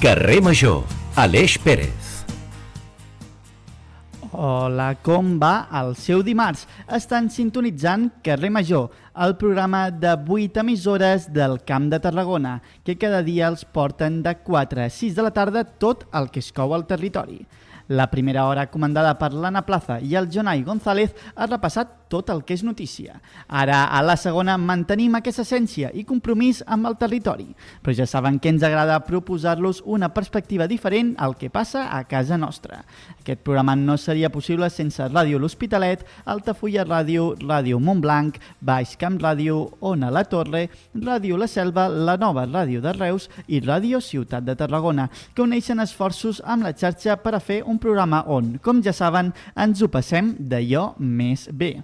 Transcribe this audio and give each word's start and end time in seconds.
Carrer 0.00 0.40
Major, 0.40 0.84
Aleix 1.16 1.56
Pérez. 1.58 2.22
Hola, 4.30 4.92
com 5.02 5.32
va? 5.42 5.66
El 5.74 5.96
seu 5.98 6.22
dimarts 6.22 6.68
estan 6.94 7.26
sintonitzant 7.34 8.04
Carrer 8.22 8.52
Major, 8.54 8.92
el 9.18 9.34
programa 9.40 9.88
de 9.90 10.12
8 10.14 10.62
emissores 10.62 11.26
del 11.34 11.58
Camp 11.66 11.88
de 11.90 11.98
Tarragona, 11.98 12.60
que 12.86 12.94
cada 12.94 13.24
dia 13.26 13.48
els 13.50 13.64
porten 13.66 14.22
de 14.22 14.36
4 14.38 14.84
a 14.84 14.88
6 14.88 15.18
de 15.18 15.26
la 15.26 15.34
tarda 15.34 15.64
tot 15.66 16.06
el 16.14 16.30
que 16.30 16.46
es 16.46 16.52
cou 16.54 16.78
al 16.78 16.86
territori. 16.86 17.42
La 17.88 18.06
primera 18.12 18.46
hora, 18.46 18.68
comandada 18.70 19.16
per 19.18 19.32
l'Anna 19.32 19.64
Plaza 19.66 19.98
i 19.98 20.14
el 20.14 20.30
Jonai 20.30 20.62
González, 20.62 21.10
ha 21.34 21.50
repassat 21.50 22.04
tot 22.08 22.30
el 22.32 22.42
que 22.44 22.56
és 22.56 22.64
notícia. 22.64 23.20
Ara, 23.48 23.84
a 23.86 24.02
la 24.02 24.16
segona, 24.16 24.56
mantenim 24.58 25.14
aquesta 25.18 25.44
essència 25.44 25.90
i 25.94 26.04
compromís 26.08 26.62
amb 26.66 26.88
el 26.88 26.96
territori. 27.00 27.48
Però 27.82 27.94
ja 27.94 28.06
saben 28.08 28.38
que 28.40 28.50
ens 28.52 28.64
agrada 28.66 28.98
proposar-los 29.06 29.82
una 29.86 30.10
perspectiva 30.14 30.66
diferent 30.66 31.14
al 31.18 31.36
que 31.36 31.50
passa 31.50 31.88
a 31.96 32.02
casa 32.08 32.38
nostra. 32.38 32.82
Aquest 33.20 33.42
programa 33.44 33.76
no 33.76 33.96
seria 33.96 34.30
possible 34.32 34.70
sense 34.70 35.04
Ràdio 35.08 35.38
L'Hospitalet, 35.38 36.04
Altafulla 36.24 36.84
Ràdio, 36.88 37.34
Ràdio 37.42 37.80
Montblanc, 37.80 38.38
Baix 38.60 38.96
Camp 38.96 39.20
Ràdio, 39.20 39.60
Ona 39.80 40.10
La 40.10 40.24
Torre, 40.24 40.68
Ràdio 40.94 41.36
La 41.36 41.48
Selva, 41.48 41.88
la 41.88 42.16
nova 42.16 42.46
Ràdio 42.46 42.80
de 42.84 42.92
Reus 42.96 43.28
i 43.46 43.60
Ràdio 43.60 44.00
Ciutat 44.00 44.46
de 44.46 44.56
Tarragona, 44.56 45.08
que 45.34 45.44
uneixen 45.44 45.80
esforços 45.84 46.42
amb 46.44 46.64
la 46.64 46.72
xarxa 46.72 47.18
per 47.20 47.34
a 47.36 47.42
fer 47.44 47.62
un 47.66 47.78
programa 47.78 48.24
on, 48.26 48.56
com 48.62 48.82
ja 48.82 48.94
saben, 48.96 49.32
ens 49.56 49.82
ho 49.82 49.92
passem 49.92 50.34
d'allò 50.38 50.92
més 50.98 51.48
bé. 51.52 51.76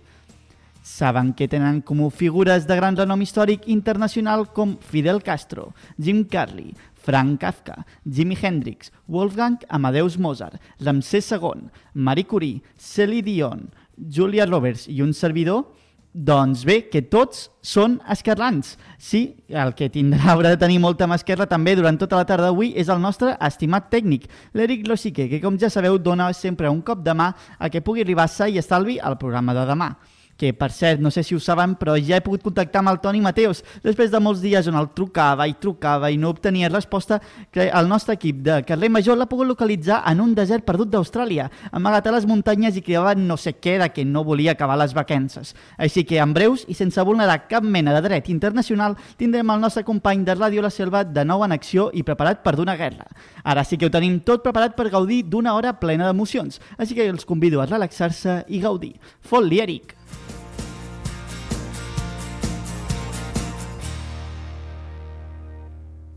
Saben 0.85 1.33
que 1.33 1.49
tenen 1.49 1.81
com 1.81 2.11
figures 2.13 2.67
de 2.69 2.77
gran 2.77 2.93
renom 2.93 3.23
històric 3.25 3.63
internacional 3.73 4.43
com 4.53 4.75
Fidel 4.85 5.23
Castro, 5.25 5.71
Jim 5.97 6.27
Carley, 6.29 6.75
Frank 7.01 7.41
Kafka, 7.41 7.87
Jimi 8.05 8.37
Hendrix, 8.37 8.93
Wolfgang 9.09 9.57
Amadeus 9.71 10.19
Mozart, 10.19 10.61
Ramsès 10.85 11.33
II, 11.33 11.71
Marie 11.95 12.27
Curie, 12.29 12.61
Celine 12.77 13.25
Dion, 13.25 13.63
Julia 13.97 14.45
Roberts 14.45 14.85
i 14.87 15.01
un 15.01 15.15
servidor? 15.17 15.71
Doncs 16.13 16.67
bé, 16.69 16.83
que 16.93 17.01
tots 17.01 17.49
són 17.65 17.97
esquerrans. 18.13 18.77
Sí, 19.01 19.23
el 19.49 19.73
que 19.75 19.89
tindrà 19.89 20.35
haurà 20.35 20.53
de 20.53 20.61
tenir 20.61 20.83
molta 20.85 21.09
mà 21.09 21.17
esquerra 21.17 21.49
també 21.49 21.75
durant 21.79 21.97
tota 21.97 22.21
la 22.21 22.29
tarda 22.29 22.51
d'avui 22.51 22.75
és 22.77 22.93
el 22.93 23.01
nostre 23.01 23.39
estimat 23.41 23.89
tècnic, 23.89 24.29
l'Eric 24.53 24.85
Losique, 24.87 25.31
que 25.33 25.41
com 25.41 25.57
ja 25.57 25.73
sabeu 25.73 25.97
dona 25.97 26.29
sempre 26.37 26.69
un 26.69 26.85
cop 26.85 27.01
de 27.01 27.17
mà 27.17 27.33
a 27.59 27.73
que 27.73 27.81
pugui 27.81 28.05
arribar 28.05 28.29
sa 28.29 28.53
i 28.53 28.61
estalvi 28.61 29.01
al 29.01 29.17
programa 29.17 29.57
de 29.57 29.65
demà 29.73 29.95
que 30.37 30.53
per 30.55 30.71
cert, 30.73 31.01
no 31.01 31.11
sé 31.11 31.23
si 31.23 31.35
ho 31.35 31.41
saben, 31.41 31.77
però 31.79 31.95
ja 31.97 32.19
he 32.19 32.25
pogut 32.25 32.43
contactar 32.43 32.83
amb 32.83 32.93
el 32.93 33.01
Toni 33.03 33.21
Mateus 33.23 33.63
després 33.85 34.11
de 34.11 34.21
molts 34.23 34.43
dies 34.43 34.67
on 34.71 34.79
el 34.79 34.91
trucava 34.97 35.47
i 35.49 35.55
trucava 35.61 36.11
i 36.11 36.19
no 36.19 36.33
obtenia 36.35 36.71
resposta, 36.73 37.21
que 37.51 37.69
el 37.69 37.89
nostre 37.89 38.17
equip 38.19 38.43
de 38.45 38.61
Carrer 38.67 38.91
Major 38.91 39.19
l'ha 39.19 39.29
pogut 39.31 39.49
localitzar 39.49 40.03
en 40.11 40.21
un 40.25 40.35
desert 40.35 40.67
perdut 40.67 40.91
d'Austràlia, 40.91 41.49
amagat 41.73 42.09
a 42.09 42.15
les 42.17 42.27
muntanyes 42.27 42.77
i 42.77 42.83
cridava 42.83 43.15
no 43.19 43.37
sé 43.41 43.55
què 43.59 43.79
de 43.81 43.91
que 43.95 44.05
no 44.05 44.25
volia 44.25 44.55
acabar 44.55 44.79
les 44.81 44.95
vacances. 44.95 45.55
Així 45.79 46.05
que 46.05 46.21
en 46.23 46.35
breus 46.35 46.65
i 46.69 46.75
sense 46.75 47.03
vulnerar 47.07 47.45
cap 47.49 47.65
mena 47.65 47.95
de 47.95 48.03
dret 48.05 48.29
internacional 48.33 48.99
tindrem 49.19 49.51
el 49.51 49.63
nostre 49.63 49.85
company 49.85 50.25
de 50.25 50.37
Ràdio 50.37 50.63
La 50.65 50.73
Selva 50.75 51.05
de 51.05 51.25
nou 51.25 51.45
en 51.45 51.55
acció 51.55 51.91
i 51.95 52.03
preparat 52.03 52.43
per 52.45 52.57
d'una 52.59 52.77
guerra. 52.77 53.07
Ara 53.45 53.65
sí 53.65 53.79
que 53.79 53.87
ho 53.87 53.95
tenim 53.95 54.21
tot 54.27 54.43
preparat 54.45 54.77
per 54.77 54.91
gaudir 54.91 55.23
d'una 55.29 55.55
hora 55.55 55.77
plena 55.81 56.09
d'emocions, 56.09 56.61
així 56.79 56.97
que 56.97 57.09
els 57.09 57.27
convido 57.29 57.61
a 57.61 57.69
relaxar-se 57.71 58.43
i 58.49 58.61
gaudir. 58.65 58.97
Fot-li, 59.21 59.61
Eric! 59.61 59.95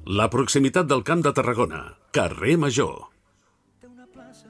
La 0.08 0.30
proximitat 0.32 0.88
del 0.88 1.02
Camp 1.04 1.20
de 1.20 1.34
Tarragona, 1.36 1.82
carrer 2.16 2.54
Major. 2.56 3.10
Té 3.82 3.90
una 3.90 4.06
plaça 4.08 4.48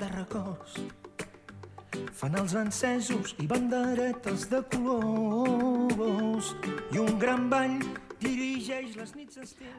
de 0.00 0.08
records. 0.10 0.80
Fan 2.10 2.34
els 2.40 2.56
encesos 2.58 3.36
i 3.38 3.46
banderetes 3.46 4.48
de 4.50 4.64
colors 4.72 6.50
i 6.90 6.98
un 7.04 7.20
gran 7.22 7.46
ball 7.52 7.78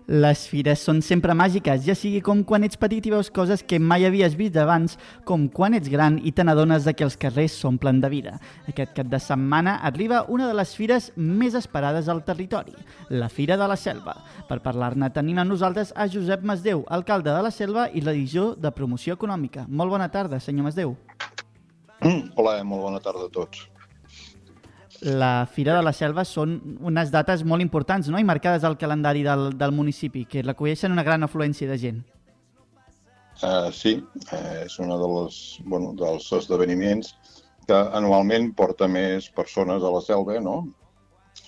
les 0.08 0.42
fires 0.48 0.82
són 0.86 1.00
sempre 1.02 1.34
màgiques, 1.38 1.82
ja 1.86 1.96
sigui 1.98 2.20
com 2.22 2.44
quan 2.48 2.64
ets 2.68 2.78
petit 2.80 3.06
i 3.10 3.14
veus 3.14 3.32
coses 3.34 3.64
que 3.66 3.80
mai 3.82 4.06
havies 4.06 4.36
vist 4.38 4.58
abans, 4.62 4.98
com 5.26 5.48
quan 5.50 5.74
ets 5.78 5.90
gran 5.90 6.20
i 6.22 6.32
te 6.32 6.46
n'adones 6.46 6.86
que 6.94 7.06
els 7.08 7.18
carrers 7.18 7.56
s'omplen 7.58 8.02
de 8.04 8.10
vida. 8.14 8.36
Aquest 8.70 8.94
cap 8.98 9.10
de 9.10 9.20
setmana 9.20 9.78
arriba 9.90 10.26
una 10.30 10.48
de 10.48 10.58
les 10.58 10.76
fires 10.78 11.12
més 11.16 11.58
esperades 11.58 12.10
al 12.10 12.24
territori, 12.26 12.76
la 13.10 13.30
Fira 13.30 13.58
de 13.58 13.68
la 13.68 13.76
Selva. 13.76 14.16
Per 14.48 14.60
parlar-ne 14.62 15.10
tenim 15.14 15.42
a 15.42 15.48
nosaltres 15.48 15.94
a 15.96 16.08
Josep 16.08 16.46
Masdeu, 16.46 16.86
alcalde 16.88 17.34
de 17.34 17.42
la 17.42 17.52
Selva 17.52 17.90
i 17.94 18.06
la 18.06 18.14
divisió 18.14 18.54
de 18.56 18.72
promoció 18.72 19.18
econòmica. 19.18 19.66
Molt 19.68 19.92
bona 19.92 20.12
tarda, 20.14 20.40
senyor 20.40 20.70
Masdeu. 20.70 20.96
Mm, 22.04 22.38
hola, 22.38 22.62
molt 22.64 22.86
bona 22.86 23.02
tarda 23.02 23.26
a 23.26 23.34
tots. 23.34 23.66
La 25.02 25.46
Fira 25.46 25.76
de 25.76 25.84
la 25.86 25.94
Selva 25.94 26.24
són 26.26 26.58
unes 26.82 27.12
dates 27.14 27.44
molt 27.46 27.62
importants 27.62 28.08
no? 28.10 28.18
i 28.18 28.26
marcades 28.26 28.64
al 28.66 28.78
calendari 28.82 29.22
del, 29.26 29.52
del 29.58 29.74
municipi, 29.76 30.26
que 30.26 30.42
reculleixen 30.42 30.92
una 30.96 31.06
gran 31.06 31.24
afluència 31.28 31.70
de 31.70 31.78
gent. 31.78 32.00
Uh, 33.38 33.70
sí, 33.70 34.00
uh, 34.32 34.64
és 34.64 34.80
un 34.82 34.90
de 34.90 35.10
les, 35.12 35.38
bueno, 35.70 35.92
dels 36.00 36.32
esdeveniments 36.34 37.14
que 37.70 37.78
anualment 38.00 38.50
porta 38.58 38.88
més 38.90 39.28
persones 39.30 39.84
a 39.84 39.94
la 39.94 40.02
selva, 40.02 40.40
no? 40.42 40.64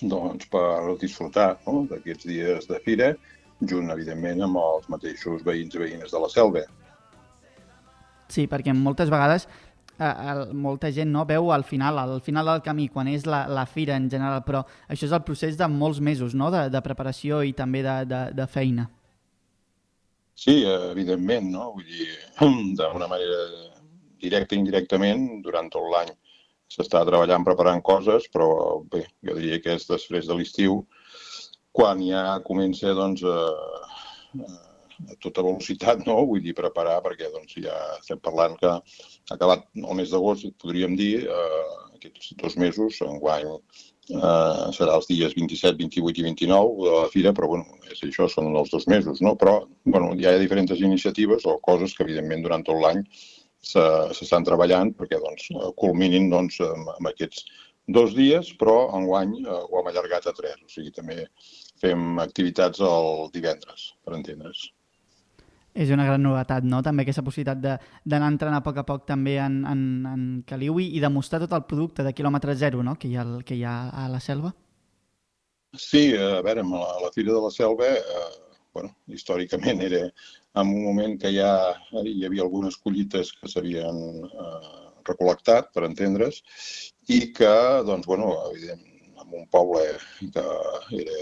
doncs 0.01 0.45
per 0.53 0.95
disfrutar 1.01 1.55
no? 1.65 1.87
d'aquests 1.89 2.27
dies 2.29 2.67
de 2.69 2.77
fira, 2.85 3.13
junt, 3.59 3.89
evidentment, 3.91 4.43
amb 4.45 4.59
els 4.61 4.85
mateixos 4.93 5.41
veïns 5.47 5.75
i 5.75 5.81
veïnes 5.81 6.13
de 6.13 6.21
la 6.21 6.29
selva. 6.31 6.63
Sí, 8.29 8.45
perquè 8.45 8.75
moltes 8.77 9.09
vegades 9.09 9.47
el, 9.99 10.41
molta 10.55 10.91
gent 10.95 11.11
no 11.11 11.25
veu 11.27 11.51
al 11.51 11.65
final, 11.67 11.99
al 11.99 12.21
final 12.23 12.47
del 12.53 12.61
camí, 12.65 12.87
quan 12.93 13.09
és 13.11 13.25
la, 13.27 13.43
la 13.51 13.65
fira 13.67 13.97
en 13.99 14.09
general, 14.11 14.43
però 14.45 14.63
això 14.87 15.07
és 15.09 15.15
el 15.15 15.25
procés 15.27 15.57
de 15.59 15.67
molts 15.71 15.99
mesos 15.99 16.35
no? 16.35 16.49
de, 16.51 16.67
de 16.71 16.81
preparació 16.85 17.43
i 17.43 17.53
també 17.53 17.83
de, 17.85 17.97
de, 18.09 18.21
de 18.37 18.47
feina. 18.47 18.89
Sí, 20.39 20.63
evidentment, 20.63 21.49
no? 21.51 21.73
Vull 21.75 21.87
dir, 21.87 22.07
d'una 22.79 23.11
manera 23.11 23.41
directa 24.19 24.55
i 24.55 24.61
indirectament, 24.63 25.27
durant 25.43 25.67
tot 25.71 25.87
l'any 25.91 26.13
s'està 26.69 27.01
treballant 27.07 27.43
preparant 27.43 27.81
coses, 27.81 28.27
però 28.31 28.79
bé, 28.91 29.03
jo 29.25 29.35
diria 29.39 29.59
que 29.63 29.73
és 29.75 29.87
després 29.89 30.27
de 30.29 30.37
l'estiu, 30.37 30.83
quan 31.75 32.01
ja 32.05 32.39
comença 32.45 32.93
doncs, 32.97 33.23
a, 33.25 33.37
a 34.45 34.68
tota 35.23 35.43
velocitat, 35.45 36.05
no? 36.07 36.17
vull 36.29 36.41
dir, 36.43 36.55
preparar, 36.57 36.99
perquè 37.05 37.29
doncs, 37.33 37.55
ja 37.63 37.75
estem 37.99 38.19
parlant 38.23 38.57
que 38.59 38.71
ha 38.71 39.35
acabat 39.35 39.67
el 39.79 39.95
mes 39.99 40.11
d'agost, 40.13 40.49
podríem 40.61 40.95
dir, 40.99 41.27
eh, 41.27 41.69
aquests 41.99 42.33
dos 42.39 42.57
mesos, 42.59 42.99
enguany 43.05 43.47
eh, 43.49 44.65
serà 44.75 44.95
els 44.97 45.09
dies 45.09 45.35
27, 45.37 45.77
28 45.79 46.21
i 46.21 46.27
29 46.29 46.85
de 46.85 46.95
la 46.95 47.09
fira, 47.13 47.33
però 47.35 47.51
bueno, 47.51 47.79
és 47.91 48.01
això, 48.07 48.29
són 48.31 48.51
els 48.55 48.71
dos 48.73 48.87
mesos, 48.91 49.21
no? 49.25 49.35
Però 49.39 49.59
bueno, 49.85 50.13
hi 50.15 50.27
ha 50.27 50.37
diferents 50.41 50.73
iniciatives 50.79 51.45
o 51.45 51.59
coses 51.65 51.95
que, 51.95 52.05
evidentment, 52.07 52.45
durant 52.45 52.65
tot 52.67 52.81
l'any 52.83 53.03
s'estan 53.59 54.45
treballant 54.47 54.93
perquè 54.95 55.17
doncs, 55.19 55.49
culminin 55.81 56.29
doncs, 56.31 56.61
amb, 56.63 56.93
amb 56.95 57.09
aquests 57.11 57.43
dos 57.91 58.13
dies, 58.15 58.53
però 58.61 58.77
enguany 58.95 59.33
eh, 59.41 59.61
ho 59.67 59.79
hem 59.79 59.91
allargat 59.91 60.29
a 60.29 60.35
tres. 60.37 60.59
O 60.63 60.71
sigui, 60.71 60.93
també 60.95 61.25
fem 61.81 62.19
activitats 62.23 62.83
el 62.85 63.29
divendres, 63.35 63.93
per 64.05 64.15
entendre's. 64.17 64.69
És 65.73 65.91
una 65.93 66.05
gran 66.07 66.23
novetat, 66.23 66.65
no? 66.65 66.81
També 66.85 67.05
aquesta 67.05 67.23
possibilitat 67.23 67.59
d'anar 68.03 68.31
entrant 68.33 68.55
a 68.57 68.63
poc 68.65 68.79
a 68.81 68.85
poc 68.87 69.05
també 69.07 69.37
en, 69.39 69.61
en, 69.69 69.83
en 70.09 70.23
Caliui 70.49 70.89
i 70.97 71.03
demostrar 71.03 71.41
tot 71.43 71.53
el 71.53 71.67
producte 71.69 72.03
de 72.03 72.13
quilòmetre 72.17 72.55
zero 72.57 72.81
no? 72.83 72.95
que, 72.95 73.07
hi 73.07 73.19
ha, 73.19 73.25
que 73.45 73.55
hi 73.59 73.63
ha 73.63 73.75
a 73.93 74.07
la 74.09 74.19
selva. 74.19 74.51
Sí, 75.77 76.15
a 76.17 76.41
veure, 76.41 76.65
a 76.65 76.81
la, 76.81 76.93
la 77.03 77.11
Fira 77.13 77.33
de 77.35 77.41
la 77.43 77.51
Selva, 77.53 77.91
eh, 77.93 78.59
bueno, 78.73 78.89
històricament 79.07 79.83
era 79.85 80.01
en 80.07 80.65
un 80.65 80.83
moment 80.83 81.13
que 81.21 81.29
ja 81.35 81.51
hi 82.01 82.25
havia 82.25 82.41
algunes 82.45 82.77
collites 82.81 83.31
que 83.37 83.49
s'havien 83.51 83.99
eh, 84.25 84.71
recol·lectat, 85.09 85.69
per 85.75 85.85
entendre's, 85.85 86.41
i 87.09 87.19
que, 87.37 87.53
doncs, 87.85 88.09
bueno, 88.09 88.31
evident, 88.49 88.81
en 89.21 89.37
un 89.41 89.45
poble 89.53 89.85
que 90.33 90.45
era 91.03 91.21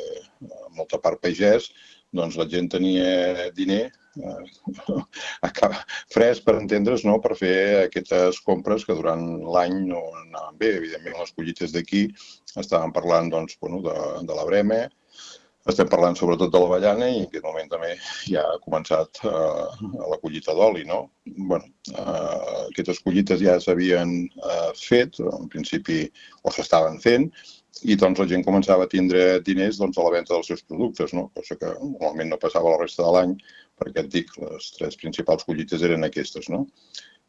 molta 0.78 1.00
part 1.04 1.20
pagès, 1.24 1.70
doncs 2.16 2.38
la 2.40 2.48
gent 2.48 2.72
tenia 2.72 3.50
diner 3.58 3.90
eh, 4.18 5.72
fresc, 6.16 6.44
per 6.46 6.58
entendre's, 6.60 7.06
no? 7.08 7.18
per 7.24 7.38
fer 7.40 7.58
aquestes 7.86 8.42
compres 8.46 8.86
que 8.88 8.98
durant 8.98 9.26
l'any 9.56 9.80
no 9.90 10.04
anaven 10.24 10.62
bé. 10.62 10.76
Evidentment, 10.82 11.20
les 11.22 11.34
collites 11.38 11.76
d'aquí 11.76 12.08
estàvem 12.58 12.94
parlant 12.96 13.32
doncs, 13.34 13.58
bueno, 13.62 13.84
de, 13.86 13.98
de 14.28 14.38
la 14.38 14.48
Breme, 14.48 14.86
estem 15.68 15.90
parlant 15.92 16.16
sobretot 16.16 16.52
de 16.54 16.60
l'avellana 16.62 17.10
i 17.12 17.18
en 17.20 17.26
aquest 17.28 17.44
moment 17.44 17.70
també 17.72 17.90
ja 18.32 18.44
ha 18.48 18.60
començat 18.64 19.20
eh, 19.28 19.88
la 20.14 20.20
collita 20.22 20.56
d'oli, 20.56 20.86
no? 20.88 21.02
bueno, 21.50 21.68
eh, 21.92 22.64
aquestes 22.70 23.02
collites 23.04 23.44
ja 23.44 23.58
s'havien 23.60 24.14
eh, 24.28 24.72
fet, 24.80 25.20
en 25.20 25.50
principi, 25.52 26.06
o 26.44 26.54
s'estaven 26.56 27.02
fent, 27.04 27.28
i 27.84 27.98
doncs 28.00 28.22
la 28.22 28.30
gent 28.32 28.46
començava 28.46 28.88
a 28.88 28.92
tindre 28.92 29.42
diners 29.46 29.82
doncs, 29.82 30.00
a 30.00 30.08
la 30.08 30.16
venda 30.16 30.34
dels 30.34 30.48
seus 30.54 30.64
productes, 30.64 31.14
no? 31.14 31.28
cosa 31.36 31.60
que 31.60 31.74
normalment 31.84 32.32
no 32.34 32.42
passava 32.42 32.74
la 32.74 32.82
resta 32.86 33.04
de 33.04 33.14
l'any, 33.18 33.36
perquè 33.82 34.04
et 34.04 34.10
dic, 34.14 34.34
les 34.42 34.72
tres 34.78 34.98
principals 35.00 35.46
collites 35.48 35.86
eren 35.86 36.08
aquestes, 36.08 36.50
no? 36.54 36.66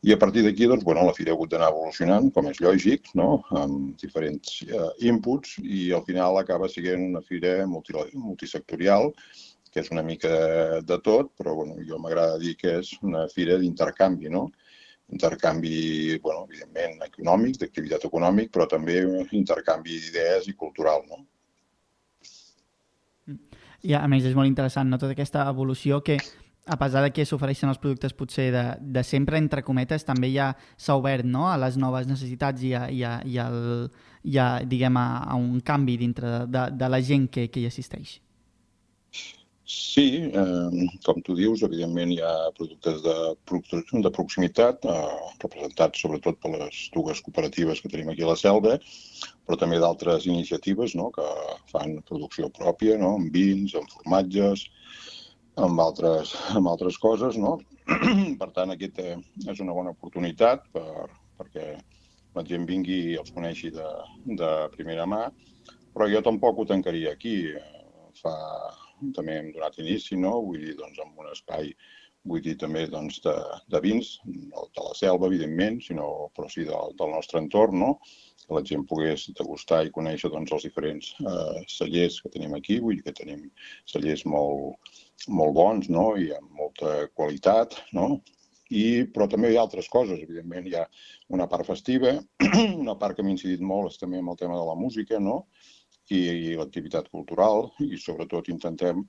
I 0.06 0.12
a 0.14 0.18
partir 0.22 0.44
d'aquí, 0.44 0.68
doncs, 0.70 0.84
bueno, 0.86 1.02
la 1.06 1.14
fira 1.14 1.32
ha 1.32 1.34
hagut 1.34 1.50
d'anar 1.50 1.72
evolucionant, 1.72 2.28
com 2.34 2.46
és 2.46 2.60
lògic, 2.62 3.08
no? 3.18 3.40
amb 3.60 3.96
diferents 3.98 4.60
uh, 4.68 4.92
inputs, 5.02 5.56
i 5.58 5.88
al 5.96 6.04
final 6.06 6.38
acaba 6.38 6.68
sent 6.70 7.08
una 7.08 7.22
fira 7.26 7.54
multi, 7.66 7.96
multisectorial, 8.14 9.10
que 9.72 9.82
és 9.82 9.90
una 9.90 10.04
mica 10.06 10.30
de 10.86 10.98
tot, 11.02 11.32
però 11.40 11.56
bueno, 11.58 11.80
jo 11.88 11.98
m'agrada 11.98 12.38
dir 12.38 12.54
que 12.60 12.76
és 12.78 12.92
una 13.02 13.26
fira 13.32 13.58
d'intercanvi, 13.58 14.30
no? 14.30 14.46
intercanvi, 15.10 16.18
bueno, 16.22 16.44
evidentment, 16.46 17.02
econòmic, 17.08 17.58
d'activitat 17.58 18.06
econòmic, 18.06 18.52
però 18.54 18.68
també 18.70 19.00
intercanvi 19.32 19.98
d'idees 20.04 20.46
i 20.52 20.54
cultural, 20.54 21.02
no? 21.08 21.24
I 23.86 23.94
a 23.94 24.06
més 24.10 24.26
és 24.26 24.34
molt 24.34 24.48
interessant, 24.50 24.88
no?, 24.90 24.98
tota 24.98 25.14
aquesta 25.14 25.46
evolució 25.50 26.00
que 26.02 26.18
a 26.68 26.76
pesar 26.76 27.02
de 27.02 27.10
que 27.16 27.24
s'ofereixen 27.24 27.70
els 27.70 27.80
productes 27.80 28.12
potser 28.12 28.50
de, 28.52 28.64
de 28.80 29.02
sempre, 29.06 29.38
entre 29.40 29.64
cometes, 29.64 30.04
també 30.04 30.28
ja 30.34 30.50
s'ha 30.76 30.98
obert 31.00 31.24
no? 31.24 31.46
a 31.48 31.56
les 31.56 31.78
noves 31.80 32.06
necessitats 32.10 32.62
i 32.62 32.74
a, 32.76 32.84
i 32.92 33.02
a, 33.08 33.14
i 33.24 33.38
al, 33.40 33.88
i 34.22 34.36
a, 34.36 34.48
diguem, 34.68 34.98
a, 35.00 35.06
a 35.24 35.38
un 35.40 35.62
canvi 35.64 35.96
dintre 35.96 36.28
de, 36.28 36.40
de, 36.52 36.64
de 36.76 36.90
la 36.92 37.00
gent 37.00 37.30
que, 37.32 37.48
que 37.48 37.62
hi 37.62 37.70
assisteix. 37.70 38.18
Sí, 39.68 40.30
eh, 40.32 40.86
com 41.04 41.18
tu 41.20 41.34
dius, 41.36 41.60
evidentment 41.66 42.14
hi 42.14 42.22
ha 42.24 42.30
productes 42.56 43.02
de, 43.04 43.16
de 44.06 44.12
proximitat, 44.16 44.86
eh, 44.88 45.26
representats 45.42 46.00
sobretot 46.04 46.38
per 46.40 46.52
les 46.54 46.78
dues 46.94 47.20
cooperatives 47.26 47.82
que 47.84 47.90
tenim 47.92 48.08
aquí 48.08 48.24
a 48.24 48.30
la 48.30 48.36
Selva, 48.40 48.78
però 49.44 49.58
també 49.60 49.82
d'altres 49.82 50.24
iniciatives 50.24 50.96
no?, 50.96 51.10
que 51.12 51.26
fan 51.74 51.98
producció 52.08 52.48
pròpia, 52.60 52.96
no?, 53.04 53.12
amb 53.20 53.36
vins, 53.36 53.76
amb 53.76 53.92
formatges, 53.92 54.64
amb 55.68 55.84
altres, 55.84 56.32
amb 56.56 56.72
altres 56.72 56.96
coses. 57.04 57.36
No? 57.36 57.58
per 58.40 58.50
tant, 58.56 58.72
aquesta 58.72 59.18
és 59.52 59.60
una 59.60 59.76
bona 59.76 59.92
oportunitat 59.92 60.64
per, 60.72 61.12
perquè 61.36 61.74
la 62.40 62.48
gent 62.48 62.64
vingui 62.72 63.02
i 63.12 63.20
els 63.20 63.36
coneixi 63.36 63.76
de, 63.76 63.92
de 64.40 64.52
primera 64.80 65.04
mà, 65.04 65.26
però 65.92 66.08
jo 66.08 66.24
tampoc 66.24 66.56
ho 66.56 66.70
tancaria 66.72 67.12
aquí. 67.12 67.42
Fa 68.18 68.32
també 69.16 69.38
hem 69.38 69.52
donat 69.54 69.78
inici, 69.82 70.18
no? 70.20 70.38
vull 70.46 70.62
dir, 70.64 70.76
doncs, 70.78 71.00
amb 71.04 71.18
un 71.22 71.30
espai 71.32 71.72
vull 72.28 72.42
dir 72.44 72.56
també 72.60 72.84
doncs, 72.90 73.20
de, 73.24 73.34
de 73.72 73.80
vins, 73.84 74.14
no 74.26 74.66
de 74.76 74.84
la 74.84 74.94
selva, 74.98 75.28
evidentment, 75.30 75.80
sinó, 75.84 76.08
però 76.36 76.48
sí 76.52 76.66
del, 76.68 76.94
del 76.98 77.14
nostre 77.14 77.40
entorn, 77.42 77.78
no? 77.84 77.92
que 78.48 78.56
la 78.56 78.64
gent 78.64 78.86
pogués 78.88 79.26
degustar 79.36 79.82
i 79.84 79.92
conèixer 79.94 80.30
doncs, 80.32 80.54
els 80.56 80.64
diferents 80.64 81.12
eh, 81.20 81.60
cellers 81.68 82.18
que 82.24 82.32
tenim 82.32 82.56
aquí. 82.56 82.78
Vull 82.84 82.98
dir 82.98 83.04
que 83.06 83.16
tenim 83.20 83.44
cellers 83.92 84.24
molt, 84.24 84.96
molt 85.28 85.54
bons 85.58 85.90
no? 85.92 86.10
i 86.16 86.32
amb 86.36 86.50
molta 86.62 86.98
qualitat, 87.14 87.76
no? 87.96 88.16
I, 88.68 89.08
però 89.12 89.24
també 89.32 89.48
hi 89.48 89.56
ha 89.56 89.62
altres 89.64 89.86
coses, 89.88 90.20
evidentment. 90.20 90.66
Hi 90.68 90.74
ha 90.76 90.84
una 91.32 91.46
part 91.48 91.64
festiva, 91.68 92.18
una 92.84 92.96
part 93.00 93.16
que 93.16 93.24
m'ha 93.24 93.32
incidit 93.32 93.64
molt 93.64 93.94
és 93.94 94.00
també 94.00 94.20
amb 94.20 94.34
el 94.34 94.40
tema 94.40 94.58
de 94.60 94.66
la 94.68 94.76
música, 94.76 95.20
no? 95.20 95.38
I, 96.14 96.20
i 96.50 96.54
l'activitat 96.58 97.10
cultural 97.12 97.68
i 97.84 97.98
sobretot 98.00 98.48
intentem, 98.52 99.04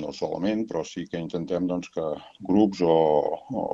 no 0.00 0.12
solament, 0.14 0.66
però 0.70 0.84
sí 0.86 1.06
que 1.10 1.18
intentem 1.18 1.66
doncs, 1.66 1.90
que 1.94 2.04
grups 2.46 2.82
o, 2.86 2.94
o 3.50 3.64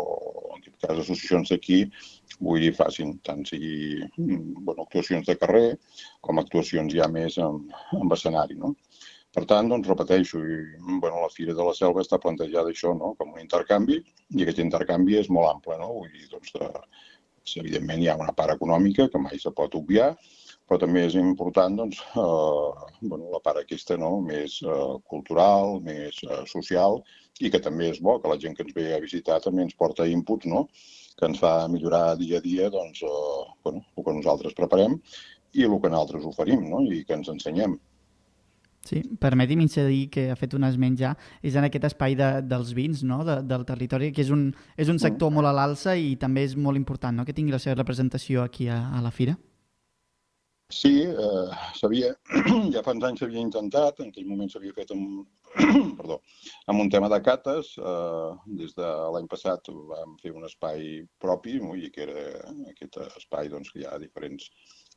en 0.54 0.62
aquest 0.62 0.78
cas 0.86 1.02
associacions 1.02 1.52
d'aquí 1.52 1.82
vull 2.40 2.62
dir, 2.64 2.72
facin 2.76 3.16
tant 3.26 3.44
sigui 3.48 4.00
bueno, 4.16 4.86
actuacions 4.86 5.28
de 5.28 5.36
carrer 5.40 5.66
com 6.24 6.40
actuacions 6.40 6.94
ja 6.96 7.08
més 7.12 7.36
amb, 7.42 7.72
amb 8.00 8.16
escenari. 8.16 8.56
No? 8.60 8.72
Per 9.36 9.44
tant, 9.44 9.68
doncs, 9.68 9.88
repeteixo, 9.92 10.40
i, 10.40 10.56
bueno, 11.02 11.20
la 11.20 11.32
Fira 11.32 11.56
de 11.56 11.64
la 11.66 11.74
Selva 11.76 12.00
està 12.04 12.20
plantejada 12.22 12.72
això 12.72 12.94
no? 12.96 13.12
com 13.18 13.34
un 13.34 13.42
intercanvi 13.42 14.00
i 14.00 14.44
aquest 14.44 14.62
intercanvi 14.64 15.18
és 15.20 15.28
molt 15.28 15.50
ample. 15.50 15.76
No? 15.82 15.92
Vull 15.98 16.12
dir, 16.14 16.30
doncs, 16.32 16.54
de, 16.56 16.70
evidentment 17.60 18.02
hi 18.02 18.08
ha 18.10 18.16
una 18.20 18.32
part 18.36 18.56
econòmica 18.56 19.10
que 19.12 19.20
mai 19.22 19.38
se 19.42 19.52
pot 19.54 19.76
obviar, 19.78 20.14
però 20.66 20.80
també 20.82 21.04
és 21.06 21.14
important 21.18 21.78
doncs, 21.78 22.00
eh, 22.18 22.86
bueno, 23.00 23.30
la 23.30 23.40
part 23.42 23.62
aquesta 23.62 23.96
no? 24.00 24.16
més 24.20 24.58
eh, 24.66 24.92
cultural, 25.06 25.80
més 25.86 26.18
eh, 26.26 26.42
social, 26.50 27.00
i 27.40 27.50
que 27.52 27.60
també 27.62 27.90
és 27.92 28.02
bo 28.02 28.18
que 28.20 28.30
la 28.32 28.38
gent 28.42 28.56
que 28.56 28.64
ens 28.66 28.74
ve 28.74 28.90
a 28.96 29.02
visitar 29.02 29.38
també 29.44 29.62
ens 29.62 29.76
porta 29.78 30.08
inputs 30.10 30.48
no? 30.50 30.66
que 31.16 31.28
ens 31.30 31.40
fa 31.40 31.68
millorar 31.72 32.16
dia 32.20 32.40
a 32.40 32.44
dia 32.44 32.70
doncs, 32.70 33.02
eh, 33.02 33.42
bueno, 33.64 33.84
el 33.96 34.04
que 34.04 34.16
nosaltres 34.18 34.56
preparem 34.58 34.98
i 35.54 35.64
el 35.64 35.76
que 35.80 35.92
nosaltres 35.92 36.26
oferim 36.28 36.66
no? 36.70 36.82
i 36.82 37.04
que 37.04 37.14
ens 37.16 37.30
ensenyem. 37.32 37.78
Sí, 38.86 39.00
permeti'm 39.18 39.64
incidir 39.64 40.04
que 40.14 40.28
ha 40.30 40.36
fet 40.38 40.52
un 40.54 40.62
esment 40.66 40.94
ja, 40.98 41.16
és 41.42 41.56
en 41.58 41.66
aquest 41.66 41.88
espai 41.88 42.14
de, 42.18 42.28
dels 42.46 42.70
vins 42.76 43.02
no? 43.02 43.24
de, 43.26 43.40
del 43.42 43.64
territori, 43.66 44.12
que 44.14 44.22
és 44.22 44.30
un, 44.30 44.48
és 44.78 44.90
un 44.92 45.00
sector 45.02 45.32
molt 45.34 45.50
a 45.50 45.54
l'alça 45.56 45.96
i 45.98 46.14
també 46.20 46.44
és 46.46 46.54
molt 46.54 46.78
important 46.78 47.18
no? 47.18 47.26
que 47.26 47.34
tingui 47.34 47.54
la 47.54 47.62
seva 47.62 47.74
representació 47.80 48.46
aquí 48.46 48.68
a, 48.70 48.84
a 48.94 49.02
la 49.02 49.10
Fira. 49.10 49.34
Sí, 50.68 51.02
eh, 51.02 51.50
sabia, 51.78 52.08
ja 52.74 52.80
fa 52.82 52.92
uns 52.96 53.04
anys 53.06 53.20
s'havia 53.22 53.42
intentat, 53.44 54.00
en 54.02 54.08
aquell 54.10 54.26
moment 54.26 54.48
s'havia 54.50 54.74
fet 54.74 54.88
amb, 54.94 55.20
perdó, 56.00 56.16
amb 56.72 56.82
un 56.82 56.90
tema 56.90 57.10
de 57.12 57.20
cates. 57.28 57.68
Eh, 57.78 58.32
des 58.62 58.74
de 58.74 58.88
l'any 59.14 59.28
passat 59.30 59.70
vam 59.92 60.16
fer 60.22 60.32
un 60.34 60.48
espai 60.48 61.04
propi, 61.22 61.54
i 61.84 61.92
que 61.94 62.02
era 62.08 62.24
aquest 62.72 62.98
espai 63.04 63.52
doncs, 63.52 63.70
que 63.70 63.84
hi 63.84 63.86
ha 63.86 64.00
diferents 64.02 64.50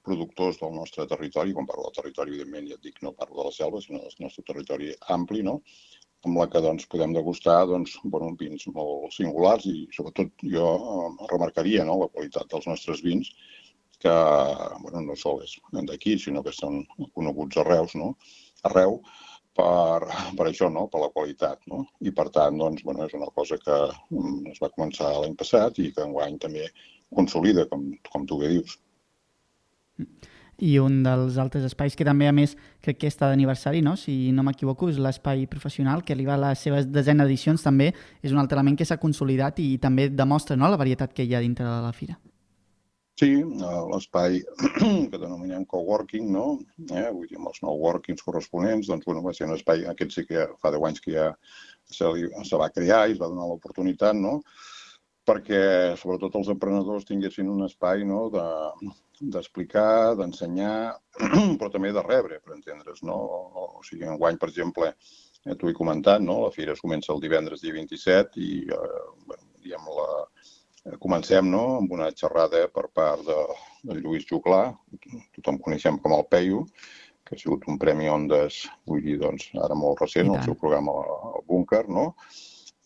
productors 0.10 0.58
del 0.64 0.74
nostre 0.74 1.06
territori. 1.14 1.54
Quan 1.54 1.70
parlo 1.70 1.86
del 1.86 2.00
territori, 2.00 2.34
evidentment, 2.34 2.72
ja 2.74 2.80
et 2.80 2.90
dic, 2.90 2.98
no 3.06 3.14
parlo 3.22 3.38
de 3.38 3.48
la 3.52 3.56
selva, 3.60 3.84
sinó 3.86 4.02
del 4.02 4.26
nostre 4.26 4.48
territori 4.50 4.90
ampli, 5.20 5.46
no? 5.52 5.60
amb 6.26 6.36
la 6.36 6.50
que 6.52 6.60
doncs, 6.66 6.90
podem 6.92 7.14
degustar 7.16 7.62
doncs, 7.70 7.94
bueno, 8.04 8.34
vins 8.42 8.66
molt 8.76 9.14
singulars 9.16 9.70
i 9.70 9.86
sobretot 9.96 10.44
jo 10.52 10.66
remarcaria 11.30 11.86
no? 11.88 11.96
la 12.02 12.10
qualitat 12.12 12.50
dels 12.52 12.68
nostres 12.68 13.06
vins 13.06 13.30
que 14.00 14.14
bueno, 14.82 15.02
no 15.02 15.16
sols 15.20 15.58
d'aquí, 15.74 16.18
sinó 16.20 16.44
que 16.44 16.56
són 16.56 16.82
coneguts 17.16 17.60
arreus, 17.64 17.96
no? 18.00 18.14
arreu, 18.68 19.00
per, 19.56 20.08
per 20.38 20.48
això, 20.48 20.70
no? 20.72 20.88
per 20.92 21.04
la 21.04 21.12
qualitat. 21.16 21.62
No? 21.72 21.84
I 22.02 22.14
per 22.16 22.30
tant, 22.36 22.58
doncs, 22.60 22.84
bueno, 22.88 23.06
és 23.08 23.16
una 23.18 23.30
cosa 23.36 23.60
que 23.60 23.78
mm, 24.10 24.54
es 24.54 24.64
va 24.64 24.72
començar 24.76 25.12
l'any 25.20 25.36
passat 25.40 25.82
i 25.84 25.92
que 25.96 26.06
enguany 26.06 26.40
també 26.40 26.70
consolida, 27.16 27.68
com, 27.70 27.90
com 28.12 28.28
tu 28.30 28.40
bé 28.40 28.54
dius. 28.56 28.78
I 30.60 30.74
un 30.84 30.98
dels 31.06 31.38
altres 31.40 31.64
espais 31.64 31.96
que 31.96 32.08
també, 32.08 32.28
a 32.28 32.36
més, 32.36 32.56
crec 32.84 33.00
que 33.00 33.12
està 33.12 33.30
d'aniversari, 33.32 33.80
no? 33.84 33.96
si 34.00 34.32
no 34.36 34.44
m'equivoco, 34.44 34.90
és 34.92 35.00
l'espai 35.00 35.46
professional, 35.52 36.04
que 36.04 36.16
arriba 36.16 36.36
a 36.36 36.42
les 36.50 36.66
seves 36.68 36.90
desena 36.92 37.28
edicions 37.28 37.64
també, 37.64 37.94
és 38.22 38.36
un 38.36 38.42
altre 38.44 38.60
element 38.60 38.80
que 38.80 38.88
s'ha 38.88 39.00
consolidat 39.00 39.60
i 39.64 39.78
també 39.80 40.10
demostra 40.12 40.60
no? 40.60 40.68
la 40.72 40.80
varietat 40.80 41.16
que 41.16 41.24
hi 41.24 41.36
ha 41.36 41.44
dintre 41.44 41.68
de 41.68 41.80
la 41.84 41.96
fira. 41.96 42.20
Sí, 43.20 43.34
l'espai 43.92 44.38
que 45.12 45.18
denominem 45.20 45.66
coworking, 45.68 46.30
no? 46.32 46.46
Eh, 46.88 47.10
vull 47.12 47.28
dir, 47.28 47.40
amb 47.40 47.50
els 47.52 47.60
nou 47.66 47.82
workings 47.82 48.24
corresponents, 48.24 48.88
doncs, 48.88 49.04
bueno, 49.10 49.24
va 49.26 49.34
ser 49.36 49.50
un 49.50 49.58
espai, 49.58 49.84
aquest 49.92 50.16
sí 50.16 50.24
que 50.30 50.46
fa 50.62 50.72
10 50.72 50.86
anys 50.88 51.04
que 51.04 51.16
ja 51.18 51.26
se, 51.92 52.08
li, 52.14 52.30
se 52.48 52.60
va 52.62 52.70
crear 52.72 53.02
i 53.08 53.18
es 53.18 53.20
va 53.20 53.28
donar 53.32 53.50
l'oportunitat, 53.50 54.16
no? 54.16 54.40
perquè 55.30 55.62
sobretot 56.00 56.40
els 56.40 56.48
emprenedors 56.54 57.06
tinguessin 57.06 57.50
un 57.52 57.66
espai 57.68 58.06
no? 58.08 58.22
d'explicar, 58.32 60.16
de, 60.16 60.24
d'ensenyar, 60.24 60.78
però 61.60 61.70
també 61.74 61.92
de 61.94 62.06
rebre, 62.06 62.40
per 62.40 62.56
entendre's. 62.56 63.04
No? 63.06 63.18
O, 63.20 63.68
sigui, 63.86 64.08
enguany, 64.10 64.40
per 64.42 64.50
exemple, 64.50 64.94
eh, 65.44 65.54
t'ho 65.60 65.70
he 65.70 65.76
comentat, 65.78 66.24
no? 66.26 66.40
la 66.48 66.56
fira 66.56 66.74
es 66.74 66.82
comença 66.82 67.14
el 67.14 67.22
divendres 67.22 67.62
dia 67.66 67.76
27 67.76 68.42
i 68.42 68.64
eh, 68.74 69.06
bueno, 69.28 69.44
diguem, 69.60 69.92
la, 70.00 70.10
comencem 71.04 71.50
no, 71.52 71.64
amb 71.80 71.92
una 71.96 72.10
xerrada 72.16 72.66
per 72.74 72.88
part 72.96 73.26
de, 73.28 73.40
de 73.90 74.00
Lluís 74.00 74.26
Juclà, 74.30 74.64
tothom 75.38 75.60
coneixem 75.66 76.00
com 76.04 76.16
el 76.18 76.26
Peyu, 76.32 76.64
que 77.26 77.38
ha 77.38 77.42
sigut 77.42 77.68
un 77.70 77.78
premi 77.82 78.10
Ondes, 78.10 78.64
vull 78.90 79.04
dir, 79.06 79.20
doncs, 79.22 79.52
ara 79.66 79.78
molt 79.78 80.02
recent, 80.02 80.32
el 80.34 80.42
seu 80.48 80.58
programa 80.58 80.96
al 81.34 81.44
Búnquer, 81.48 81.86
no? 81.90 82.14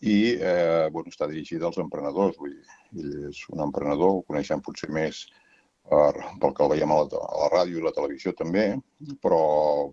i 0.04 0.34
eh, 0.36 0.90
bueno, 0.92 1.08
està 1.08 1.28
dirigit 1.30 1.62
als 1.64 1.78
emprenedors. 1.80 2.36
Vull 2.40 2.52
dir, 2.52 2.76
ell 3.00 3.30
és 3.30 3.40
un 3.54 3.62
emprenedor, 3.64 4.18
el 4.18 4.26
coneixem 4.28 4.60
potser 4.64 4.90
més 4.92 5.24
per, 5.88 6.12
pel 6.40 6.54
que 6.56 6.64
el 6.64 6.72
veiem 6.74 6.92
a 6.92 7.00
la, 7.00 7.20
a 7.20 7.40
la 7.42 7.50
ràdio 7.54 7.80
i 7.80 7.84
la 7.84 7.94
televisió 7.96 8.34
també, 8.36 8.66
però 9.24 9.40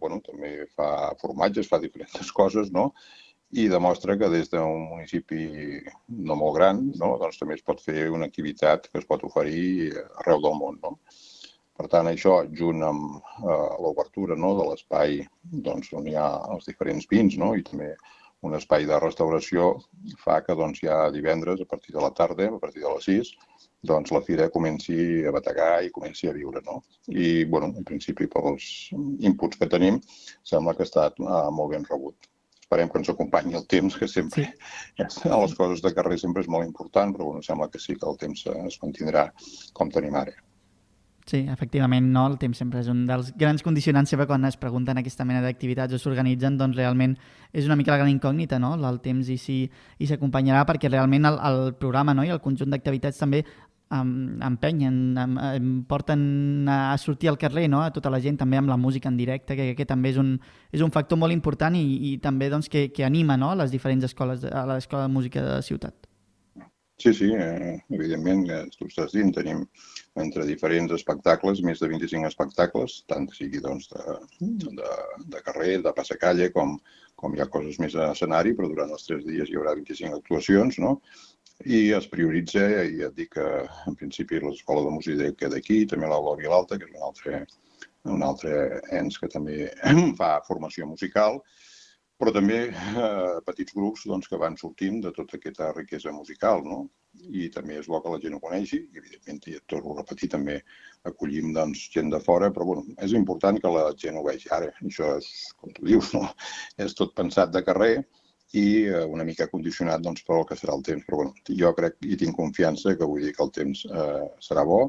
bueno, 0.01 0.19
també 0.25 0.67
fa 0.75 1.11
formatges, 1.21 1.69
fa 1.71 1.79
diferents 1.83 2.31
coses, 2.39 2.71
no? 2.75 2.91
I 3.51 3.67
demostra 3.67 4.15
que 4.17 4.29
des 4.31 4.49
d'un 4.51 4.85
municipi 4.93 5.81
no 6.27 6.37
molt 6.39 6.55
gran 6.55 6.79
no, 6.99 7.17
doncs 7.19 7.41
també 7.41 7.57
es 7.57 7.65
pot 7.67 7.81
fer 7.83 8.07
una 8.09 8.27
activitat 8.29 8.87
que 8.87 9.01
es 9.01 9.07
pot 9.09 9.25
oferir 9.27 9.91
arreu 10.23 10.39
del 10.45 10.55
món. 10.59 10.79
No? 10.83 10.95
Per 11.75 11.89
tant, 11.91 12.07
això, 12.07 12.41
junt 12.55 12.83
amb 12.85 13.17
eh, 13.17 13.67
l'obertura 13.83 14.37
no, 14.39 14.53
de 14.59 14.69
l'espai 14.69 15.21
doncs, 15.67 15.91
on 15.97 16.07
hi 16.07 16.15
ha 16.15 16.29
els 16.55 16.67
diferents 16.69 17.07
vins 17.11 17.37
no, 17.41 17.53
i 17.57 17.65
també 17.67 17.91
un 18.47 18.55
espai 18.57 18.87
de 18.89 18.97
restauració, 19.01 19.67
fa 20.23 20.39
que 20.45 20.55
doncs, 20.57 20.81
ja 20.85 21.03
divendres, 21.13 21.61
a 21.61 21.69
partir 21.69 21.93
de 21.95 22.01
la 22.01 22.11
tarda, 22.17 22.47
a 22.47 22.61
partir 22.61 22.85
de 22.85 22.93
les 22.95 23.07
6, 23.09 23.33
doncs, 23.91 24.13
la 24.15 24.23
fira 24.25 24.49
comenci 24.53 24.97
a 25.27 25.33
bategar 25.35 25.71
i 25.85 25.93
comenci 25.93 26.29
a 26.29 26.35
viure. 26.37 26.63
No? 26.65 26.79
I, 27.09 27.43
bueno, 27.45 27.73
en 27.75 27.85
principi, 27.85 28.29
pels 28.31 28.65
inputs 29.27 29.61
que 29.61 29.69
tenim, 29.69 30.01
sembla 30.53 30.73
que 30.77 30.85
ha 30.85 30.89
estat 30.89 31.21
eh, 31.21 31.47
molt 31.53 31.75
ben 31.75 31.87
rebut 31.91 32.30
esperem 32.71 32.87
que 32.87 32.99
ens 32.99 33.09
acompanyi 33.11 33.55
el 33.55 33.67
temps, 33.67 33.97
que 33.97 34.07
sempre 34.07 34.45
Sí. 34.45 35.03
sí. 35.09 35.29
a 35.29 35.37
les 35.37 35.53
coses 35.55 35.81
de 35.81 35.93
carrer 35.93 36.17
sempre 36.17 36.41
és 36.41 36.47
molt 36.47 36.65
important, 36.65 37.13
però 37.13 37.25
bueno, 37.25 37.41
sembla 37.41 37.69
que 37.69 37.79
sí 37.79 37.95
que 37.95 38.09
el 38.09 38.17
temps 38.17 38.45
eh, 38.47 38.67
es 38.67 38.79
mantindrà 38.81 39.33
com 39.73 39.89
tenim 39.89 40.15
ara. 40.15 40.31
Sí, 41.25 41.45
efectivament, 41.51 42.07
no? 42.11 42.25
El 42.27 42.37
temps 42.39 42.57
sempre 42.57 42.79
és 42.79 42.87
un 42.87 43.05
dels 43.05 43.31
grans 43.37 43.61
condicionants 43.61 44.09
sempre 44.09 44.25
quan 44.25 44.43
es 44.45 44.57
pregunten 44.57 44.97
aquesta 44.97 45.25
mena 45.25 45.41
d'activitats 45.41 45.93
o 45.93 45.99
s'organitzen, 45.99 46.57
doncs 46.57 46.75
realment 46.77 47.17
és 47.53 47.65
una 47.65 47.75
mica 47.75 47.91
la 47.91 47.97
gran 47.97 48.09
incògnita, 48.09 48.57
no? 48.57 48.73
El 48.73 49.01
temps 49.01 49.29
i 49.29 49.37
si 49.37 49.69
i 49.99 50.07
s'acompanyarà 50.07 50.65
perquè 50.65 50.89
realment 50.89 51.25
el, 51.25 51.37
el 51.37 51.73
programa 51.75 52.13
no? 52.13 52.23
i 52.23 52.29
el 52.29 52.41
conjunt 52.41 52.71
d'activitats 52.71 53.19
també 53.19 53.45
um, 53.91 54.11
empenyen, 54.47 54.99
em, 55.17 55.37
em 55.51 55.71
porten 55.87 56.69
a, 56.69 56.97
sortir 56.97 57.29
al 57.29 57.39
carrer, 57.41 57.67
no? 57.69 57.81
A 57.83 57.91
tota 57.93 58.11
la 58.13 58.21
gent, 58.23 58.39
també 58.39 58.59
amb 58.59 58.71
la 58.71 58.79
música 58.79 59.09
en 59.11 59.17
directe, 59.19 59.57
que, 59.59 59.71
que 59.77 59.87
també 59.87 60.13
és 60.13 60.21
un, 60.21 60.37
és 60.71 60.83
un 60.85 60.93
factor 60.95 61.19
molt 61.19 61.35
important 61.35 61.75
i, 61.77 61.83
i 62.11 62.13
també 62.23 62.49
doncs, 62.49 62.69
que, 62.71 62.87
que 62.95 63.05
anima 63.07 63.37
no? 63.37 63.53
les 63.55 63.73
diferents 63.73 64.07
escoles, 64.07 64.45
a 64.45 64.65
l'Escola 64.69 65.07
de 65.07 65.13
Música 65.13 65.43
de 65.43 65.59
la 65.59 65.65
ciutat. 65.65 66.07
Sí, 67.01 67.15
sí, 67.17 67.31
eh, 67.33 67.79
evidentment, 67.89 68.43
eh, 68.53 68.65
tu 68.77 68.85
estàs 68.85 69.15
dient, 69.15 69.31
tenim 69.33 69.63
entre 70.21 70.43
diferents 70.45 70.91
espectacles, 70.93 71.63
més 71.65 71.79
de 71.81 71.87
25 71.89 72.29
espectacles, 72.29 72.99
tant 73.09 73.25
sigui 73.33 73.61
doncs, 73.63 73.87
de, 73.89 74.17
de, 74.77 74.91
de 75.33 75.41
carrer, 75.47 75.79
de 75.81 75.93
passacalle, 75.97 76.51
com, 76.53 76.75
com 77.17 77.33
hi 77.33 77.41
ha 77.41 77.49
coses 77.55 77.79
més 77.81 77.95
a 77.97 78.11
escenari, 78.13 78.53
però 78.53 78.69
durant 78.69 78.93
els 78.93 79.07
tres 79.07 79.25
dies 79.25 79.49
hi 79.49 79.57
haurà 79.57 79.73
25 79.79 80.19
actuacions, 80.21 80.77
no? 80.83 80.99
I 81.65 81.91
es 81.93 82.07
prioritza, 82.09 82.61
i 82.89 83.03
et 83.05 83.15
dic 83.17 83.35
que 83.35 83.47
en 83.87 83.97
principi 83.97 84.39
l'Escola 84.41 84.85
de 84.85 84.93
Música 84.95 85.49
d'aquí, 85.51 85.83
també 85.85 86.07
l'Aula 86.09 86.37
Vilalta, 86.39 86.77
que 86.79 86.87
és 86.87 86.95
un 86.95 87.03
altre, 87.05 87.41
un 88.09 88.23
altre 88.25 88.81
ens 88.97 89.19
que 89.21 89.29
també 89.29 89.67
fa 90.19 90.31
formació 90.47 90.87
musical, 90.89 91.41
però 92.21 92.33
també 92.33 92.57
eh, 92.69 93.37
petits 93.45 93.73
grups 93.73 94.05
doncs, 94.09 94.29
que 94.29 94.39
van 94.41 94.57
sortint 94.57 94.99
de 95.05 95.11
tota 95.13 95.37
aquesta 95.37 95.71
riquesa 95.73 96.13
musical, 96.13 96.61
no? 96.65 96.83
I 97.17 97.49
també 97.53 97.79
és 97.79 97.89
bo 97.91 97.99
que 98.01 98.13
la 98.13 98.21
gent 98.23 98.37
ho 98.37 98.41
coneixi, 98.41 98.83
i 98.93 99.01
evidentment, 99.01 99.41
i 99.49 99.57
et 99.57 99.65
torno 99.69 99.93
a 99.93 99.99
repetir, 99.99 100.29
també 100.31 100.59
acollim 101.09 101.51
doncs, 101.53 101.87
gent 101.93 102.13
de 102.13 102.21
fora, 102.23 102.51
però 102.53 102.69
bueno, 102.69 102.85
és 103.01 103.13
important 103.17 103.57
que 103.59 103.73
la 103.73 103.89
gent 103.97 104.17
ho 104.17 104.23
vegi 104.25 104.49
ara. 104.53 104.69
Això 104.85 105.15
és, 105.17 105.29
com 105.59 105.73
tu 105.75 105.85
dius, 105.89 106.13
no? 106.15 106.23
és 106.77 106.95
tot 106.97 107.13
pensat 107.17 107.51
de 107.53 107.65
carrer 107.65 107.95
i 108.57 108.83
eh, 108.83 109.03
una 109.05 109.23
mica 109.27 109.47
condicionat 109.51 110.03
doncs, 110.03 110.25
per 110.27 110.37
el 110.37 110.45
que 110.49 110.57
serà 110.59 110.75
el 110.75 110.83
temps. 110.87 111.05
Però 111.07 111.21
bueno, 111.21 111.33
jo 111.61 111.73
crec 111.77 111.97
i 112.03 112.19
tinc 112.19 112.37
confiança 112.37 112.95
que 112.99 113.07
vull 113.07 113.23
dir 113.25 113.33
que 113.37 113.43
el 113.45 113.53
temps 113.55 113.85
eh, 113.87 114.27
serà 114.43 114.65
bo 114.67 114.83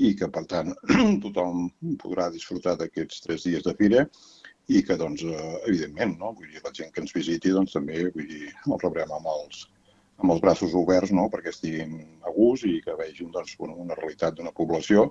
i 0.00 0.14
que, 0.16 0.28
per 0.32 0.44
tant, 0.50 0.72
tothom 1.24 1.66
podrà 2.02 2.30
disfrutar 2.32 2.76
d'aquests 2.80 3.26
tres 3.26 3.44
dies 3.48 3.66
de 3.66 3.74
fira 3.78 4.06
i 4.70 4.84
que, 4.86 4.96
doncs, 5.00 5.24
eh, 5.26 5.58
evidentment, 5.66 6.16
no? 6.20 6.32
vull 6.36 6.48
dir, 6.48 6.62
la 6.64 6.72
gent 6.76 6.92
que 6.94 7.02
ens 7.04 7.14
visiti, 7.16 7.52
doncs, 7.56 7.74
també 7.76 8.06
vull 8.14 8.28
dir, 8.30 8.48
el 8.66 8.80
rebrem 8.84 9.12
amb 9.16 9.28
els, 9.32 9.66
amb 10.22 10.34
els 10.36 10.42
braços 10.44 10.76
oberts, 10.78 11.12
no? 11.16 11.26
perquè 11.32 11.52
estiguin 11.54 11.98
a 12.22 12.32
gust 12.36 12.68
i 12.68 12.78
que 12.84 12.96
vegin 13.00 13.32
doncs, 13.34 13.56
bueno, 13.58 13.76
una 13.82 13.98
realitat 13.98 14.36
d'una 14.38 14.54
població 14.56 15.08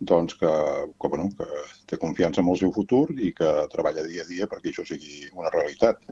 doncs, 0.00 0.34
que, 0.40 0.52
que, 1.00 1.08
bueno, 1.08 1.30
que 1.38 1.46
té 1.88 2.00
confiança 2.00 2.42
en 2.42 2.50
el 2.52 2.58
seu 2.60 2.72
futur 2.74 3.06
i 3.14 3.32
que 3.36 3.52
treballa 3.72 4.04
dia 4.08 4.26
a 4.26 4.28
dia 4.28 4.48
perquè 4.50 4.72
això 4.72 4.84
sigui 4.84 5.30
una 5.32 5.52
realitat. 5.54 6.02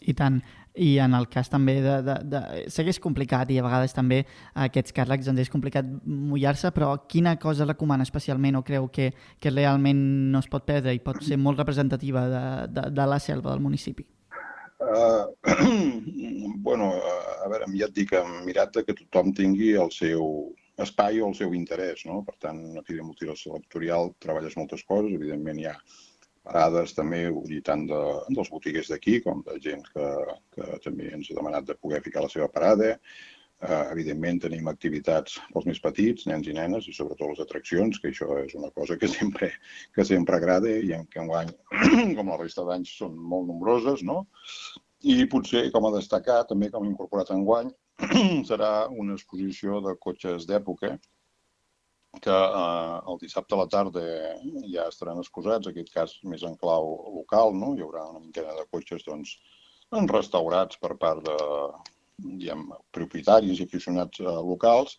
I 0.00 0.14
tant. 0.18 0.40
I 0.72 0.94
en 1.04 1.12
el 1.12 1.26
cas 1.28 1.50
també 1.52 1.74
de... 1.84 1.98
de, 2.06 2.14
de 2.32 2.40
és 2.88 3.00
complicat 3.02 3.50
i 3.52 3.58
a 3.60 3.64
vegades 3.64 3.92
també 3.92 4.22
aquests 4.64 4.94
càrrecs 4.96 5.28
doncs 5.28 5.44
és 5.44 5.52
complicat 5.52 5.84
mullar-se, 6.06 6.70
però 6.72 6.94
quina 7.08 7.36
cosa 7.36 7.66
recomana 7.68 8.06
especialment 8.08 8.56
o 8.56 8.64
creu 8.64 8.88
que, 8.88 9.10
que 9.38 9.52
realment 9.52 10.00
no 10.32 10.40
es 10.40 10.48
pot 10.48 10.64
perdre 10.64 10.94
i 10.96 11.02
pot 11.04 11.20
ser 11.22 11.36
molt 11.36 11.60
representativa 11.60 12.24
de, 12.32 12.44
de, 12.72 12.88
de 12.96 13.06
la 13.06 13.20
selva 13.20 13.52
del 13.52 13.60
municipi? 13.60 14.06
Uh, 14.82 15.28
bueno, 16.66 16.90
a 17.44 17.48
veure, 17.52 17.68
ja 17.76 17.86
et 17.86 17.94
dic, 17.94 18.16
hem 18.16 18.40
mirat 18.48 18.80
que 18.82 18.96
tothom 18.96 19.30
tingui 19.36 19.74
el 19.78 19.92
seu 19.94 20.24
espai 20.82 21.20
o 21.20 21.28
el 21.28 21.36
seu 21.36 21.52
interès, 21.54 22.06
no? 22.08 22.22
Per 22.26 22.34
tant, 22.40 22.62
a 22.78 22.82
Fira 22.86 23.04
Multiselectorial 23.04 24.14
treballes 24.24 24.56
moltes 24.58 24.82
coses, 24.88 25.12
evidentment 25.14 25.60
hi 25.60 25.68
ha 25.70 25.76
parades 26.46 26.94
també, 26.96 27.26
dir, 27.48 27.60
tant 27.66 27.84
de, 27.90 28.00
dels 28.36 28.50
botiguers 28.52 28.90
d'aquí 28.92 29.20
com 29.24 29.44
de 29.46 29.58
gent 29.62 29.84
que, 29.92 30.08
que 30.56 30.80
també 30.84 31.12
ens 31.14 31.30
ha 31.30 31.38
demanat 31.38 31.68
de 31.68 31.78
poder 31.78 32.02
ficar 32.04 32.24
la 32.24 32.32
seva 32.32 32.50
parada. 32.52 32.96
Uh, 33.62 33.84
evidentment 33.92 34.40
tenim 34.42 34.66
activitats 34.66 35.36
pels 35.52 35.68
més 35.68 35.78
petits, 35.82 36.24
nens 36.26 36.48
i 36.50 36.54
nenes, 36.56 36.88
i 36.90 36.94
sobretot 36.96 37.30
les 37.30 37.42
atraccions, 37.44 38.00
que 38.02 38.10
això 38.10 38.26
és 38.40 38.56
una 38.58 38.72
cosa 38.74 38.96
que 38.98 39.06
sempre, 39.06 39.52
que 39.94 40.02
sempre 40.08 40.34
agrada 40.34 40.72
i 40.82 40.90
en 40.96 41.04
que 41.12 41.22
enguany, 41.22 41.52
com 42.18 42.32
la 42.32 42.40
resta 42.40 42.66
d'anys, 42.66 42.96
són 42.98 43.14
molt 43.14 43.46
nombroses, 43.46 44.02
no? 44.02 44.24
I 45.06 45.28
potser, 45.30 45.68
com 45.74 45.86
a 45.86 45.94
destacar, 45.94 46.40
també 46.50 46.72
com 46.74 46.82
hem 46.82 46.90
incorporat 46.90 47.30
enguany, 47.36 47.70
serà 48.50 48.72
una 48.90 49.14
exposició 49.14 49.78
de 49.86 49.94
cotxes 50.02 50.50
d'època, 50.50 50.96
que 52.20 52.34
eh, 52.34 52.98
el 53.08 53.18
dissabte 53.22 53.56
a 53.56 53.62
la 53.62 53.68
tarda 53.72 54.02
ja 54.68 54.88
estaran 54.88 55.22
exposats, 55.22 55.66
en 55.66 55.72
aquest 55.72 55.94
cas 55.94 56.14
més 56.28 56.44
en 56.44 56.58
clau 56.60 56.92
local, 57.16 57.56
no? 57.56 57.72
Hi 57.74 57.84
haurà 57.86 58.04
una 58.10 58.20
miquena 58.20 58.54
de 58.58 58.66
cotxes 58.70 59.06
doncs, 59.08 59.38
doncs 59.92 60.12
restaurats 60.12 60.80
per 60.82 60.94
part 61.00 61.24
de 61.24 61.38
diguem, 62.22 62.68
propietaris 62.94 63.60
i 63.60 63.66
aficionats 63.68 64.20
eh, 64.20 64.38
locals 64.52 64.98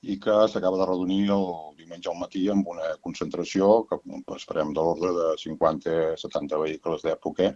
i 0.00 0.16
que 0.24 0.34
s'acaba 0.48 0.78
de 0.80 0.88
reunir 0.88 1.26
el 1.34 1.46
diumenge 1.76 2.08
al 2.08 2.18
matí 2.20 2.46
amb 2.48 2.68
una 2.72 2.94
concentració 3.04 3.84
que 3.88 3.98
esperem 4.36 4.72
de 4.76 4.84
l'ordre 4.84 5.12
de 5.16 5.26
50-70 5.42 6.60
vehicles 6.64 7.04
d'època 7.04 7.50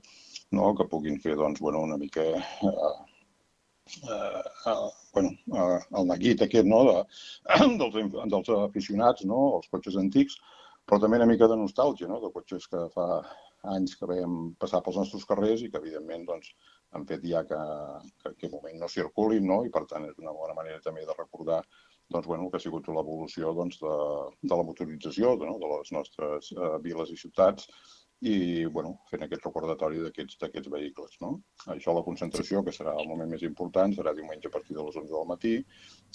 no? 0.53 0.75
que 0.77 0.89
puguin 0.91 1.19
fer 1.25 1.39
doncs, 1.41 1.61
bueno, 1.65 1.81
una 1.89 1.97
mica 1.97 2.25
eh, 2.35 2.95
eh, 3.87 4.43
eh, 4.67 4.91
bueno, 5.13 5.31
eh, 5.61 5.81
el 5.99 6.11
neguit 6.11 6.43
aquest 6.43 6.69
no? 6.69 6.83
de, 6.89 6.99
dels, 7.81 7.97
dels 8.35 8.53
aficionats, 8.59 9.25
no? 9.31 9.41
els 9.59 9.71
cotxes 9.73 9.99
antics, 10.01 10.39
però 10.85 11.01
també 11.01 11.21
una 11.21 11.31
mica 11.31 11.49
de 11.51 11.59
nostàlgia, 11.61 12.09
no? 12.11 12.21
de 12.23 12.33
cotxes 12.35 12.69
que 12.71 12.87
fa 12.95 13.09
anys 13.75 13.97
que 13.97 14.09
vam 14.09 14.53
passar 14.61 14.83
pels 14.85 14.99
nostres 15.01 15.25
carrers 15.29 15.63
i 15.65 15.71
que, 15.73 15.81
evidentment, 15.81 16.27
doncs, 16.29 16.53
han 16.95 17.07
fet 17.09 17.25
ja 17.27 17.43
que, 17.49 17.61
que 18.39 18.47
en 18.49 18.53
moment 18.53 18.77
no 18.81 18.91
circulin, 18.93 19.47
no? 19.49 19.63
i 19.65 19.73
per 19.73 19.85
tant 19.91 20.05
és 20.09 20.21
una 20.23 20.35
bona 20.37 20.57
manera 20.57 20.83
també 20.85 21.07
de 21.09 21.17
recordar 21.19 21.63
doncs, 22.13 22.27
bueno, 22.29 22.51
que 22.51 22.61
ha 22.61 22.63
sigut 22.63 22.89
l'evolució 22.93 23.55
doncs, 23.57 23.81
de, 23.81 23.95
de 24.45 24.55
la 24.55 24.67
motorització 24.69 25.35
de, 25.41 25.49
no? 25.49 25.57
de 25.63 25.71
les 25.73 25.93
nostres 25.97 26.53
eh, 26.53 26.75
viles 26.85 27.11
i 27.11 27.19
ciutats 27.19 27.71
i 28.21 28.65
bueno, 28.67 28.99
fent 29.11 29.23
aquest 29.25 29.45
recordatori 29.45 30.01
d'aquests 30.01 30.71
vehicles. 30.73 31.17
No? 31.21 31.41
Això, 31.75 31.93
la 31.95 32.05
concentració, 32.07 32.63
que 32.65 32.73
serà 32.73 32.95
el 33.01 33.09
moment 33.09 33.31
més 33.31 33.43
important, 33.43 33.93
serà 33.93 34.15
diumenge 34.15 34.49
a 34.49 34.55
partir 34.55 34.77
de 34.77 34.83
les 34.83 34.97
11 34.97 35.13
del 35.13 35.27
matí 35.29 35.55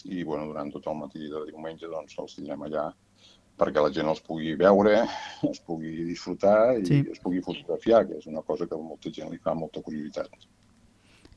i 0.05 0.23
bueno, 0.23 0.47
durant 0.47 0.71
tot 0.71 0.87
el 0.87 0.97
matí 1.03 1.29
de 1.29 1.45
diumenge 1.51 1.87
doncs, 1.87 2.17
els 2.17 2.35
tindrem 2.35 2.63
allà 2.69 2.87
perquè 3.59 3.81
la 3.83 3.91
gent 3.91 4.07
els 4.07 4.21
pugui 4.23 4.53
veure, 4.55 5.01
es 5.49 5.59
pugui 5.67 6.05
disfrutar 6.07 6.77
i 6.79 6.85
Sí. 6.85 7.03
es 7.11 7.19
pugui 7.19 7.41
fotografiar, 7.43 8.07
que 8.07 8.17
és 8.17 8.25
una 8.31 8.41
cosa 8.41 8.65
que 8.65 8.75
a 8.75 8.77
molta 8.77 9.11
gent 9.11 9.29
li 9.31 9.37
fa 9.37 9.53
molta 9.53 9.81
curiositat. 9.81 10.29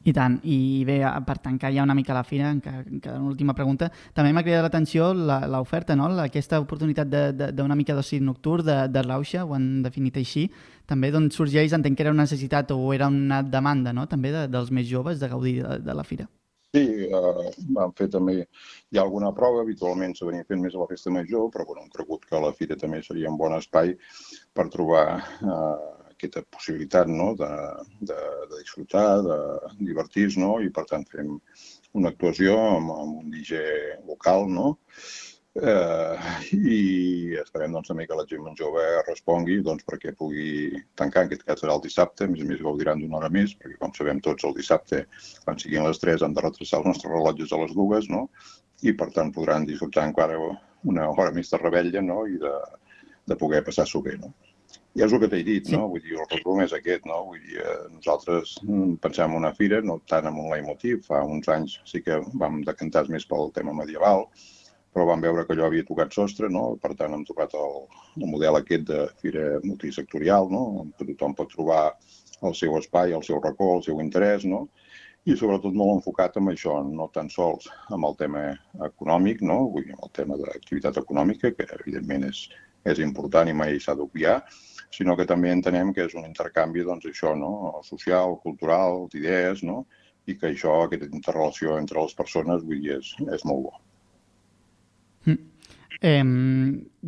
I 0.05 0.13
tant, 0.13 0.41
i 0.43 0.83
bé, 0.87 0.97
per 1.27 1.37
tancar 1.39 1.71
ja 1.75 1.85
una 1.87 1.95
mica 1.95 2.15
la 2.17 2.25
fira, 2.27 2.51
encara, 2.51 2.83
una 2.91 3.29
última 3.31 3.55
pregunta, 3.55 3.91
també 4.15 4.33
m'ha 4.35 4.43
cridat 4.43 4.65
l'atenció 4.67 5.13
la- 5.15 5.47
l'oferta, 5.47 5.95
no? 5.95 6.09
Aquesta 6.19 6.59
oportunitat 6.61 7.07
d'una 7.55 7.77
mica 7.79 7.95
d'oci 7.95 8.19
nocturn 8.21 8.67
de, 8.67 8.77
de 8.91 9.03
Rauxa, 9.07 9.45
ho 9.47 9.55
han 9.55 9.83
definit 9.85 10.19
així, 10.19 10.49
també 10.91 11.13
doncs 11.15 11.39
sorgeix, 11.39 11.73
entenc 11.73 11.97
que 11.97 12.03
era 12.03 12.11
una 12.11 12.27
necessitat 12.27 12.75
o 12.75 12.93
era 12.93 13.07
una 13.07 13.43
demanda, 13.43 13.93
no?, 13.93 14.09
també 14.11 14.33
de, 14.35 14.49
dels 14.51 14.71
més 14.75 14.89
joves 14.91 15.21
de 15.23 15.29
gaudir 15.31 15.61
de, 15.63 15.79
de 15.87 15.95
la 15.95 16.05
fira. 16.05 16.27
Sí, 16.73 16.83
eh, 17.05 17.51
vam 17.77 17.91
fer 17.93 18.07
també, 18.09 18.39
hi 18.41 18.99
ha 18.99 19.03
alguna 19.03 19.31
prova, 19.37 19.61
habitualment 19.61 20.15
se 20.17 20.25
venia 20.25 20.47
fent 20.49 20.63
més 20.65 20.75
a 20.75 20.81
la 20.81 20.87
festa 20.89 21.13
major, 21.13 21.51
però 21.53 21.67
bueno, 21.69 21.83
hem 21.85 21.91
cregut 21.93 22.25
que 22.25 22.41
la 22.41 22.53
fira 22.57 22.79
també 22.81 23.03
seria 23.05 23.29
un 23.31 23.37
bon 23.37 23.53
espai 23.59 23.93
per 24.57 24.71
trobar 24.73 25.05
eh, 25.21 26.02
aquesta 26.23 26.45
possibilitat 26.55 27.11
no? 27.11 27.33
de, 27.39 27.51
de, 28.01 28.21
de 28.51 28.61
disfrutar, 28.61 29.23
de 29.27 29.41
divertir-se, 29.83 30.41
no? 30.41 30.55
i 30.63 30.71
per 30.71 30.87
tant 30.91 31.05
fem 31.11 31.35
una 31.99 32.15
actuació 32.15 32.57
amb, 32.77 32.95
amb 32.95 33.21
un 33.25 33.35
DJ 33.35 33.61
local, 34.09 34.47
no? 34.49 34.77
Eh, 35.53 36.19
I 36.57 36.77
esperem 37.43 37.75
doncs, 37.77 37.91
també 37.91 38.07
que 38.09 38.17
la 38.17 38.25
gent 38.29 38.55
jove 38.57 38.85
respongui 39.05 39.59
doncs, 39.67 39.85
perquè 39.85 40.15
pugui 40.17 40.71
tancar, 40.97 41.27
en 41.27 41.29
aquest 41.29 41.45
cas 41.49 41.61
serà 41.61 41.75
el 41.77 41.83
dissabte, 41.85 42.25
a 42.25 42.33
més 42.33 42.41
a 42.41 42.49
més 42.49 42.63
gaudiran 42.65 43.03
d'una 43.03 43.19
hora 43.19 43.29
més, 43.35 43.53
perquè 43.59 43.77
com 43.83 43.93
sabem 43.93 44.23
tots 44.25 44.49
el 44.49 44.57
dissabte, 44.57 45.03
quan 45.45 45.61
siguin 45.61 45.85
les 45.85 46.01
3, 46.01 46.25
han 46.25 46.39
de 46.39 46.47
retrasar 46.47 46.81
els 46.81 46.89
nostres 46.89 47.13
rellotges 47.13 47.53
a 47.53 47.61
les 47.65 47.75
dues, 47.77 48.09
no? 48.09 48.29
i 48.83 48.97
per 48.97 49.11
tant 49.15 49.35
podran 49.35 49.69
disfrutar 49.69 50.07
encara 50.09 50.39
una 50.89 51.11
hora 51.11 51.35
més 51.37 51.53
de 51.53 51.61
rebella 51.61 52.01
no? 52.03 52.23
i 52.27 52.41
de, 52.41 52.55
de 53.29 53.37
poder 53.37 53.61
passar-s'ho 53.69 54.01
bé. 54.09 54.17
No? 54.25 54.33
I 54.95 55.03
és 55.07 55.13
el 55.13 55.21
que 55.23 55.29
t'he 55.33 55.43
dit, 55.45 55.67
Sí. 55.67 55.73
no? 55.73 55.87
Vull 55.89 56.03
dir, 56.05 56.19
el 56.21 56.27
resum 56.29 56.61
és 56.61 56.73
aquest, 56.77 57.07
no? 57.09 57.23
Vull 57.31 57.41
dir, 57.41 57.61
eh, 57.65 57.77
nosaltres 57.95 58.59
mm, 58.63 58.99
pensem 59.01 59.31
en 59.31 59.37
una 59.39 59.53
fira, 59.57 59.81
no 59.81 60.01
tant 60.07 60.27
en 60.29 60.37
un 60.37 60.51
leitmotiv, 60.53 61.05
fa 61.07 61.23
uns 61.25 61.49
anys 61.49 61.79
sí 61.89 62.03
que 62.05 62.21
vam 62.35 62.61
decantar 62.67 63.07
més 63.09 63.25
pel 63.27 63.53
tema 63.57 63.73
medieval, 63.73 64.27
però 64.93 65.07
vam 65.09 65.23
veure 65.25 65.47
que 65.47 65.55
allò 65.57 65.71
havia 65.71 65.87
tocat 65.89 66.13
sostre, 66.13 66.51
no? 66.53 66.77
Per 66.83 66.93
tant, 66.95 67.15
hem 67.17 67.25
tocat 67.25 67.55
el, 67.57 67.79
el 68.21 68.29
model 68.29 68.61
aquest 68.61 68.85
de 68.91 69.07
fira 69.23 69.47
multisectorial, 69.65 70.51
no? 70.53 70.87
Què 70.99 71.09
tothom 71.15 71.35
pot 71.39 71.49
trobar 71.55 71.95
el 72.43 72.55
seu 72.59 72.77
espai, 72.77 73.15
el 73.17 73.25
seu 73.25 73.41
racó, 73.41 73.77
el 73.79 73.87
seu 73.89 74.01
interès, 74.05 74.45
no? 74.45 74.69
i 75.25 75.37
sobretot 75.39 75.75
molt 75.79 76.01
enfocat 76.01 76.37
en 76.41 76.49
això, 76.51 76.81
no 76.83 77.05
tan 77.15 77.29
sols 77.31 77.69
amb 77.95 78.09
el 78.09 78.17
tema 78.19 78.41
econòmic, 78.89 79.43
no? 79.47 79.69
Vull 79.71 79.85
dir, 79.87 79.95
amb 79.95 80.09
el 80.09 80.11
tema 80.19 80.39
de 80.41 80.49
l'activitat 80.49 80.99
econòmica, 80.99 81.53
que 81.55 81.67
evidentment 81.79 82.27
és, 82.27 82.49
és 82.85 83.01
important 83.03 83.49
i 83.49 83.57
mai 83.57 83.79
s'ha 83.81 83.95
d'obviar, 83.99 84.41
sinó 84.93 85.17
que 85.17 85.27
també 85.29 85.53
entenem 85.53 85.93
que 85.97 86.07
és 86.07 86.15
un 86.19 86.27
intercanvi, 86.29 86.85
doncs, 86.85 87.07
això, 87.09 87.33
no? 87.39 87.81
social, 87.87 88.37
cultural, 88.45 89.07
d'idees, 89.13 89.65
no? 89.65 89.87
i 90.27 90.37
que 90.39 90.53
això, 90.53 90.85
aquesta 90.85 91.09
interrelació 91.11 91.79
entre 91.81 92.03
les 92.03 92.15
persones, 92.15 92.63
vull 92.67 92.83
dir, 92.85 92.99
és, 93.01 93.15
és 93.35 93.45
molt 93.49 93.67
bo. 93.67 93.73
Mm. 95.27 95.41
Eh, 96.03 96.23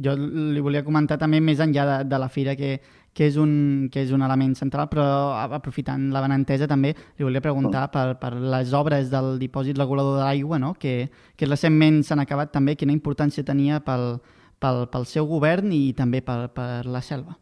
jo 0.07 0.13
li 0.19 0.63
volia 0.63 0.85
comentar 0.87 1.19
també 1.19 1.41
més 1.43 1.61
enllà 1.63 1.85
de, 1.89 1.97
de 2.11 2.19
la 2.23 2.29
fira 2.31 2.55
que, 2.59 2.77
que, 3.15 3.29
és 3.29 3.39
un, 3.41 3.89
que 3.93 4.03
és 4.03 4.13
un 4.15 4.23
element 4.27 4.55
central, 4.59 4.89
però 4.91 5.05
aprofitant 5.59 6.09
la 6.15 6.23
benentesa 6.25 6.69
també 6.71 6.93
li 6.95 7.27
volia 7.27 7.43
preguntar 7.43 7.87
mm. 7.87 7.93
per, 7.95 8.07
per 8.23 8.33
les 8.55 8.75
obres 8.75 9.11
del 9.13 9.35
dipòsit 9.43 9.79
regulador 9.79 10.19
de 10.19 10.25
l'aigua, 10.25 10.59
no? 10.63 10.75
que, 10.79 11.11
que 11.37 11.51
recentment 11.51 12.03
s'han 12.03 12.25
acabat 12.25 12.55
també, 12.55 12.79
quina 12.79 12.95
importància 12.95 13.47
tenia 13.47 13.83
pel, 13.85 14.17
pel, 14.65 14.85
pel 14.91 15.09
seu 15.09 15.29
govern 15.31 15.73
i 15.77 15.87
també 15.97 16.25
per, 16.25 16.47
per 16.57 16.85
la 16.89 17.03
selva. 17.05 17.37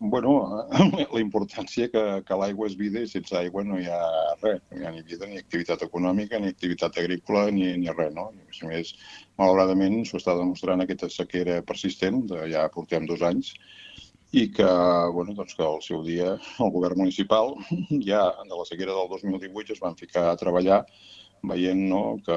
Bueno, 0.00 0.30
la 1.14 1.20
importància 1.20 1.90
que, 1.92 2.02
que 2.24 2.36
l'aigua 2.40 2.70
és 2.70 2.76
vida 2.78 3.02
i 3.04 3.08
sense 3.08 3.34
aigua 3.36 3.66
no 3.68 3.76
hi 3.76 3.84
ha 3.92 4.00
res. 4.40 4.62
No 4.70 4.78
hi 4.78 4.86
ha 4.88 4.92
ni 4.94 5.04
vida, 5.04 5.28
ni 5.28 5.36
activitat 5.42 5.84
econòmica, 5.84 6.40
ni 6.40 6.48
activitat 6.54 6.96
agrícola, 7.02 7.50
ni, 7.52 7.74
ni 7.82 7.92
res, 7.92 8.14
no? 8.16 8.30
I, 8.32 8.62
a 8.64 8.70
més 8.70 8.94
malauradament, 9.36 10.00
s'ho 10.08 10.16
està 10.16 10.38
demostrant 10.38 10.80
aquesta 10.80 11.10
sequera 11.12 11.60
persistent, 11.68 12.24
de, 12.32 12.46
ja 12.54 12.64
portem 12.72 13.04
dos 13.10 13.20
anys, 13.28 13.52
i 14.32 14.46
que, 14.54 14.70
bueno, 15.12 15.34
doncs 15.36 15.56
que 15.58 15.66
al 15.66 15.80
seu 15.84 16.00
dia 16.06 16.32
el 16.38 16.72
govern 16.72 17.02
municipal 17.02 17.56
ja 18.08 18.24
de 18.40 18.54
la 18.54 18.66
sequera 18.68 18.96
del 18.96 19.12
2018 19.12 19.76
es 19.76 19.84
van 19.84 20.00
ficar 20.00 20.28
a 20.30 20.36
treballar 20.40 20.84
veient 21.42 21.80
no, 21.88 22.20
que 22.24 22.36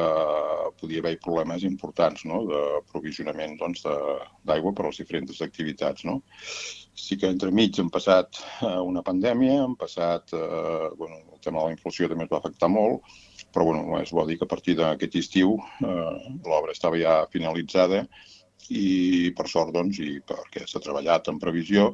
podia 0.79 1.01
haver 1.03 1.17
problemes 1.23 1.63
importants 1.67 2.23
no, 2.29 2.43
de 2.47 2.61
provisionament 2.91 3.57
doncs, 3.59 3.83
d'aigua 3.83 4.71
doncs, 4.71 4.77
per 4.77 4.85
a 4.85 4.91
les 4.91 5.01
diferents 5.01 5.41
activitats. 5.45 6.05
No? 6.07 6.21
Sí 6.95 7.17
que 7.19 7.31
entremig 7.31 7.79
hem 7.81 7.91
passat 7.93 8.39
eh, 8.61 8.79
una 8.79 9.03
pandèmia, 9.05 9.63
hem 9.63 9.77
passat... 9.79 10.33
Eh, 10.33 10.89
bueno, 10.97 11.19
el 11.33 11.39
tema 11.43 11.59
de 11.59 11.69
la 11.69 11.75
inflació 11.75 12.07
també 12.07 12.27
ens 12.27 12.31
va 12.31 12.39
afectar 12.39 12.69
molt, 12.71 13.03
però 13.53 13.65
bueno, 13.67 13.97
és 13.99 14.13
bo 14.15 14.25
dir 14.25 14.37
que 14.39 14.47
a 14.47 14.53
partir 14.53 14.77
d'aquest 14.79 15.17
estiu 15.19 15.57
eh, 15.59 16.13
l'obra 16.45 16.73
estava 16.73 16.99
ja 17.01 17.23
finalitzada 17.33 18.05
i 18.71 19.33
per 19.35 19.49
sort 19.51 19.73
doncs, 19.75 19.99
i 19.99 20.21
perquè 20.23 20.63
s'ha 20.67 20.81
treballat 20.83 21.27
en 21.27 21.41
previsió, 21.41 21.91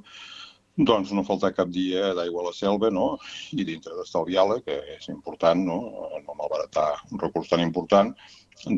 doncs 0.80 1.12
no 1.12 1.26
faltar 1.28 1.52
cap 1.56 1.72
dia 1.76 2.14
d'aigua 2.16 2.44
a 2.44 2.50
la 2.50 2.54
selva, 2.56 2.90
no? 2.94 3.08
I 3.52 3.66
dintre 3.68 3.96
d'estalviar-la, 3.98 4.60
que 4.66 4.78
és 4.96 5.10
important, 5.12 5.66
no? 5.72 5.80
No 6.26 6.36
malbaratar 6.38 6.92
un 7.12 7.20
recurs 7.20 7.50
tan 7.52 7.64
important, 7.66 8.14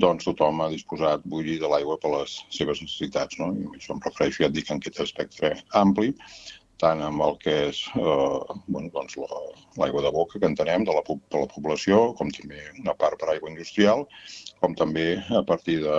doncs 0.02 0.26
tothom 0.26 0.62
ha 0.62 0.70
disposat, 0.72 1.22
vull 1.26 1.46
dir, 1.46 1.60
de 1.62 1.70
l'aigua 1.70 2.00
per 2.02 2.14
les 2.16 2.40
seves 2.54 2.82
necessitats, 2.82 3.38
no? 3.42 3.52
I 3.54 3.70
això 3.78 3.94
em 3.96 4.02
refereixo, 4.06 4.44
ja 4.44 4.50
et 4.50 4.58
dic, 4.58 4.72
en 4.72 4.82
aquest 4.82 5.02
aspecte 5.06 5.54
ampli, 5.78 6.16
tant 6.82 7.02
amb 7.06 7.22
el 7.22 7.36
que 7.42 7.54
és 7.68 7.84
eh, 7.94 8.56
bueno, 8.66 8.90
doncs 8.94 9.18
l'aigua 9.22 10.02
la, 10.02 10.08
de 10.08 10.14
boca 10.16 10.40
que 10.40 10.50
entenem 10.50 10.86
de 10.88 10.96
la, 10.98 11.04
de 11.06 11.44
la 11.44 11.50
població, 11.54 12.02
com 12.18 12.34
també 12.34 12.64
una 12.82 12.98
part 12.98 13.22
per 13.22 13.30
aigua 13.30 13.52
industrial, 13.54 14.08
com 14.62 14.76
també 14.78 15.06
a 15.34 15.42
partir 15.48 15.80
de, 15.84 15.98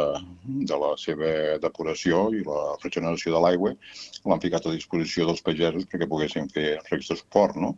de 0.71 0.79
la 0.79 0.93
seva 1.01 1.33
depuració 1.63 2.29
i 2.37 2.45
la 2.47 2.61
regeneració 2.83 3.35
de 3.35 3.43
l'aigua 3.43 3.73
l'han 3.75 4.43
ficat 4.45 4.67
a 4.67 4.75
disposició 4.77 5.27
dels 5.29 5.43
pagesos 5.43 5.89
perquè 5.91 6.09
poguessin 6.09 6.51
fer 6.55 6.77
recs 6.91 7.11
de 7.11 7.19
suport. 7.19 7.59
No? 7.59 7.75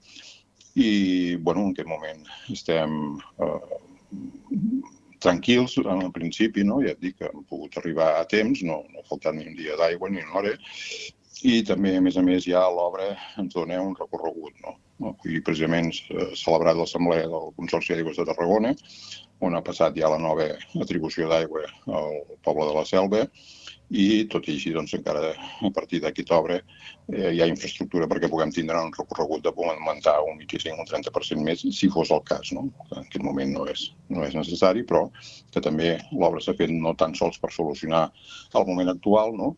I 0.76 1.36
bueno, 1.36 1.64
en 1.64 1.72
aquest 1.72 1.88
moment 1.88 2.24
estem 2.52 2.94
eh, 3.40 3.58
tranquils 5.24 5.78
en 5.80 6.04
el 6.04 6.12
principi, 6.12 6.64
no? 6.68 6.82
ja 6.84 6.92
et 6.92 7.00
dic 7.00 7.18
que 7.20 7.30
hem 7.30 7.44
pogut 7.48 7.78
arribar 7.80 8.12
a 8.18 8.24
temps, 8.28 8.62
no, 8.68 8.82
no 8.92 9.00
ha 9.00 9.08
faltat 9.08 9.36
ni 9.36 9.48
un 9.48 9.56
dia 9.56 9.78
d'aigua 9.80 10.12
ni 10.12 10.20
una 10.20 10.40
hora, 10.40 10.56
i 11.44 11.60
també, 11.66 11.96
a 11.96 12.02
més 12.04 12.16
a 12.16 12.22
més, 12.24 12.46
ja 12.48 12.62
l'obra 12.72 13.10
ens 13.40 13.54
dona 13.56 13.80
un 13.82 13.96
recorregut. 13.98 14.54
No? 14.64 14.76
I 15.28 15.40
precisament 15.44 15.90
s'ha 15.96 16.28
celebrat 16.38 16.78
l'Assemblea 16.78 17.26
del 17.28 17.50
Consorci 17.58 17.92
d'Aigües 17.92 18.20
de 18.20 18.26
Tarragona, 18.28 18.70
on 19.44 19.58
ha 19.58 19.64
passat 19.64 19.96
ja 20.00 20.10
la 20.12 20.20
nova 20.22 20.48
atribució 20.82 21.28
d'aigua 21.30 21.66
al 22.00 22.22
poble 22.46 22.70
de 22.70 22.74
la 22.78 22.84
Selva, 22.88 23.24
i 23.92 24.24
tot 24.32 24.46
i 24.48 24.54
així, 24.56 24.72
doncs, 24.72 24.94
encara 24.96 25.34
a 25.34 25.70
partir 25.74 26.00
d'aquesta 26.02 26.38
obra 26.38 26.56
eh, 26.56 27.30
hi 27.34 27.40
ha 27.42 27.48
infraestructura 27.50 28.08
perquè 28.08 28.30
puguem 28.32 28.52
tindre 28.54 28.80
un 28.80 28.92
recorregut 28.96 29.44
de 29.44 29.52
augmentar 29.52 30.16
un 30.24 30.40
25 30.40 30.72
o 30.74 30.80
un 30.82 30.88
30% 30.88 31.44
més, 31.44 31.64
si 31.78 31.90
fos 31.92 32.10
el 32.14 32.22
cas. 32.24 32.52
No? 32.56 32.66
En 32.90 33.04
aquest 33.04 33.22
moment 33.24 33.52
no 33.52 33.66
és, 33.70 33.90
no 34.08 34.24
és 34.24 34.34
necessari, 34.34 34.86
però 34.88 35.04
que 35.52 35.60
també 35.60 35.98
l'obra 36.12 36.40
s'ha 36.40 36.56
fet 36.58 36.72
no 36.72 36.94
tan 36.96 37.14
sols 37.14 37.38
per 37.38 37.52
solucionar 37.52 38.06
el 38.54 38.66
moment 38.70 38.94
actual, 38.94 39.36
no? 39.36 39.54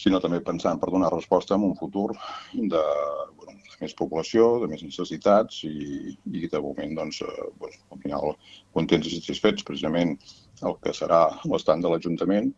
Sinó 0.00 0.20
també 0.22 0.40
pensant 0.44 0.80
per 0.80 0.90
donar 0.92 1.12
resposta 1.14 1.56
en 1.56 1.66
un 1.68 1.76
futur 1.78 2.08
de, 2.52 2.82
bueno, 3.36 3.56
de 3.56 3.78
més 3.82 3.94
població, 3.98 4.48
de 4.62 4.70
més 4.72 4.84
necessitats 4.86 5.62
i, 5.68 6.16
i 6.16 6.48
de 6.48 6.62
moment, 6.64 6.96
doncs, 6.98 7.22
eh, 7.26 7.46
bueno, 7.60 7.80
al 7.94 8.02
final, 8.04 8.34
contents 8.76 9.08
i 9.08 9.16
satisfets, 9.18 9.66
precisament 9.66 10.16
el 10.66 10.76
que 10.84 10.96
serà 10.96 11.22
l'estat 11.48 11.84
de 11.84 11.92
l'Ajuntament, 11.92 12.52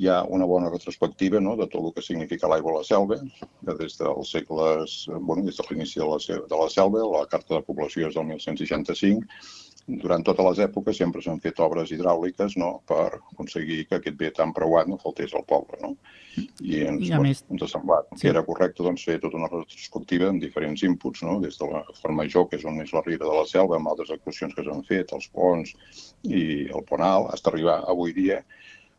hi 0.00 0.08
ha 0.08 0.22
una 0.24 0.46
bona 0.48 0.70
retrospectiva 0.72 1.40
no, 1.40 1.56
de 1.56 1.66
tot 1.72 1.84
el 1.84 1.92
que 1.96 2.04
significa 2.04 2.48
l'aigua 2.48 2.72
a 2.72 2.78
la 2.78 2.86
selva, 2.88 3.18
que 3.66 3.74
des 3.80 3.98
dels 3.98 4.30
segles, 4.36 4.94
bueno, 5.12 5.44
des 5.48 5.58
de 5.58 5.66
l'inici 5.68 6.00
de, 6.00 6.08
la, 6.08 6.18
de 6.52 6.60
la 6.62 6.68
selva, 6.72 7.04
la 7.12 7.26
Carta 7.28 7.58
de 7.58 7.66
Població 7.66 8.08
és 8.08 8.16
del 8.16 8.30
1165, 8.30 9.28
durant 9.86 10.22
totes 10.22 10.46
les 10.46 10.60
èpoques 10.66 10.98
sempre 10.98 11.22
s'han 11.22 11.40
fet 11.42 11.58
obres 11.64 11.90
hidràuliques 11.90 12.54
no, 12.60 12.70
per 12.86 13.18
aconseguir 13.18 13.80
que 13.88 13.98
aquest 13.98 14.16
bé 14.18 14.30
tan 14.36 14.52
preuat 14.54 14.90
no 14.90 14.98
faltés 15.02 15.34
al 15.34 15.44
poble. 15.48 15.78
No? 15.82 15.94
I 16.62 16.84
ens, 16.86 17.08
I 17.08 17.18
més... 17.22 17.42
ens 17.50 17.66
ha 17.66 17.70
semblat 17.74 18.08
sí. 18.12 18.22
que 18.22 18.32
era 18.32 18.44
correcte 18.46 18.86
doncs, 18.86 19.04
fer 19.08 19.18
tota 19.22 19.40
una 19.40 19.50
retrospectiva 19.50 20.30
amb 20.30 20.42
diferents 20.44 20.84
inputs, 20.86 21.24
no? 21.26 21.38
des 21.42 21.58
de 21.58 21.70
la 21.70 21.82
Font 22.00 22.16
Major, 22.18 22.48
que 22.48 22.60
és 22.60 22.66
on 22.68 22.78
és 22.84 22.94
la 22.94 23.04
Riera 23.06 23.26
de 23.26 23.38
la 23.40 23.46
Selva, 23.50 23.78
amb 23.80 23.90
altres 23.92 24.14
actuacions 24.14 24.54
que 24.54 24.66
s'han 24.66 24.86
fet, 24.88 25.12
els 25.16 25.28
ponts 25.34 25.74
i 26.28 26.44
el 26.70 26.86
pont 26.88 27.02
alt, 27.02 27.32
fins 27.32 27.50
arribar 27.50 27.82
avui 27.90 28.14
dia 28.16 28.42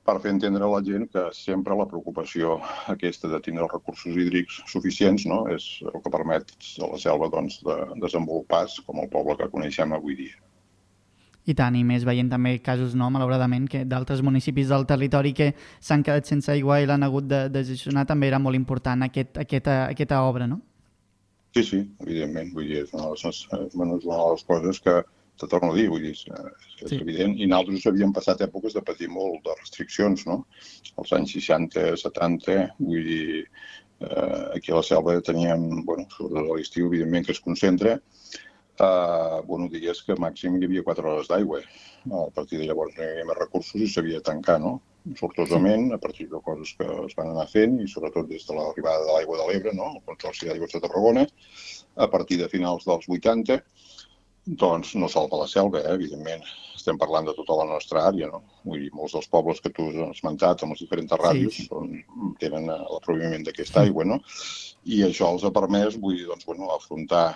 per 0.03 0.17
fer 0.19 0.33
entendre 0.35 0.65
a 0.65 0.71
la 0.71 0.81
gent 0.83 1.05
que 1.11 1.21
sempre 1.35 1.75
la 1.79 1.87
preocupació 1.87 2.57
aquesta 2.91 3.29
de 3.31 3.39
tindre 3.45 3.63
els 3.63 3.71
recursos 3.71 4.17
hídrics 4.19 4.59
suficients 4.67 5.23
no? 5.31 5.45
és 5.55 5.67
el 5.87 6.01
que 6.03 6.11
permet 6.11 6.51
a 6.83 6.89
la 6.91 6.99
selva 6.99 7.29
doncs, 7.31 7.61
de 7.63 7.77
desenvolupar 8.03 8.65
com 8.87 8.99
el 8.99 9.07
poble 9.13 9.37
que 9.39 9.51
coneixem 9.53 9.95
avui 9.95 10.19
dia. 10.19 10.35
I 11.45 11.53
tant, 11.59 11.75
i 11.75 11.83
més 11.83 12.05
veient 12.07 12.29
també 12.31 12.57
casos, 12.63 12.93
no, 12.95 13.09
malauradament, 13.11 13.65
que 13.67 13.83
d'altres 13.85 14.21
municipis 14.23 14.69
del 14.71 14.85
territori 14.87 15.33
que 15.35 15.49
s'han 15.83 16.03
quedat 16.03 16.29
sense 16.29 16.51
aigua 16.53 16.79
i 16.79 16.87
l'han 16.87 17.03
hagut 17.03 17.27
de, 17.27 17.47
de 17.51 17.63
gestionar, 17.67 18.05
també 18.07 18.29
era 18.29 18.39
molt 18.39 18.55
important 18.55 19.03
aquest, 19.03 19.41
aquesta, 19.43 19.81
aquesta 19.91 20.21
obra, 20.23 20.47
no? 20.47 20.61
Sí, 21.53 21.63
sí, 21.67 21.81
evidentment. 22.01 22.53
Vull 22.55 22.71
dir, 22.71 22.85
és 22.85 22.93
una 22.95 23.11
de 23.11 23.27
les, 23.27 23.43
bueno, 23.75 23.99
és 23.99 24.07
una 24.07 24.21
de 24.21 24.29
les 24.31 24.45
coses 24.47 24.79
que 24.81 24.95
te 25.39 25.47
torno 25.47 25.71
a 25.73 25.75
dir, 25.75 25.87
vull 25.91 26.01
dir, 26.05 26.13
és, 26.15 26.23
és 26.81 26.89
sí. 26.89 26.99
evident. 27.01 27.35
I 27.37 27.49
nosaltres 27.49 27.87
havíem 27.91 28.13
passat 28.15 28.41
èpoques 28.45 28.77
de 28.77 28.83
patir 28.85 29.09
molt 29.11 29.43
de 29.45 29.55
restriccions, 29.59 30.25
no? 30.29 30.39
Els 31.01 31.13
anys 31.17 31.35
60, 31.37 31.85
70, 32.01 32.57
vull 32.79 33.05
dir, 33.09 33.43
eh, 34.07 34.41
aquí 34.55 34.73
a 34.73 34.79
la 34.79 34.85
selva 34.87 35.19
teníem, 35.25 35.83
bueno, 35.85 36.07
sobretot 36.15 36.41
a 36.41 36.57
l'estiu, 36.57 36.89
evidentment, 36.89 37.27
que 37.27 37.35
es 37.37 37.43
concentra, 37.43 37.99
Uh, 38.81 39.43
bueno, 39.45 39.67
digués 39.69 39.99
que 40.01 40.15
màxim 40.17 40.55
hi 40.57 40.65
havia 40.65 40.83
4 40.85 41.09
hores 41.11 41.29
d'aigua. 41.29 41.61
A 42.09 42.29
partir 42.33 42.57
de 42.59 42.65
llavors 42.65 42.95
no 42.97 43.03
hi 43.03 43.11
havia 43.11 43.27
més 43.29 43.37
recursos 43.37 43.81
i 43.81 43.89
s'havia 43.89 44.21
de 44.21 44.27
tancar, 44.29 44.57
no? 44.63 44.79
Sortosament, 45.19 45.91
a 45.93 45.99
partir 45.99 46.29
de 46.31 46.39
coses 46.41 46.71
que 46.79 46.87
es 47.05 47.13
van 47.17 47.29
anar 47.33 47.45
fent, 47.51 47.75
i 47.83 47.87
sobretot 47.91 48.29
des 48.29 48.45
de 48.47 48.55
l'arribada 48.55 49.03
de 49.03 49.11
l'aigua 49.17 49.39
de 49.41 49.47
l'Ebre, 49.49 49.73
no? 49.75 49.91
el 49.97 50.03
Consorci 50.07 50.47
d'Aigües 50.47 50.73
de 50.73 50.81
Tarragona, 50.85 51.25
a 51.95 52.07
partir 52.07 52.39
de 52.39 52.47
finals 52.49 52.87
dels 52.87 53.09
80, 53.11 53.59
doncs 54.63 54.95
no 54.99 55.09
sol 55.11 55.29
la 55.31 55.47
selva, 55.47 55.81
eh? 55.83 55.93
evidentment. 55.93 56.43
Estem 56.75 56.97
parlant 56.99 57.27
de 57.27 57.35
tota 57.35 57.59
la 57.61 57.67
nostra 57.69 58.07
àrea, 58.09 58.27
no? 58.31 58.41
Vull 58.63 58.81
dir, 58.85 58.89
molts 58.95 59.13
dels 59.15 59.29
pobles 59.31 59.61
que 59.63 59.71
tu 59.75 59.85
has 59.91 60.17
esmentat 60.17 60.63
amb 60.63 60.75
les 60.75 60.83
diferents 60.83 61.15
ràdios 61.21 61.55
sí. 61.55 61.67
són, 61.69 61.93
tenen 62.41 62.67
l'aproviment 62.67 63.45
d'aquesta 63.45 63.85
aigua, 63.85 64.07
no? 64.07 64.19
I 64.83 65.03
això 65.07 65.29
els 65.31 65.45
ha 65.47 65.51
permès, 65.55 65.99
vull 65.99 66.17
dir, 66.17 66.27
doncs, 66.31 66.47
bueno, 66.49 66.71
afrontar 66.75 67.27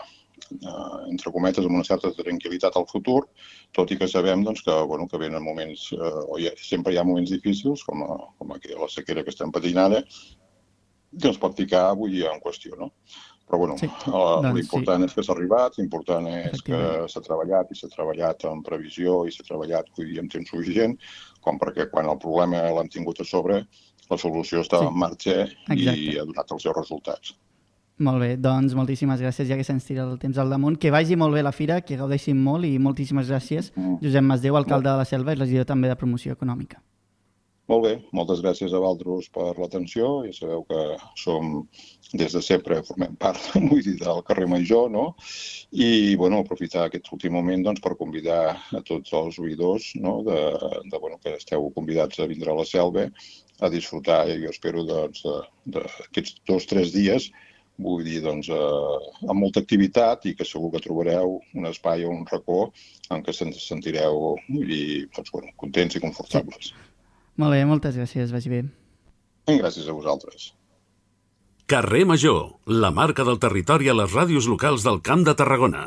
eh, 0.51 0.97
entre 1.11 1.31
cometes, 1.35 1.65
amb 1.65 1.79
una 1.79 1.87
certa 1.87 2.11
tranquil·litat 2.17 2.77
al 2.77 2.87
futur, 2.91 3.21
tot 3.77 3.91
i 3.91 3.99
que 3.99 4.09
sabem 4.11 4.43
doncs, 4.47 4.63
que, 4.65 4.75
bueno, 4.89 5.07
que 5.11 5.21
venen 5.21 5.45
moments, 5.45 5.89
eh, 5.97 6.17
o 6.25 6.39
hi 6.39 6.49
ha, 6.49 6.55
sempre 6.61 6.93
hi 6.93 6.99
ha 6.99 7.05
moments 7.07 7.33
difícils, 7.33 7.85
com, 7.87 8.03
a, 8.03 8.19
com 8.39 8.53
aquí 8.55 8.75
la 8.75 8.89
sequera 8.91 9.23
que 9.23 9.33
estem 9.33 9.53
patint 9.55 9.81
ara, 9.83 10.03
que 11.17 11.31
ens 11.31 11.39
pot 11.41 11.55
ficar 11.57 11.87
avui 11.91 12.21
en 12.27 12.41
qüestió, 12.43 12.77
no? 12.77 12.91
Però, 13.47 13.61
bueno, 13.61 13.77
sí, 13.79 13.87
eh, 13.87 14.11
doncs, 14.11 14.53
l'important 14.57 15.03
sí. 15.03 15.07
és 15.07 15.15
que 15.15 15.23
s'ha 15.23 15.33
arribat, 15.37 15.77
l'important 15.79 16.25
és 16.33 16.63
que 16.67 16.79
s'ha 17.07 17.23
treballat 17.23 17.71
i 17.71 17.77
s'ha 17.79 17.87
treballat 17.93 18.43
en 18.49 18.63
previsió 18.65 19.21
i 19.25 19.31
s'ha 19.31 19.45
treballat, 19.47 19.87
dir, 19.95 20.17
en 20.19 20.27
temps 20.33 20.51
suficient, 20.51 20.97
com 21.45 21.59
perquè 21.61 21.87
quan 21.93 22.11
el 22.11 22.19
problema 22.19 22.65
l'hem 22.75 22.91
tingut 22.91 23.23
a 23.23 23.27
sobre, 23.27 23.61
la 24.11 24.17
solució 24.19 24.63
estava 24.63 24.87
sí. 24.87 24.91
en 24.91 24.99
marxa 24.99 25.37
Exacte. 25.45 25.95
i 25.95 26.17
ha 26.19 26.27
donat 26.27 26.51
els 26.55 26.67
seus 26.67 26.75
resultats. 26.75 27.37
Molt 27.97 28.21
bé, 28.21 28.33
doncs 28.37 28.75
moltíssimes 28.77 29.21
gràcies, 29.23 29.47
ja 29.49 29.55
que 29.57 29.65
se'ns 29.65 29.87
tira 29.87 30.03
el 30.05 30.19
temps 30.21 30.37
al 30.37 30.51
damunt. 30.53 30.75
Que 30.77 30.91
vagi 30.93 31.15
molt 31.17 31.33
bé 31.33 31.41
la 31.41 31.53
fira, 31.55 31.79
que 31.81 31.97
gaudeixin 31.97 32.37
molt 32.37 32.67
i 32.67 32.75
moltíssimes 32.77 33.31
gràcies. 33.31 33.71
Mm. 33.73 33.97
Josep 34.03 34.27
Masdeu, 34.27 34.57
alcalde 34.59 34.91
de 34.91 34.99
la 34.99 35.07
Selva 35.09 35.33
i 35.33 35.39
regidor 35.39 35.65
també 35.65 35.89
de 35.89 35.97
promoció 35.97 36.37
econòmica. 36.37 36.77
Molt 37.67 37.83
bé, 37.83 37.95
moltes 38.15 38.39
gràcies 38.39 38.71
a 38.71 38.79
vosaltres 38.79 39.31
per 39.33 39.49
l'atenció. 39.57 40.11
Ja 40.27 40.35
sabeu 40.35 40.61
que 40.69 40.83
som, 41.19 41.57
des 42.13 42.37
de 42.37 42.43
sempre, 42.45 42.77
formem 42.87 43.17
part 43.19 43.49
vull 43.71 43.81
dir, 43.83 43.97
del 44.03 44.21
carrer 44.29 44.45
Major, 44.53 44.87
no? 44.93 45.07
I, 45.73 46.13
bueno, 46.21 46.43
aprofitar 46.45 46.85
aquest 46.85 47.09
últim 47.17 47.35
moment 47.35 47.65
doncs, 47.65 47.81
per 47.83 47.97
convidar 47.99 48.39
a 48.53 48.83
tots 48.87 49.11
els 49.17 49.41
oïdors 49.41 49.89
no? 50.05 50.21
de, 50.29 50.39
de, 50.85 51.01
bueno, 51.01 51.17
que 51.23 51.33
esteu 51.41 51.67
convidats 51.75 52.21
a 52.21 52.29
vindre 52.29 52.53
a 52.53 52.59
la 52.61 52.69
Selva 52.69 53.09
a 53.59 53.73
disfrutar, 53.73 54.21
i 54.29 54.37
jo 54.45 54.53
espero, 54.53 54.85
doncs, 54.85 55.25
d'aquests 55.65 56.39
dos 56.47 56.69
o 56.69 56.71
tres 56.71 56.93
dies 56.93 57.31
vull 57.77 58.03
dir, 58.05 58.21
doncs, 58.25 58.49
eh, 58.49 59.27
amb 59.27 59.39
molta 59.39 59.61
activitat 59.63 60.25
i 60.25 60.33
que 60.37 60.45
segur 60.47 60.71
que 60.73 60.81
trobareu 60.83 61.37
un 61.53 61.69
espai 61.69 62.05
o 62.05 62.11
un 62.13 62.25
racó 62.29 62.71
en 63.13 63.23
què 63.23 63.35
se'n 63.35 63.53
sentireu 63.53 64.35
vull 64.49 64.67
dir, 64.67 65.07
doncs, 65.15 65.31
bueno, 65.33 65.53
contents 65.55 65.97
i 65.97 66.03
confortables. 66.03 66.71
Sí. 66.71 66.85
Molt 67.37 67.53
bé, 67.53 67.63
moltes 67.69 67.97
gràcies, 67.99 68.33
vagi 68.33 68.49
bé. 68.49 68.63
I 69.47 69.59
gràcies 69.61 69.87
a 69.87 69.93
vosaltres. 69.95 70.51
Carrer 71.67 72.05
Major, 72.07 72.55
la 72.65 72.89
marca 72.95 73.25
del 73.27 73.39
territori 73.43 73.89
a 73.91 73.95
les 73.95 74.13
ràdios 74.15 74.47
locals 74.47 74.85
del 74.87 75.01
Camp 75.03 75.25
de 75.27 75.35
Tarragona. 75.35 75.85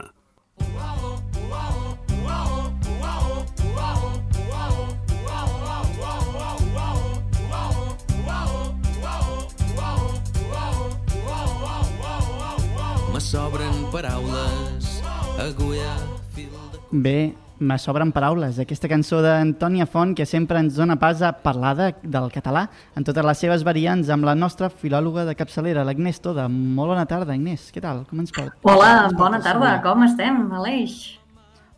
Paraules, 13.91 15.03
agulla, 15.39 15.95
fil 16.35 16.51
de... 16.73 16.79
Bé, 16.91 17.35
me 17.59 17.77
sobren 17.79 18.13
paraules. 18.15 18.59
Aquesta 18.63 18.89
cançó 18.89 19.19
d'Antònia 19.25 19.87
Font 19.91 20.15
que 20.17 20.27
sempre 20.27 20.61
ens 20.63 20.77
dona 20.79 20.97
pas 21.01 21.23
a 21.27 21.33
parlar 21.43 21.75
de, 21.79 21.89
del 22.03 22.31
català 22.33 22.69
en 22.97 23.07
totes 23.07 23.27
les 23.27 23.43
seves 23.43 23.65
variants 23.67 24.11
amb 24.15 24.27
la 24.29 24.37
nostra 24.39 24.71
filòloga 24.71 25.27
de 25.27 25.35
capçalera, 25.39 25.85
l'Agnès 25.87 26.23
Toda. 26.23 26.47
Molt 26.49 26.95
bona 26.95 27.07
tarda, 27.11 27.35
Agnès. 27.35 27.69
Què 27.75 27.83
tal? 27.83 28.05
Com 28.11 28.23
ens 28.23 28.35
porta? 28.35 28.55
Hola, 28.63 28.93
ens 29.07 29.17
bona 29.19 29.41
portes 29.41 29.51
tarda. 29.51 29.73
Com 29.85 30.07
estem, 30.07 30.45
Aleix? 30.61 31.01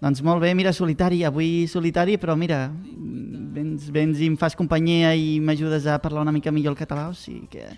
Doncs 0.03 0.21
molt 0.27 0.43
bé, 0.43 0.53
mira, 0.59 0.75
solitari. 0.77 1.23
Avui 1.25 1.69
solitari, 1.71 2.19
però 2.21 2.37
mira, 2.37 2.67
vens, 3.57 3.89
vens 3.95 4.21
i 4.21 4.29
em 4.29 4.37
fas 4.37 4.59
companyia 4.59 5.15
i 5.17 5.39
m'ajudes 5.41 5.89
a 5.89 5.97
parlar 6.03 6.27
una 6.27 6.35
mica 6.35 6.53
millor 6.53 6.77
el 6.77 6.83
català, 6.85 7.09
o 7.09 7.17
sigui 7.17 7.49
que... 7.53 7.71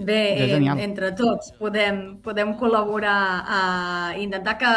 Bé, 0.00 0.56
en, 0.56 0.66
entre 0.80 1.10
tots 1.12 1.50
podem, 1.58 2.20
podem 2.24 2.54
col·laborar 2.56 3.20
a 3.44 3.60
intentar 4.16 4.56
que, 4.60 4.70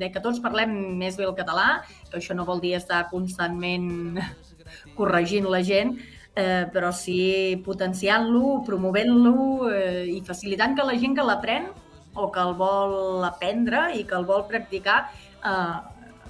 bé, 0.00 0.08
que 0.14 0.22
tots 0.24 0.40
parlem 0.44 0.72
més 0.96 1.18
bé 1.20 1.26
el 1.28 1.34
català, 1.36 1.82
que 2.08 2.16
això 2.20 2.36
no 2.36 2.46
vol 2.48 2.62
dir 2.62 2.76
estar 2.78 3.02
constantment 3.10 4.16
corregint 4.98 5.48
la 5.52 5.60
gent, 5.66 5.98
eh, 6.32 6.64
però 6.72 6.92
sí 6.96 7.60
potenciant-lo, 7.66 8.62
promovent-lo 8.64 9.68
eh, 9.72 10.06
i 10.14 10.22
facilitant 10.24 10.78
que 10.78 10.86
la 10.88 10.96
gent 11.02 11.16
que 11.18 11.26
l'aprèn 11.26 11.68
o 12.16 12.30
que 12.32 12.40
el 12.40 12.54
vol 12.56 13.26
aprendre 13.28 13.90
i 13.98 14.06
que 14.08 14.16
el 14.16 14.24
vol 14.24 14.46
practicar 14.48 15.02
eh, 15.44 15.76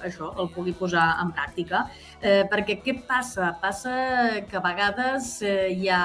això, 0.06 0.32
el 0.42 0.50
pugui 0.54 0.74
posar 0.76 1.06
en 1.22 1.30
pràctica. 1.36 1.84
Eh, 2.20 2.42
perquè 2.50 2.80
què 2.82 2.98
passa? 3.06 3.52
Passa 3.62 3.94
que 4.50 4.58
a 4.58 4.64
vegades 4.64 5.36
eh, 5.46 5.70
hi 5.76 5.88
ha 5.92 6.02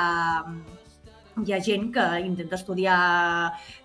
hi 1.40 1.54
ha 1.54 1.60
gent 1.64 1.92
que 1.96 2.06
intenta 2.26 2.58
estudiar 2.60 3.02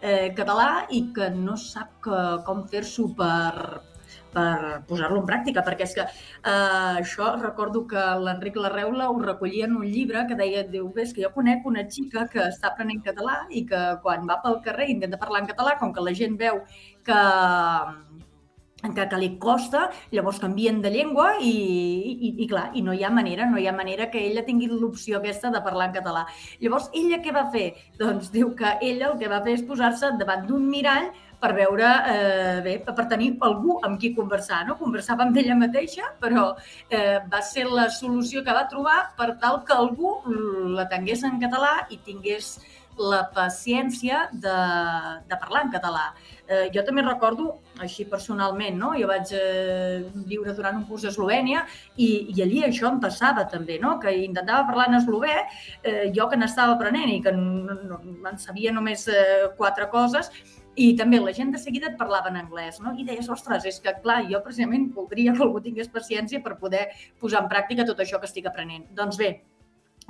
eh, 0.01 0.33
català 0.39 0.87
i 0.91 1.07
que 1.15 1.31
no 1.35 1.57
sap 1.61 2.01
que, 2.07 2.23
com 2.47 2.65
fer-s'ho 2.73 3.07
per, 3.19 3.83
per 4.37 4.83
posar-lo 4.89 5.21
en 5.23 5.29
pràctica, 5.29 5.63
perquè 5.67 5.87
és 5.87 5.95
que 5.97 6.05
eh, 6.07 6.53
això 7.03 7.31
recordo 7.41 7.85
que 7.91 8.03
l'Enric 8.25 8.59
Larreula 8.61 9.09
ho 9.13 9.21
recollia 9.23 9.69
en 9.71 9.77
un 9.81 9.87
llibre 9.87 10.27
que 10.29 10.39
deia, 10.39 10.65
diu, 10.73 10.91
és 11.03 11.15
que 11.17 11.25
jo 11.25 11.33
conec 11.37 11.67
una 11.71 11.87
xica 11.97 12.27
que 12.33 12.43
està 12.51 12.73
aprenent 12.73 13.05
català 13.07 13.39
i 13.51 13.65
que 13.71 13.83
quan 14.03 14.27
va 14.29 14.41
pel 14.45 14.61
carrer 14.67 14.91
intenta 14.93 15.21
parlar 15.23 15.45
en 15.45 15.51
català, 15.53 15.79
com 15.81 15.95
que 15.95 16.05
la 16.05 16.17
gent 16.21 16.37
veu 16.43 16.63
que, 17.07 17.21
que, 18.83 19.07
que 19.09 19.19
li 19.19 19.31
costa, 19.41 19.87
llavors 20.13 20.39
canvien 20.43 20.83
de 20.85 20.91
llengua 20.93 21.31
i, 21.41 21.53
i, 22.13 22.33
i 22.45 22.49
clar, 22.51 22.69
i 22.77 22.83
no 22.85 22.95
hi 22.95 23.05
ha 23.07 23.11
manera, 23.11 23.47
no 23.49 23.59
hi 23.59 23.67
ha 23.67 23.75
manera 23.75 24.11
que 24.13 24.21
ella 24.21 24.45
tingui 24.47 24.69
l'opció 24.71 25.19
aquesta 25.19 25.51
de 25.55 25.63
parlar 25.65 25.89
en 25.89 25.97
català. 25.97 26.27
Llavors, 26.61 26.91
ella 26.95 27.23
què 27.25 27.33
va 27.35 27.47
fer? 27.55 27.71
Doncs 27.99 28.29
diu 28.35 28.53
que 28.59 28.77
ella 28.81 29.13
el 29.13 29.17
que 29.21 29.33
va 29.33 29.41
fer 29.47 29.57
és 29.57 29.65
posar-se 29.67 30.13
davant 30.21 30.45
d'un 30.47 30.69
mirall 30.69 31.09
per 31.41 31.53
veure, 31.57 31.89
eh, 32.13 32.61
bé, 32.65 32.77
per 32.85 33.09
tenir 33.09 33.35
algú 33.45 33.79
amb 33.85 34.01
qui 34.01 34.15
conversar, 34.17 34.63
no? 34.69 34.79
Conversava 34.81 35.27
amb 35.27 35.37
ella 35.37 35.57
mateixa, 35.57 36.13
però 36.21 36.49
eh, 36.89 37.21
va 37.33 37.43
ser 37.45 37.67
la 37.69 37.91
solució 37.93 38.45
que 38.45 38.55
va 38.57 38.69
trobar 38.71 39.13
per 39.19 39.35
tal 39.43 39.63
que 39.65 39.77
algú 39.77 40.17
la 40.77 40.89
tingués 40.89 41.25
en 41.29 41.41
català 41.43 41.87
i 41.91 42.01
tingués 42.05 42.57
la 42.97 43.27
paciència 43.35 44.27
de, 44.33 44.57
de 45.29 45.37
parlar 45.37 45.67
en 45.67 45.73
català. 45.75 46.07
Eh, 46.47 46.69
jo 46.75 46.83
també 46.87 47.03
recordo, 47.03 47.57
així 47.83 48.05
personalment, 48.07 48.77
no? 48.79 48.93
jo 48.95 49.09
vaig 49.11 49.33
eh, 49.35 50.05
viure 50.31 50.53
durant 50.55 50.77
un 50.79 50.85
curs 50.87 51.03
a 51.03 51.11
Eslovènia 51.11 51.65
i, 51.97 52.07
i 52.37 52.43
allí 52.45 52.61
això 52.63 52.87
em 52.93 53.01
passava 53.03 53.43
també, 53.51 53.81
no? 53.83 53.97
que 54.03 54.13
intentava 54.23 54.67
parlar 54.69 54.87
en 54.91 55.01
eslové, 55.01 55.41
eh, 55.83 56.13
jo 56.15 56.29
que 56.31 56.39
n'estava 56.39 56.77
aprenent 56.77 57.11
i 57.11 57.19
que 57.25 57.33
no, 57.35 57.75
no, 57.91 57.99
en 58.31 58.39
sabia 58.39 58.75
només 58.77 59.09
eh, 59.11 59.49
quatre 59.59 59.91
coses, 59.91 60.31
i 60.77 60.93
també 60.97 61.19
la 61.19 61.33
gent 61.35 61.51
de 61.55 61.59
seguida 61.59 61.91
et 61.91 61.99
parlava 61.99 62.31
en 62.31 62.39
anglès, 62.39 62.79
no? 62.85 62.93
I 63.01 63.05
deies, 63.09 63.29
ostres, 63.33 63.65
és 63.69 63.81
que 63.81 63.95
clar, 64.05 64.21
jo 64.31 64.43
precisament 64.45 64.91
voldria 64.95 65.33
que 65.35 65.45
algú 65.45 65.63
tingués 65.65 65.89
paciència 65.93 66.43
per 66.45 66.59
poder 66.61 66.87
posar 67.21 67.43
en 67.43 67.51
pràctica 67.53 67.87
tot 67.89 68.03
això 68.05 68.21
que 68.21 68.29
estic 68.29 68.49
aprenent. 68.51 68.85
Doncs 68.99 69.17
bé, 69.21 69.31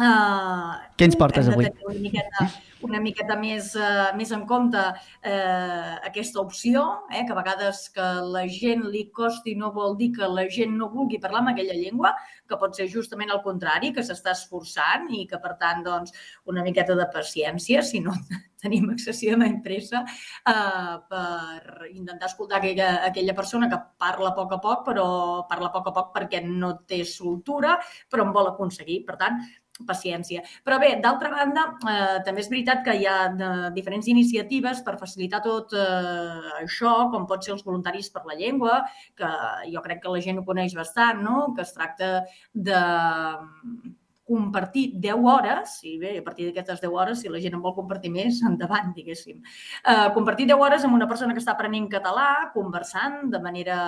uh, 0.01 0.75
Què 0.99 1.07
ens 1.07 1.19
portes 1.21 1.53
avui? 1.53 1.71
Una 1.87 2.03
miqueta, 2.03 2.49
una 2.85 3.01
miqueta 3.01 3.37
més, 3.41 3.71
uh, 3.79 4.13
més 4.19 4.33
en 4.35 4.43
compte 4.49 4.81
uh, 4.81 5.93
aquesta 6.07 6.41
opció, 6.43 6.83
eh, 7.11 7.25
que 7.27 7.33
a 7.33 7.39
vegades 7.39 7.87
que 7.95 8.07
la 8.35 8.45
gent 8.53 8.85
li 8.93 9.07
costi 9.17 9.57
no 9.57 9.73
vol 9.77 9.97
dir 10.01 10.11
que 10.17 10.29
la 10.29 10.47
gent 10.53 10.77
no 10.77 10.91
vulgui 10.93 11.21
parlar 11.23 11.45
en 11.45 11.53
aquella 11.55 11.77
llengua, 11.79 12.13
que 12.47 12.59
pot 12.61 12.77
ser 12.77 12.89
justament 12.93 13.33
el 13.33 13.43
contrari, 13.47 13.93
que 13.97 14.05
s'està 14.05 14.35
esforçant 14.37 15.09
i 15.15 15.25
que, 15.31 15.41
per 15.43 15.57
tant, 15.61 15.83
doncs, 15.87 16.15
una 16.53 16.65
miqueta 16.67 16.97
de 16.99 17.09
paciència, 17.13 17.83
si 17.83 18.03
no 18.05 18.15
tenim 18.63 18.89
excessivament 18.93 19.61
pressa, 19.65 20.03
eh, 20.49 20.95
per 21.11 21.91
intentar 21.93 22.31
escoltar 22.31 22.61
aquella, 22.61 22.91
aquella 23.09 23.35
persona 23.37 23.71
que 23.73 23.81
parla 24.01 24.33
a 24.33 24.37
poc 24.37 24.57
a 24.57 24.61
poc, 24.63 24.85
però 24.91 25.07
parla 25.51 25.71
a 25.71 25.75
poc 25.75 25.91
a 25.91 25.95
poc 25.97 26.13
perquè 26.17 26.43
no 26.47 26.77
té 26.89 27.03
soltura, 27.09 27.77
però 28.11 28.27
en 28.27 28.35
vol 28.37 28.53
aconseguir. 28.53 29.03
Per 29.07 29.17
tant, 29.21 29.41
paciència. 29.85 30.43
Però 30.65 30.79
bé, 30.81 30.95
d'altra 31.03 31.31
banda, 31.33 31.67
eh, 31.91 32.23
també 32.25 32.41
és 32.41 32.49
veritat 32.53 32.83
que 32.87 32.95
hi 32.97 33.05
ha 33.09 33.19
de, 33.37 33.51
diferents 33.77 34.09
iniciatives 34.09 34.81
per 34.87 34.97
facilitar 35.01 35.43
tot 35.45 35.75
eh, 35.77 36.55
això, 36.63 36.95
com 37.13 37.29
pot 37.29 37.45
ser 37.45 37.57
els 37.57 37.67
voluntaris 37.67 38.09
per 38.15 38.25
la 38.25 38.39
llengua, 38.39 38.81
que 39.17 39.29
jo 39.73 39.85
crec 39.85 40.03
que 40.03 40.15
la 40.15 40.25
gent 40.25 40.41
ho 40.41 40.47
coneix 40.49 40.75
bastant, 40.79 41.23
no? 41.23 41.53
que 41.57 41.67
es 41.67 41.75
tracta 41.77 42.25
de 42.55 42.81
compartir 44.27 44.89
10 44.99 45.23
hores, 45.23 45.77
i 45.87 45.97
bé, 46.03 46.17
a 46.19 46.25
partir 46.27 46.49
d'aquestes 46.49 46.81
10 46.83 46.91
hores, 46.91 47.21
si 47.23 47.31
la 47.31 47.39
gent 47.43 47.55
en 47.55 47.63
vol 47.63 47.77
compartir 47.77 48.11
més, 48.11 48.41
endavant, 48.49 48.91
diguéssim. 48.97 49.39
Eh, 49.39 50.09
compartir 50.17 50.49
10 50.51 50.59
hores 50.59 50.87
amb 50.87 50.99
una 50.99 51.07
persona 51.07 51.37
que 51.37 51.43
està 51.43 51.55
aprenent 51.55 51.87
català, 51.93 52.51
conversant 52.57 53.29
de 53.31 53.43
manera 53.45 53.79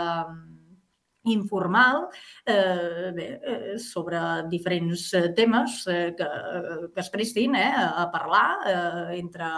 informal 1.33 2.09
eh, 2.45 3.11
bé, 3.15 3.29
eh, 3.43 3.79
sobre 3.79 4.21
diferents 4.51 5.13
eh, 5.15 5.29
temes 5.37 5.81
eh, 5.87 6.15
que, 6.17 6.29
que 6.95 7.01
es 7.01 7.11
prestin 7.11 7.57
eh, 7.57 7.73
a 7.77 8.09
parlar 8.13 8.51
eh, 8.67 9.19
entre, 9.19 9.53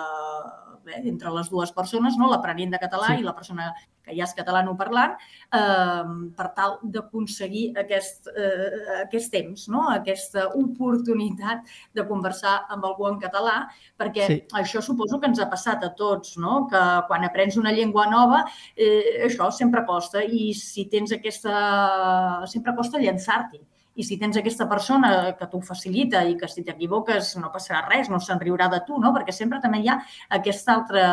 bé, 0.90 1.00
entre 1.08 1.32
les 1.36 1.48
dues 1.52 1.72
persones, 1.76 2.18
no? 2.20 2.28
l'aprenent 2.30 2.74
de 2.74 2.80
català 2.82 3.14
Sí. 3.14 3.20
i 3.22 3.26
la 3.26 3.34
persona 3.36 3.70
que 4.02 4.14
ja 4.16 4.24
és 4.24 4.34
catalanoparlant, 4.34 5.12
eh, 5.52 6.04
per 6.36 6.48
tal 6.56 6.78
d'aconseguir 6.82 7.76
aquest, 7.78 8.28
eh, 8.34 9.02
aquest 9.04 9.30
temps, 9.32 9.68
no? 9.68 9.86
aquesta 9.90 10.48
oportunitat 10.58 11.62
de 11.94 12.06
conversar 12.08 12.66
amb 12.68 12.84
algú 12.84 13.08
en 13.08 13.18
català, 13.20 13.68
perquè 13.98 14.26
Sí. 14.26 14.38
això 14.52 14.82
suposo 14.82 15.20
que 15.20 15.26
ens 15.26 15.40
ha 15.40 15.48
passat 15.50 15.84
a 15.84 15.94
tots, 15.94 16.36
no? 16.38 16.66
que 16.70 16.82
quan 17.08 17.24
aprens 17.24 17.56
una 17.56 17.72
llengua 17.72 18.06
nova, 18.10 18.44
eh, 18.76 19.26
això 19.26 19.50
sempre 19.52 19.84
costa 19.86 20.24
i 20.24 20.52
si 20.54 20.86
tens 20.86 21.12
aquesta... 21.12 22.46
sempre 22.46 22.74
costa 22.74 22.98
llançar-t'hi. 22.98 23.60
I 24.00 24.04
si 24.06 24.16
tens 24.20 24.38
aquesta 24.40 24.64
persona 24.70 25.10
que 25.36 25.46
t'ho 25.52 25.60
facilita 25.66 26.22
i 26.24 26.36
que 26.40 26.48
si 26.48 26.64
t'equivoques 26.64 27.34
no 27.42 27.50
passarà 27.52 27.82
res, 27.90 28.08
no 28.08 28.18
se'n 28.22 28.40
riurà 28.40 28.70
de 28.72 28.80
tu, 28.88 28.96
no? 29.02 29.12
perquè 29.16 29.34
sempre 29.36 29.60
també 29.60 29.82
hi 29.84 29.90
ha 29.92 29.98
aquesta 30.40 30.74
altra 30.78 31.04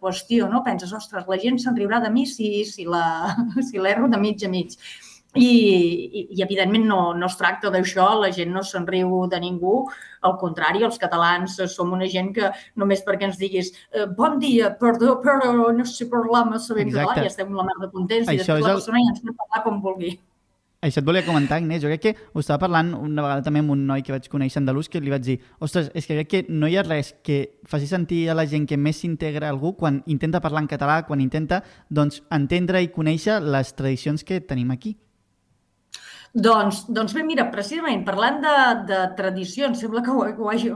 qüestió, 0.00 0.48
no? 0.48 0.62
Penses, 0.64 0.92
ostres, 0.96 1.28
la 1.28 1.38
gent 1.42 1.60
se'n 1.60 1.76
riurà 1.76 2.00
de 2.00 2.10
mi 2.10 2.24
si, 2.26 2.64
si 2.64 2.88
la- 2.88 3.36
si 3.68 3.78
l'erro 3.78 4.08
de 4.08 4.18
mig 4.18 4.42
a 4.44 4.48
mig. 4.50 4.74
i, 5.38 5.46
i, 5.46 6.20
i 6.34 6.40
evidentment 6.42 6.88
no, 6.90 6.96
no 7.14 7.28
es 7.30 7.36
tracta 7.38 7.70
d'això, 7.70 8.06
la 8.18 8.32
gent 8.34 8.50
no 8.50 8.64
se'n 8.66 8.82
riu 8.88 9.12
de 9.30 9.38
ningú, 9.38 9.84
al 10.26 10.34
contrari, 10.40 10.82
els 10.82 10.98
catalans 10.98 11.54
som 11.70 11.92
una 11.94 12.08
gent 12.10 12.32
que 12.34 12.48
només 12.82 13.04
perquè 13.06 13.28
ens 13.28 13.38
diguis 13.38 13.70
eh, 13.94 14.08
bon 14.18 14.40
dia, 14.42 14.72
perdó, 14.80 15.20
però 15.22 15.70
no 15.70 15.86
sé 15.86 16.08
parlar 16.10 16.42
massa 16.50 16.74
bé 16.74 16.82
català, 16.90 17.14
ja 17.22 17.30
estem 17.30 17.54
la 17.54 17.62
mar 17.68 17.78
de 17.78 17.90
contents 17.94 18.26
i 18.26 18.40
després 18.42 18.58
la 18.66 18.74
persona 18.80 18.98
el... 18.98 19.06
ja 19.06 19.14
ens 19.14 19.22
pot 19.28 19.38
parlar 19.44 19.62
com 19.68 19.78
vulgui. 19.86 20.12
Això 20.80 21.02
et 21.02 21.04
volia 21.04 21.20
comentar, 21.26 21.58
Agnès. 21.60 21.82
Jo 21.82 21.90
crec 21.90 22.00
que 22.00 22.12
ho 22.32 22.40
estava 22.40 22.62
parlant 22.62 22.94
una 22.96 23.20
vegada 23.20 23.44
també 23.44 23.60
amb 23.60 23.74
un 23.74 23.82
noi 23.84 24.00
que 24.00 24.14
vaig 24.14 24.30
conèixer 24.32 24.62
andalús 24.62 24.88
que 24.88 25.02
li 25.04 25.12
vaig 25.12 25.26
dir 25.26 25.36
ostres, 25.60 25.90
és 25.92 26.08
que 26.08 26.16
crec 26.16 26.30
que 26.30 26.40
no 26.48 26.70
hi 26.70 26.78
ha 26.80 26.84
res 26.86 27.12
que 27.22 27.58
faci 27.68 27.88
sentir 27.90 28.22
a 28.30 28.36
la 28.38 28.46
gent 28.48 28.64
que 28.68 28.78
més 28.80 29.02
s'integra 29.02 29.50
algú 29.52 29.74
quan 29.76 30.00
intenta 30.06 30.40
parlar 30.40 30.64
en 30.64 30.70
català, 30.72 31.02
quan 31.04 31.20
intenta 31.20 31.60
doncs, 31.90 32.22
entendre 32.32 32.80
i 32.80 32.88
conèixer 32.94 33.42
les 33.44 33.74
tradicions 33.76 34.24
que 34.24 34.40
tenim 34.40 34.72
aquí. 34.72 34.96
Doncs, 36.32 36.86
doncs 36.88 37.12
bé, 37.12 37.26
mira, 37.28 37.50
precisament 37.52 38.04
parlant 38.06 38.40
de, 38.40 38.56
de 38.88 39.02
tradicions, 39.20 39.84
sembla 39.84 40.00
que 40.06 40.14
ho, 40.14 40.24
ho, 40.24 40.48
hagi, 40.48 40.72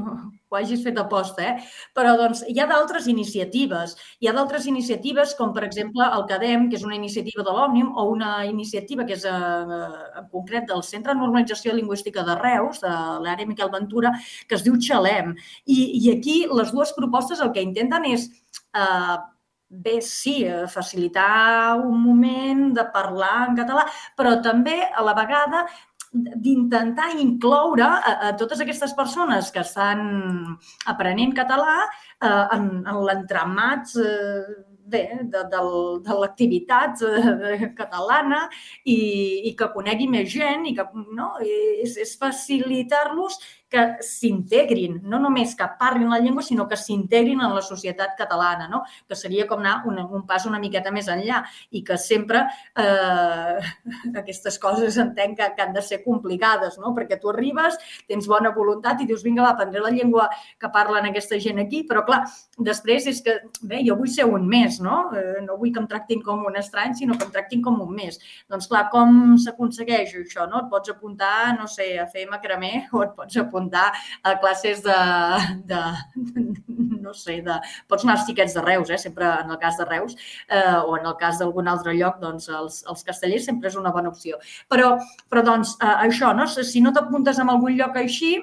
hagis 0.59 0.85
fet 0.85 0.99
aposta, 1.01 1.45
eh? 1.51 1.73
però 1.97 2.15
doncs, 2.21 2.45
hi 2.49 2.59
ha 2.61 2.67
d'altres 2.71 3.09
iniciatives. 3.11 3.97
Hi 4.21 4.31
ha 4.31 4.35
d'altres 4.37 4.69
iniciatives 4.71 5.35
com, 5.39 5.53
per 5.57 5.65
exemple, 5.67 6.07
el 6.07 6.27
CADEM, 6.31 6.69
que 6.71 6.79
és 6.81 6.87
una 6.87 6.99
iniciativa 6.99 7.45
de 7.47 7.55
l'Òmnium, 7.57 7.93
o 7.97 8.07
una 8.13 8.33
iniciativa 8.49 9.07
que 9.09 9.19
és 9.19 9.27
eh, 9.29 9.35
en 9.35 10.31
concret 10.33 10.69
del 10.71 10.83
Centre 10.87 11.15
de 11.15 11.21
Normalització 11.21 11.75
Lingüística 11.75 12.25
de 12.27 12.39
Reus, 12.41 12.81
de 12.85 12.95
l'àrea 13.25 13.49
Miquel 13.51 13.73
Ventura, 13.75 14.15
que 14.49 14.59
es 14.59 14.65
diu 14.67 14.79
Xalem. 14.81 15.35
I, 15.67 15.79
I 16.01 16.17
aquí 16.17 16.41
les 16.51 16.75
dues 16.75 16.95
propostes 16.97 17.45
el 17.45 17.55
que 17.55 17.65
intenten 17.65 18.11
és 18.11 18.29
eh, 18.75 19.17
bé, 19.69 20.01
sí, 20.01 20.45
eh, 20.45 20.67
facilitar 20.69 21.77
un 21.77 21.99
moment 22.03 22.73
de 22.75 22.85
parlar 22.95 23.49
en 23.49 23.57
català, 23.59 23.87
però 24.17 24.37
també 24.43 24.77
a 24.85 25.03
la 25.03 25.15
vegada 25.19 25.65
d'intentar 26.15 27.09
incloure 27.19 27.87
a, 27.87 28.13
a 28.29 28.33
totes 28.39 28.63
aquestes 28.63 28.95
persones 28.95 29.51
que 29.51 29.65
estan 29.65 30.05
aprenent 30.91 31.35
català 31.35 31.81
eh, 31.83 32.47
en, 32.55 32.69
en 32.87 33.01
l'entramat 33.09 33.97
eh, 33.99 34.55
bé, 34.87 35.03
de, 35.23 35.43
de, 35.51 35.63
de 36.07 36.19
l'activitat 36.21 37.03
eh, 37.09 37.71
catalana 37.81 38.45
i, 38.85 38.99
i 39.51 39.55
que 39.59 39.71
conegui 39.75 40.07
més 40.11 40.31
gent 40.31 40.69
i 40.71 40.75
que 40.77 40.87
no, 41.19 41.33
és, 41.43 41.97
és 42.05 42.15
facilitar-los 42.21 43.41
que 43.75 43.85
s'integrin, 44.07 45.01
no 45.11 45.19
només 45.23 45.57
que 45.59 45.67
parlin 45.81 46.13
la 46.13 46.21
llengua, 46.23 46.45
sinó 46.47 46.69
que 46.71 46.79
s'integrin 46.79 47.43
en 47.43 47.55
la 47.57 47.63
societat 47.65 48.15
catalana, 48.19 48.69
no? 48.71 48.85
que 49.09 49.19
seria 49.19 49.49
com 49.51 49.63
anar 49.63 49.81
un, 49.91 49.99
un 49.99 50.23
pas 50.29 50.47
una 50.47 50.61
miqueta 50.63 50.93
més 50.95 51.09
enllà 51.11 51.43
i 51.75 51.83
que 51.87 51.99
sempre 51.99 52.45
eh, 52.79 53.59
aquestes 54.23 54.61
coses 54.63 54.99
entenc 55.03 55.41
que, 55.41 55.51
que 55.57 55.65
han 55.65 55.75
de 55.75 55.83
ser 55.83 56.03
complicades, 56.05 56.79
no? 56.79 56.95
perquè 56.95 57.19
tu 57.21 57.33
arribes, 57.33 57.79
tens 58.11 58.29
bona 58.31 58.55
voluntat 58.55 59.03
i 59.03 59.09
dius, 59.11 59.25
vinga, 59.27 59.43
va, 59.43 59.55
aprendré 59.57 59.83
la 59.83 59.93
llengua 59.95 60.29
que 60.61 60.71
parlen 60.75 61.11
aquesta 61.11 61.41
gent 61.43 61.59
aquí, 61.65 61.83
però 61.89 62.05
clar, 62.07 62.23
després 62.71 63.09
és 63.11 63.21
que, 63.25 63.37
bé, 63.67 63.83
jo 63.87 63.99
vull 63.99 64.13
ser 64.13 64.29
un 64.31 64.47
més, 64.49 64.79
no? 64.85 65.09
Eh, 65.17 65.43
no 65.45 65.59
vull 65.59 65.73
que 65.75 65.83
em 65.83 65.91
tractin 65.91 66.23
com 66.23 66.47
un 66.47 66.59
estrany, 66.61 66.95
sinó 66.99 67.19
que 67.19 67.27
em 67.27 67.35
tractin 67.35 67.63
com 67.65 67.81
un 67.83 67.91
més. 67.97 68.21
Doncs 68.51 68.71
clar, 68.71 68.87
com 68.95 69.35
s'aconsegueix 69.43 70.15
això, 70.21 70.47
no? 70.51 70.65
Et 70.65 70.71
pots 70.73 70.95
apuntar, 70.95 71.55
no 71.59 71.67
sé, 71.71 71.95
a 71.99 72.07
fer 72.11 72.29
macramé 72.31 72.87
o 72.95 73.03
et 73.05 73.15
pots 73.19 73.41
apuntar 73.41 73.64
apuntar 73.65 73.93
a 74.23 74.37
classes 74.39 74.83
de, 74.83 75.01
de 75.65 75.81
no 77.01 77.15
sé, 77.15 77.41
de... 77.43 77.59
Pots 77.89 78.05
anar 78.05 78.17
als 78.19 78.27
xiquets 78.29 78.55
de 78.55 78.63
Reus, 78.63 78.91
eh? 78.91 78.99
sempre 78.99 79.27
en 79.27 79.51
el 79.51 79.59
cas 79.59 79.77
de 79.79 79.85
Reus, 79.85 80.17
eh, 80.49 80.79
o 80.85 80.97
en 80.97 81.07
el 81.07 81.17
cas 81.21 81.39
d'algun 81.39 81.69
altre 81.69 81.95
lloc, 81.95 82.21
doncs 82.21 82.49
els, 82.49 82.83
els 82.89 83.05
castellers 83.05 83.45
sempre 83.45 83.69
és 83.69 83.77
una 83.77 83.93
bona 83.93 84.11
opció. 84.13 84.39
Però, 84.69 84.97
però 85.29 85.45
doncs, 85.45 85.77
eh, 85.81 85.95
això, 86.09 86.35
no? 86.37 86.47
si 86.47 86.81
no 86.81 86.93
t'apuntes 86.93 87.39
en 87.39 87.53
algun 87.53 87.77
lloc 87.77 87.97
així, 88.01 88.37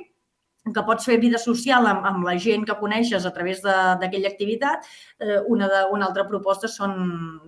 que 0.61 0.83
pots 0.85 1.07
fer 1.09 1.17
vida 1.17 1.39
social 1.41 1.87
amb, 1.89 2.05
amb 2.05 2.25
la 2.27 2.35
gent 2.37 2.67
que 2.67 2.75
coneixes 2.77 3.25
a 3.25 3.31
través 3.33 3.63
d'aquella 3.65 4.29
activitat. 4.29 4.85
Eh, 5.17 5.39
una, 5.49 5.67
de, 5.67 5.79
una 5.93 6.05
altra 6.05 6.27
proposta 6.29 6.69
són, 6.69 6.93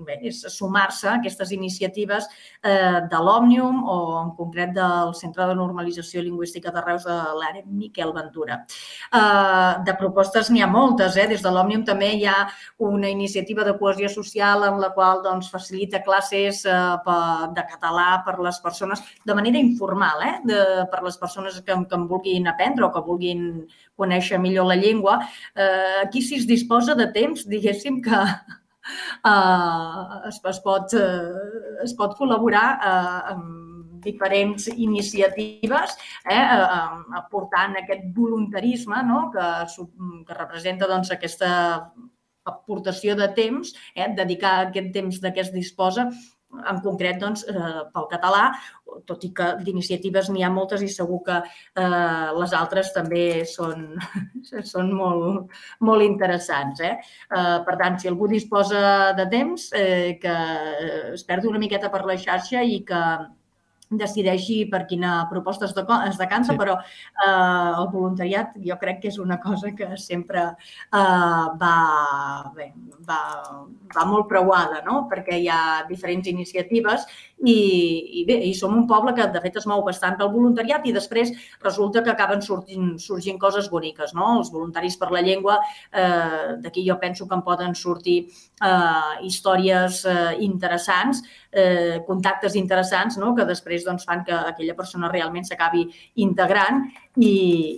bé, 0.08 0.18
és 0.26 0.40
sumar-se 0.50 1.12
a 1.12 1.18
aquestes 1.20 1.54
iniciatives 1.54 2.26
eh, 2.66 3.04
de 3.12 3.20
l'Òmnium 3.22 3.84
o 3.86 3.98
en 4.24 4.32
concret 4.38 4.74
del 4.74 5.14
Centre 5.20 5.46
de 5.50 5.58
Normalització 5.60 6.24
Lingüística 6.26 6.74
de 6.74 6.82
Reus 6.82 7.06
de 7.06 7.18
l'àrea 7.38 7.68
Miquel 7.68 8.16
Ventura. 8.18 8.64
Eh, 9.14 9.84
de 9.86 9.96
propostes 10.00 10.50
n'hi 10.50 10.66
ha 10.66 10.72
moltes. 10.72 11.14
Eh? 11.22 11.28
Des 11.30 11.46
de 11.46 11.54
l'Òmnium 11.54 11.86
també 11.86 12.16
hi 12.18 12.26
ha 12.26 12.40
una 12.82 13.14
iniciativa 13.14 13.64
de 13.68 13.78
cohesió 13.78 14.10
social 14.10 14.66
en 14.72 14.82
la 14.82 14.90
qual 14.98 15.22
doncs, 15.22 15.52
facilita 15.54 16.02
classes 16.02 16.64
eh, 16.66 16.74
de 17.54 17.68
català 17.70 18.10
per 18.26 18.40
les 18.42 18.58
persones 18.64 19.06
de 19.22 19.38
manera 19.38 19.62
informal, 19.62 20.26
eh? 20.26 20.36
de, 20.50 20.60
per 20.90 21.06
les 21.06 21.22
persones 21.22 21.62
que, 21.62 21.78
que 21.78 22.02
en 22.02 22.10
vulguin 22.10 22.50
aprendre 22.50 22.88
o 22.88 22.92
que 22.92 23.03
vulguin 23.06 23.66
conèixer 24.00 24.40
millor 24.42 24.70
la 24.72 24.80
llengua. 24.80 25.20
Eh, 25.56 26.04
aquí 26.04 26.22
si 26.22 26.42
es 26.42 26.48
disposa 26.50 26.96
de 26.96 27.10
temps, 27.16 27.48
diguéssim 27.50 28.02
que 28.06 28.22
eh, 29.32 30.30
es, 30.30 30.40
es, 30.40 30.64
pot, 30.64 30.96
eh, 30.98 31.84
es 31.84 31.96
pot 32.00 32.18
col·laborar 32.20 32.68
eh, 32.78 33.36
amb 33.36 33.64
diferents 34.04 34.68
iniciatives, 34.68 35.96
eh, 36.30 36.36
eh, 36.36 37.18
aportant 37.20 37.78
aquest 37.80 38.10
voluntarisme 38.16 39.00
no? 39.08 39.30
que, 39.32 39.48
que 40.28 40.38
representa 40.38 40.90
doncs, 40.92 41.14
aquesta 41.16 41.54
aportació 42.44 43.16
de 43.16 43.30
temps, 43.38 43.72
eh, 43.96 44.10
dedicar 44.18 44.58
aquest 44.68 44.92
temps 44.96 45.22
de 45.24 45.32
què 45.32 45.46
es 45.46 45.54
disposa 45.54 46.10
en 46.70 46.80
concret 46.84 47.20
doncs, 47.22 47.46
eh, 47.50 47.82
pel 47.94 48.08
català, 48.12 48.44
tot 49.10 49.24
i 49.26 49.32
que 49.36 49.50
d'iniciatives 49.66 50.30
n'hi 50.30 50.44
ha 50.46 50.52
moltes 50.54 50.84
i 50.86 50.90
segur 50.92 51.22
que 51.28 51.38
eh, 51.42 52.32
les 52.40 52.56
altres 52.58 52.94
també 52.96 53.26
són, 53.50 53.86
són 54.74 54.92
molt, 54.98 55.54
molt 55.88 56.06
interessants. 56.06 56.84
Eh? 56.86 56.96
Eh, 57.30 57.60
per 57.68 57.78
tant, 57.82 58.00
si 58.00 58.12
algú 58.12 58.30
disposa 58.32 59.14
de 59.18 59.28
temps, 59.32 59.70
eh, 59.78 60.18
que 60.22 60.36
es 61.14 61.26
perdi 61.28 61.50
una 61.50 61.62
miqueta 61.62 61.92
per 61.94 62.04
la 62.10 62.20
xarxa 62.20 62.64
i 62.64 62.82
que, 62.88 63.04
decideixi 64.00 64.64
per 64.72 64.84
quina 64.90 65.28
proposta 65.30 65.66
es, 65.68 65.74
de, 65.76 65.84
es 66.08 66.18
decanta, 66.20 66.54
sí. 66.54 66.60
però 66.60 66.78
eh, 66.80 67.72
el 67.80 67.90
voluntariat 67.92 68.58
jo 68.64 68.78
crec 68.82 69.02
que 69.04 69.12
és 69.12 69.20
una 69.22 69.40
cosa 69.44 69.74
que 69.78 69.90
sempre 69.98 70.46
eh, 70.50 71.46
va, 71.62 71.76
bé, 72.56 72.72
va, 73.10 73.22
va 73.96 74.08
molt 74.10 74.30
preuada, 74.32 74.82
no? 74.88 75.04
perquè 75.12 75.40
hi 75.42 75.50
ha 75.52 75.62
diferents 75.90 76.28
iniciatives 76.32 77.08
i, 77.44 78.22
i 78.22 78.24
bé, 78.28 78.38
i 78.48 78.54
som 78.56 78.74
un 78.78 78.86
poble 78.88 79.14
que 79.18 79.26
de 79.34 79.42
fet 79.44 79.58
es 79.60 79.68
mou 79.68 79.84
bastant 79.86 80.16
pel 80.20 80.32
voluntariat 80.32 80.86
i 80.88 80.94
després 80.96 81.34
resulta 81.64 82.04
que 82.04 82.14
acaben 82.14 82.42
sortint, 82.46 82.94
sorgint 83.04 83.40
coses 83.42 83.70
boniques. 83.72 84.14
No? 84.16 84.38
Els 84.40 84.52
voluntaris 84.54 84.96
per 85.00 85.12
la 85.12 85.24
llengua, 85.26 85.60
eh, 85.92 86.56
d'aquí 86.64 86.86
jo 86.88 86.98
penso 87.02 87.28
que 87.28 87.36
en 87.36 87.44
poden 87.44 87.76
sortir 87.76 88.18
eh, 88.24 89.14
històries 89.28 90.04
eh, 90.08 90.36
interessants, 90.48 91.24
eh, 91.52 92.00
contactes 92.08 92.56
interessants 92.56 93.20
no? 93.20 93.34
que 93.36 93.48
després 93.50 93.84
doncs, 93.84 94.08
fan 94.08 94.24
que 94.24 94.36
aquella 94.54 94.78
persona 94.80 95.12
realment 95.12 95.48
s'acabi 95.48 95.86
integrant 96.24 96.86
i, 97.20 97.34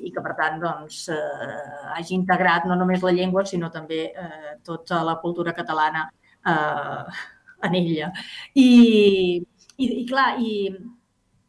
i 0.06 0.12
que, 0.14 0.22
per 0.22 0.36
tant, 0.38 0.62
doncs, 0.62 1.08
eh, 1.10 1.96
hagi 1.98 2.14
integrat 2.16 2.70
no 2.70 2.78
només 2.78 3.02
la 3.04 3.16
llengua, 3.16 3.46
sinó 3.50 3.72
també 3.74 4.12
eh, 4.12 4.60
tota 4.64 5.02
la 5.04 5.18
cultura 5.24 5.58
catalana 5.58 6.06
eh, 6.46 7.24
en 7.66 7.76
ella. 7.76 8.12
I, 8.54 9.46
i, 9.78 9.88
i 10.02 10.06
clar, 10.10 10.36
i 10.40 10.52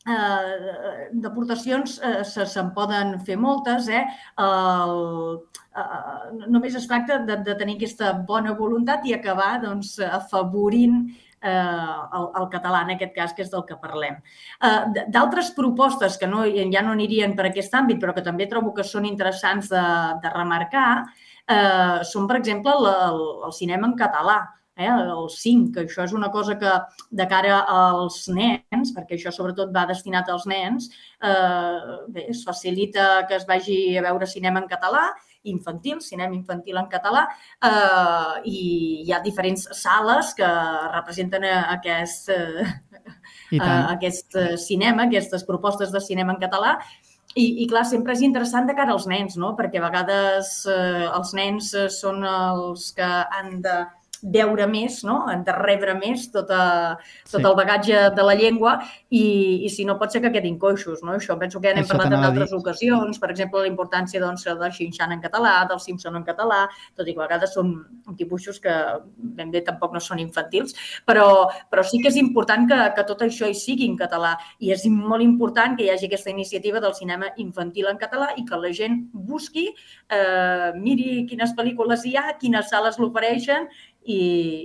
eh, 0.06 1.10
d'aportacions 1.12 1.98
eh, 2.00 2.22
se'n 2.24 2.48
se 2.50 2.64
poden 2.76 3.16
fer 3.26 3.36
moltes. 3.40 3.90
Eh? 3.90 4.04
El, 4.42 4.96
eh, 5.76 6.46
només 6.46 6.78
es 6.78 6.88
tracta 6.88 7.20
de, 7.26 7.38
de 7.46 7.56
tenir 7.58 7.76
aquesta 7.78 8.12
bona 8.28 8.56
voluntat 8.58 9.06
i 9.06 9.14
acabar 9.16 9.56
doncs, 9.64 9.96
afavorint 10.06 11.04
eh, 11.06 11.50
el, 11.50 12.28
el 12.40 12.48
català, 12.52 12.82
en 12.86 12.94
aquest 12.96 13.14
cas, 13.16 13.34
que 13.36 13.44
és 13.46 13.52
del 13.52 13.66
que 13.68 13.78
parlem. 13.82 14.18
Eh, 14.62 15.04
D'altres 15.14 15.52
propostes 15.56 16.18
que 16.20 16.30
no, 16.30 16.44
ja 16.46 16.84
no 16.86 16.96
anirien 16.96 17.36
per 17.38 17.50
aquest 17.50 17.74
àmbit, 17.78 18.00
però 18.02 18.14
que 18.16 18.26
també 18.26 18.50
trobo 18.50 18.74
que 18.76 18.86
són 18.86 19.08
interessants 19.08 19.70
de, 19.72 19.86
de 20.22 20.34
remarcar, 20.34 20.90
eh, 21.46 22.04
són, 22.06 22.30
per 22.30 22.40
exemple, 22.42 22.74
el, 22.74 22.92
el, 23.10 23.26
el 23.50 23.58
cinema 23.58 23.90
en 23.90 23.98
català 23.98 24.44
eh, 24.76 24.86
el 24.86 25.28
5, 25.30 25.72
que 25.74 25.84
això 25.86 26.04
és 26.04 26.12
una 26.12 26.30
cosa 26.30 26.56
que 26.60 26.72
de 27.10 27.26
cara 27.30 27.62
als 27.72 28.26
nens, 28.28 28.92
perquè 28.96 29.16
això 29.16 29.32
sobretot 29.32 29.72
va 29.74 29.86
destinat 29.88 30.28
als 30.30 30.46
nens, 30.46 30.90
eh, 31.22 31.96
bé, 32.12 32.26
es 32.34 32.44
facilita 32.44 33.26
que 33.28 33.40
es 33.40 33.46
vagi 33.48 33.96
a 33.96 34.04
veure 34.04 34.28
cinema 34.28 34.60
en 34.60 34.68
català 34.68 35.08
infantil, 35.46 36.00
cinema 36.02 36.34
infantil 36.34 36.76
en 36.80 36.88
català, 36.90 37.26
eh, 37.62 38.40
i 38.50 38.60
hi 39.06 39.12
ha 39.12 39.22
diferents 39.22 39.68
sales 39.78 40.34
que 40.34 40.52
representen 40.92 41.46
aquest, 41.46 42.30
eh, 42.30 42.66
aquest 43.60 44.38
cinema, 44.58 45.06
aquestes 45.06 45.44
propostes 45.44 45.92
de 45.92 46.02
cinema 46.02 46.34
en 46.34 46.42
català, 46.42 46.76
i, 47.36 47.62
i 47.62 47.66
clar, 47.68 47.84
sempre 47.84 48.14
és 48.16 48.22
interessant 48.24 48.66
de 48.66 48.74
cara 48.74 48.94
als 48.94 49.06
nens, 49.06 49.36
no? 49.36 49.52
perquè 49.58 49.78
a 49.78 49.84
vegades 49.84 50.52
eh, 50.72 51.06
els 51.06 51.32
nens 51.36 51.72
són 51.92 52.24
els 52.24 52.90
que 52.96 53.06
han 53.06 53.60
de 53.64 53.76
veure 54.22 54.66
més, 54.70 55.02
no? 55.04 55.24
de 55.46 55.54
rebre 55.56 55.94
més 55.98 56.30
tota, 56.32 56.98
tot 57.30 57.40
Sí. 57.40 57.44
el 57.44 57.54
bagatge 57.54 58.10
de 58.16 58.22
la 58.22 58.34
llengua 58.34 58.76
i, 59.10 59.64
i 59.66 59.68
si 59.70 59.84
no 59.84 59.98
pot 59.98 60.12
ser 60.12 60.22
que 60.22 60.32
quedin 60.32 60.58
coixos. 60.58 61.02
No? 61.02 61.14
Això 61.16 61.38
penso 61.38 61.60
que 61.60 61.68
ja 61.68 61.74
n'hem 61.74 61.86
parlat 61.86 62.12
en 62.12 62.24
a 62.24 62.30
altres 62.30 62.52
ocasions, 62.52 63.18
per 63.18 63.30
exemple, 63.30 63.60
la 63.60 63.70
importància 63.70 64.20
doncs, 64.20 64.44
del 64.44 64.72
Xinxan 64.72 65.12
en 65.12 65.20
català, 65.20 65.66
del 65.68 65.80
Simpson 65.80 66.16
en 66.16 66.24
català, 66.24 66.66
tot 66.96 67.06
i 67.06 67.14
que 67.14 67.20
a 67.20 67.26
vegades 67.26 67.54
són 67.54 67.72
dibuixos 68.16 68.60
que 68.62 68.74
ben 69.16 69.50
bé 69.50 69.62
tampoc 69.66 69.92
no 69.94 70.00
són 70.00 70.20
infantils, 70.22 70.74
però, 71.06 71.48
però 71.70 71.84
sí 71.86 72.00
que 72.02 72.08
és 72.08 72.18
important 72.20 72.66
que, 72.68 72.78
que 72.96 73.06
tot 73.08 73.24
això 73.26 73.48
hi 73.48 73.56
sigui 73.56 73.88
en 73.88 73.96
català 73.98 74.36
i 74.60 74.72
és 74.74 74.86
molt 74.90 75.24
important 75.24 75.76
que 75.76 75.86
hi 75.86 75.90
hagi 75.92 76.08
aquesta 76.10 76.32
iniciativa 76.32 76.80
del 76.80 76.94
cinema 76.94 77.32
infantil 77.42 77.90
en 77.90 78.00
català 78.00 78.32
i 78.36 78.44
que 78.46 78.60
la 78.60 78.72
gent 78.76 79.02
busqui, 79.12 79.68
eh, 80.12 80.70
miri 80.76 81.26
quines 81.30 81.54
pel·lícules 81.56 82.06
hi 82.06 82.16
ha, 82.16 82.26
quines 82.40 82.70
sales 82.72 83.00
l'ofereixen 83.02 83.68
i, 84.06 84.20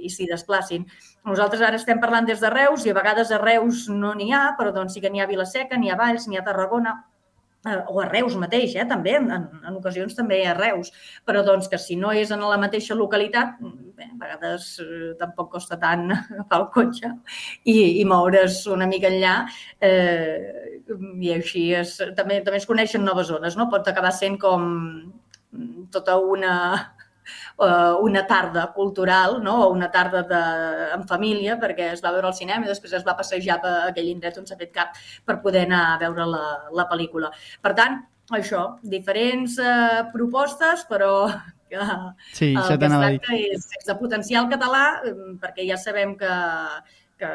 i 0.06 0.12
s'hi 0.14 0.28
desplacin. 0.30 0.86
Nosaltres 1.28 1.62
ara 1.66 1.80
estem 1.80 2.02
parlant 2.02 2.28
des 2.30 2.42
de 2.42 2.50
Reus 2.54 2.86
i 2.86 2.94
a 2.94 2.98
vegades 2.98 3.32
a 3.32 3.42
Reus 3.42 3.88
no 3.94 4.14
n'hi 4.18 4.32
ha, 4.34 4.52
però 4.58 4.74
doncs 4.76 4.96
sí 4.96 5.04
que 5.04 5.12
n'hi 5.12 5.22
ha 5.22 5.28
a 5.28 5.32
Vilaseca, 5.32 5.78
n'hi 5.78 5.92
ha 5.92 5.98
a 5.98 6.02
Valls, 6.02 6.28
n'hi 6.28 6.40
ha 6.40 6.44
a 6.46 6.48
Tarragona, 6.48 6.96
eh, 7.66 7.78
o 7.88 8.00
a 8.02 8.08
Reus 8.10 8.36
mateix, 8.42 8.76
eh, 8.76 8.86
també, 8.90 9.16
en, 9.20 9.46
en 9.62 9.78
ocasions 9.78 10.16
també 10.18 10.42
a 10.48 10.56
Reus, 10.58 10.92
però 11.28 11.44
doncs 11.46 11.70
que 11.70 11.80
si 11.82 11.98
no 12.00 12.14
és 12.18 12.34
en 12.34 12.42
la 12.46 12.58
mateixa 12.62 12.98
localitat, 12.98 13.60
bé, 13.62 14.10
a 14.10 14.20
vegades 14.24 14.72
eh, 14.82 15.12
tampoc 15.20 15.52
costa 15.58 15.78
tant 15.82 16.08
agafar 16.18 16.62
el 16.62 16.68
cotxe 16.74 17.14
i, 17.64 18.02
i 18.02 18.06
moure's 18.10 18.64
una 18.72 18.90
mica 18.90 19.12
enllà 19.12 19.36
eh, 19.78 20.82
i 21.22 21.34
així 21.36 21.70
es, 21.78 21.98
també, 22.18 22.42
també 22.42 22.62
es 22.62 22.70
coneixen 22.70 23.06
noves 23.06 23.30
zones, 23.30 23.58
no? 23.58 23.70
Pot 23.72 23.88
acabar 23.88 24.14
sent 24.16 24.40
com 24.42 24.66
tota 25.92 26.18
una, 26.18 26.56
eh, 27.60 27.94
una 28.02 28.26
tarda 28.28 28.68
cultural 28.76 29.42
no? 29.44 29.58
o 29.66 29.72
una 29.72 29.92
tarda 29.92 30.24
de, 30.24 30.42
en 30.96 31.08
família 31.08 31.58
perquè 31.62 31.92
es 31.96 32.04
va 32.04 32.14
veure 32.16 32.32
al 32.32 32.38
cinema 32.38 32.66
i 32.66 32.72
després 32.72 32.94
es 33.00 33.08
va 33.08 33.18
passejar 33.18 33.60
per 33.64 33.74
aquell 33.90 34.12
indret 34.12 34.38
on 34.42 34.48
s'ha 34.48 34.60
fet 34.60 34.74
cap 34.76 34.98
per 35.26 35.42
poder 35.42 35.66
anar 35.68 35.84
a 35.96 36.00
veure 36.06 36.28
la, 36.30 36.46
la 36.72 36.88
pel·lícula. 36.92 37.32
Per 37.62 37.74
tant, 37.78 38.02
això, 38.38 38.68
diferents 38.84 39.58
eh, 39.60 40.06
propostes, 40.14 40.86
però 40.90 41.12
que 41.72 41.80
Sí, 42.34 42.54
el 42.54 42.80
que 42.80 42.86
es 42.86 42.98
tracta 42.98 43.36
és, 43.38 43.70
és 43.80 43.86
de 43.88 43.96
potenciar 43.96 44.44
el 44.44 44.50
català 44.52 44.84
eh, 45.08 45.14
perquè 45.40 45.64
ja 45.68 45.78
sabem 45.80 46.18
que, 46.20 46.34
que 47.22 47.30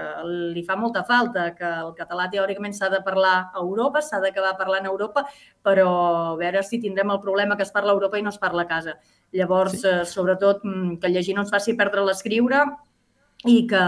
li 0.54 0.64
fa 0.66 0.76
molta 0.76 1.04
falta, 1.08 1.48
que 1.58 1.68
el 1.86 1.92
català 1.98 2.28
teòricament 2.32 2.74
s'ha 2.76 2.90
de 2.92 3.00
parlar 3.06 3.36
a 3.46 3.62
Europa, 3.62 4.02
s'ha 4.02 4.20
d'acabar 4.22 4.56
parlant 4.58 4.86
a 4.86 4.92
Europa, 4.92 5.24
però 5.64 5.90
a 6.32 6.36
veure 6.40 6.62
si 6.66 6.80
tindrem 6.82 7.14
el 7.14 7.22
problema 7.24 7.56
que 7.56 7.64
es 7.66 7.72
parla 7.74 7.94
a 7.94 7.98
Europa 7.98 8.18
i 8.18 8.26
no 8.26 8.34
es 8.34 8.42
parla 8.42 8.66
a 8.66 8.70
casa. 8.72 8.98
Llavors, 9.32 9.80
sí. 9.80 9.88
eh, 9.88 10.04
sobretot, 10.06 10.64
mm, 10.64 10.98
que 11.02 11.10
llegir 11.10 11.34
no 11.34 11.44
ens 11.44 11.52
faci 11.52 11.74
perdre 11.78 12.04
l'escriure 12.06 12.62
i 13.46 13.58
que 13.68 13.82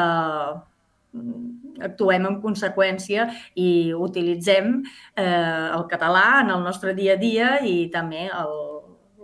mm, 1.12 1.82
actuem 1.88 2.26
en 2.26 2.40
conseqüència 2.42 3.28
i 3.54 3.94
utilitzem 3.94 4.78
eh, 5.16 5.68
el 5.76 5.86
català 5.90 6.42
en 6.42 6.50
el 6.56 6.64
nostre 6.66 6.94
dia 6.94 7.14
a 7.14 7.20
dia 7.20 7.52
i 7.62 7.88
també 7.94 8.26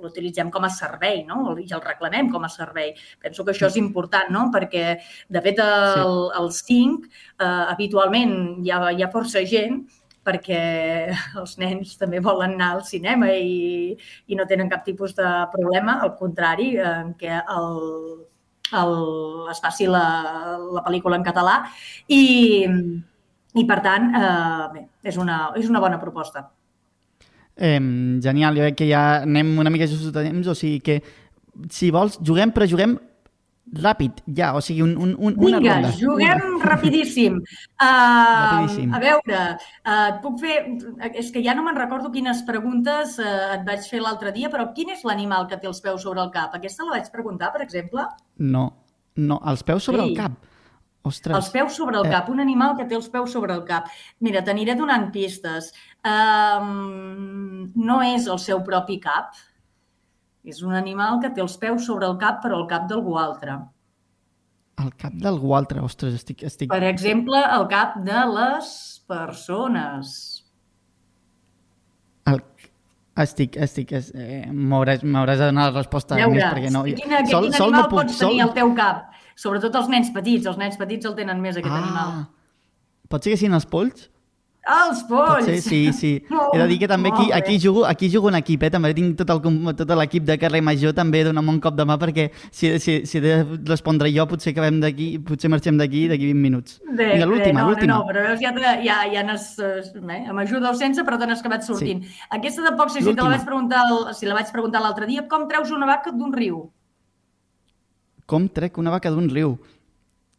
l'utilitzem 0.04 0.50
com 0.52 0.64
a 0.66 0.70
servei, 0.70 1.22
no? 1.26 1.56
I 1.58 1.66
el 1.72 1.82
reclamem 1.82 2.30
com 2.30 2.44
a 2.44 2.52
servei. 2.52 2.92
Penso 3.22 3.44
que 3.44 3.54
això 3.54 3.70
és 3.70 3.78
important, 3.80 4.30
no? 4.30 4.46
Perquè, 4.54 4.98
de 5.32 5.42
fet, 5.44 5.60
el, 5.64 6.18
el 6.40 6.50
5, 6.52 7.10
eh, 7.40 7.52
habitualment 7.74 8.64
hi 8.64 8.72
ha, 8.72 8.80
hi 8.92 9.04
ha 9.04 9.12
força 9.12 9.44
gent 9.48 9.82
perquè 10.24 10.60
els 11.40 11.56
nens 11.60 11.94
també 12.00 12.22
volen 12.24 12.56
anar 12.56 12.72
al 12.74 12.84
cinema 12.88 13.30
i, 13.32 13.94
i 14.26 14.38
no 14.38 14.48
tenen 14.50 14.70
cap 14.72 14.84
tipus 14.86 15.14
de 15.18 15.30
problema, 15.52 15.98
al 16.02 16.14
contrari, 16.18 16.74
en 16.80 17.12
què 17.20 17.38
el, 17.40 17.70
el, 18.80 18.94
es 19.52 19.62
faci 19.64 19.88
la, 19.90 20.04
la 20.78 20.84
pel·lícula 20.86 21.20
en 21.20 21.26
català 21.26 21.60
i, 22.08 22.22
i 23.54 23.66
per 23.68 23.80
tant, 23.84 24.10
eh, 24.18 24.68
bé, 24.74 24.86
és 25.12 25.20
una, 25.20 25.48
és 25.60 25.70
una 25.70 25.82
bona 25.84 26.00
proposta. 26.02 26.48
Eh, 27.54 27.78
genial, 28.24 28.56
jo 28.56 28.64
crec 28.66 28.80
que 28.80 28.90
ja 28.90 29.04
anem 29.22 29.54
una 29.62 29.70
mica 29.70 29.86
just 29.86 30.10
de 30.10 30.24
temps, 30.24 30.48
o 30.50 30.56
sigui 30.58 30.80
que 30.82 31.02
si 31.70 31.92
vols, 31.94 32.18
juguem, 32.18 32.50
però 32.50 32.66
juguem 32.66 32.96
ràpid, 33.82 34.20
ja, 34.36 34.52
o 34.54 34.60
sigui, 34.60 34.82
un, 34.82 34.92
un, 34.96 35.14
un, 35.18 35.34
una 35.38 35.58
Vinga, 35.58 35.74
ronda. 35.74 35.90
juguem 35.98 36.60
rapidíssim. 36.62 37.40
Uh, 37.40 37.82
Rapidíssim. 38.44 38.94
A 38.94 39.00
veure, 39.02 39.40
uh, 39.58 39.92
et 40.12 40.20
puc 40.22 40.38
fer... 40.40 40.56
És 41.14 41.30
que 41.34 41.42
ja 41.44 41.54
no 41.54 41.64
me'n 41.66 41.76
recordo 41.76 42.12
quines 42.14 42.42
preguntes 42.46 43.18
uh, 43.18 43.54
et 43.56 43.64
vaig 43.66 43.84
fer 43.90 44.00
l'altre 44.04 44.32
dia, 44.32 44.48
però 44.52 44.68
quin 44.74 44.90
és 44.94 45.02
l'animal 45.04 45.48
que 45.50 45.56
té 45.58 45.66
els 45.66 45.80
peus 45.84 46.02
sobre 46.06 46.22
el 46.22 46.30
cap? 46.30 46.54
Aquesta 46.54 46.84
la 46.86 46.98
vaig 46.98 47.10
preguntar, 47.12 47.52
per 47.52 47.62
exemple. 47.66 48.06
No, 48.38 48.68
no, 49.16 49.40
els 49.46 49.62
peus 49.62 49.84
sobre 49.90 50.02
Sí. 50.02 50.10
el 50.10 50.16
cap. 50.16 50.32
Ostres. 51.04 51.36
Els 51.36 51.50
peus 51.52 51.74
sobre 51.76 51.98
el 51.98 52.06
Eh. 52.06 52.10
cap, 52.10 52.30
un 52.32 52.40
animal 52.40 52.76
que 52.78 52.86
té 52.88 52.94
els 52.96 53.10
peus 53.12 53.30
sobre 53.32 53.52
el 53.52 53.64
cap. 53.68 53.90
Mira, 54.20 54.40
t'aniré 54.42 54.74
donant 54.74 55.10
pistes. 55.12 55.74
Um, 56.04 57.72
no 57.76 57.98
és 58.02 58.26
el 58.26 58.38
seu 58.38 58.62
propi 58.64 58.98
cap. 59.02 59.34
És 60.44 60.60
un 60.62 60.74
animal 60.76 61.20
que 61.22 61.30
té 61.32 61.40
els 61.40 61.54
peus 61.56 61.86
sobre 61.88 62.06
el 62.10 62.18
cap, 62.20 62.42
però 62.44 62.58
el 62.60 62.66
cap 62.68 62.84
d'algú 62.90 63.14
altre. 63.16 63.54
El 64.82 64.90
cap 65.00 65.14
d'algú 65.16 65.54
altre, 65.56 65.80
ostres, 65.80 66.14
estic... 66.18 66.42
estic... 66.44 66.68
Per 66.72 66.82
exemple, 66.84 67.38
el 67.56 67.64
cap 67.70 67.94
de 68.04 68.24
les 68.34 68.70
persones. 69.08 70.10
El... 72.28 72.42
Estic, 73.24 73.56
estic... 73.62 73.92
es- 73.94 74.10
Eh, 74.14 74.42
M'hauràs 74.50 75.00
de 75.04 75.46
donar 75.46 75.68
la 75.70 75.78
resposta 75.78 76.18
Ja 76.18 76.26
més, 76.28 76.42
perquè 76.44 76.72
no... 76.74 76.82
Quina, 76.88 77.20
sol, 77.30 77.46
quin 77.48 77.54
sol 77.54 77.68
animal 77.70 77.84
no 77.84 77.88
puc, 77.92 78.00
pots 78.02 78.18
sol... 78.18 78.32
tenir 78.34 78.42
al 78.48 78.52
teu 78.56 78.72
cap? 78.76 79.04
Sobretot 79.38 79.76
els 79.80 79.88
nens 79.92 80.10
petits. 80.14 80.46
Els 80.50 80.58
nens 80.60 80.76
petits 80.80 81.06
el 81.08 81.14
tenen 81.18 81.40
més, 81.42 81.56
aquest 81.60 81.74
animal. 81.78 82.10
Ah, 82.24 83.06
pot 83.10 83.22
ser 83.24 83.32
que 83.34 83.40
siguin 83.40 83.54
els 83.56 83.66
polls? 83.70 84.08
Els 84.64 85.02
polls! 85.04 85.44
ser, 85.44 85.58
sí, 85.60 85.78
sí. 85.92 86.10
Molt- 86.32 86.54
He 86.54 86.58
de 86.62 86.66
dir 86.70 86.78
que 86.80 86.88
també 86.88 87.10
aquí, 87.12 87.26
aquí, 87.36 87.58
jugo, 87.60 87.82
aquí 87.84 88.08
jugo 88.08 88.30
en 88.30 88.38
equip, 88.38 88.62
eh? 88.64 88.70
també 88.72 88.94
tinc 88.96 89.18
tot 89.18 89.28
el 89.34 89.42
tot 89.76 89.90
l'equip 89.98 90.24
de 90.24 90.38
carrer 90.40 90.62
major, 90.64 90.94
també 90.96 91.20
dona'm 91.26 91.50
un 91.52 91.58
cop 91.60 91.76
de 91.76 91.84
mà 91.84 91.98
perquè 92.00 92.30
si, 92.50 92.70
si, 92.80 92.94
si 93.04 93.18
he 93.18 93.20
de 93.20 93.34
respondre 93.68 94.08
jo 94.14 94.24
potser 94.30 94.54
acabem 94.54 94.78
d'aquí, 94.80 95.18
potser 95.20 95.50
marxem 95.52 95.76
d'aquí 95.76 96.06
d'aquí 96.08 96.30
20 96.32 96.40
minuts. 96.40 96.78
Bé, 96.88 97.10
Vinga, 97.12 97.26
l'última, 97.28 97.60
no, 97.60 97.68
l'última. 97.68 97.92
No, 97.92 97.98
no, 97.98 98.08
però 98.08 98.24
veus, 98.30 98.40
ja, 98.40 98.54
te- 98.56 98.78
ja, 98.86 98.96
ja 99.12 99.26
n'has... 99.28 99.50
Eh, 99.60 100.22
amb 100.30 100.38
ajuda 100.46 100.70
o 100.70 100.74
sense, 100.80 101.04
però 101.04 101.18
te 101.20 101.26
n'has 101.28 101.44
acabat 101.44 101.68
sortint. 101.68 102.00
Sí. 102.08 102.16
Aquesta 102.30 102.64
tampoc 102.64 102.88
sé 102.88 103.00
si 103.02 103.04
te 103.04 103.10
L'última. 103.10 103.28
la 103.28 103.36
vaig 103.36 103.44
preguntar, 103.50 103.84
si 104.16 104.24
la 104.30 104.38
vaig 104.40 104.48
preguntar 104.54 104.80
l'altre 104.80 105.04
dia. 105.10 105.26
Com 105.28 105.44
treus 105.50 105.70
una 105.76 105.86
vaca 105.92 106.10
d'un 106.10 106.32
riu? 106.32 106.70
Com 108.24 108.48
trec 108.48 108.78
una 108.80 108.90
vaca 108.94 109.10
d'un 109.12 109.28
riu? 109.28 109.58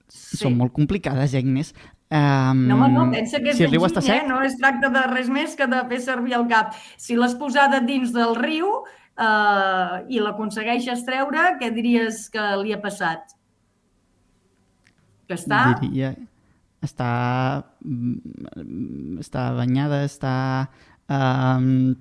Sí. 0.09 0.37
Són 0.39 0.55
molt 0.57 0.73
complicades, 0.73 1.33
eh, 1.33 1.41
Agnès. 1.41 1.73
Um, 2.13 2.67
No, 2.69 2.87
no, 2.87 3.07
pensa 3.11 3.39
que 3.41 3.49
és 3.49 3.57
si 3.57 3.65
el 3.65 3.71
riu 3.73 3.85
està 3.87 4.01
sec, 4.03 4.21
eh? 4.21 4.27
No 4.29 4.37
es 4.45 4.53
tracta 4.59 4.91
de 4.93 5.01
res 5.09 5.29
més 5.33 5.55
que 5.57 5.65
de 5.67 5.79
fer 5.89 5.99
servir 6.03 6.35
el 6.37 6.45
cap. 6.51 6.75
Si 7.01 7.17
l'has 7.17 7.33
posada 7.39 7.79
dins 7.81 8.13
del 8.13 8.35
riu 8.37 8.69
eh, 9.17 10.05
i 10.13 10.21
l'aconsegueixes 10.21 11.01
treure, 11.07 11.47
què 11.59 11.71
diries 11.73 12.27
que 12.29 12.45
li 12.61 12.75
ha 12.75 12.79
passat? 12.83 13.33
Que 15.27 15.33
està... 15.39 15.61
diria... 15.81 16.13
Està... 16.85 17.09
mm, 17.81 19.17
Està 19.25 19.47
banyada, 19.57 20.03
està... 20.05 20.33
Um, 21.09 21.95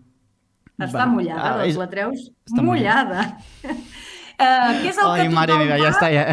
Està 0.74 1.06
mullada, 1.06 1.52
doncs 1.62 1.70
és... 1.70 1.76
la 1.78 1.86
treus 1.88 2.24
està 2.50 2.62
mullada. 2.66 3.24
Uh, 4.34 4.70
què 4.82 4.88
és 4.90 4.98
el 4.98 5.06
Ai, 5.12 5.22
que 5.28 5.34
mare 5.34 5.56
meva, 5.60 5.76
ja 5.78 5.92
fa? 5.92 5.94
està, 5.94 6.08
ja... 6.10 6.24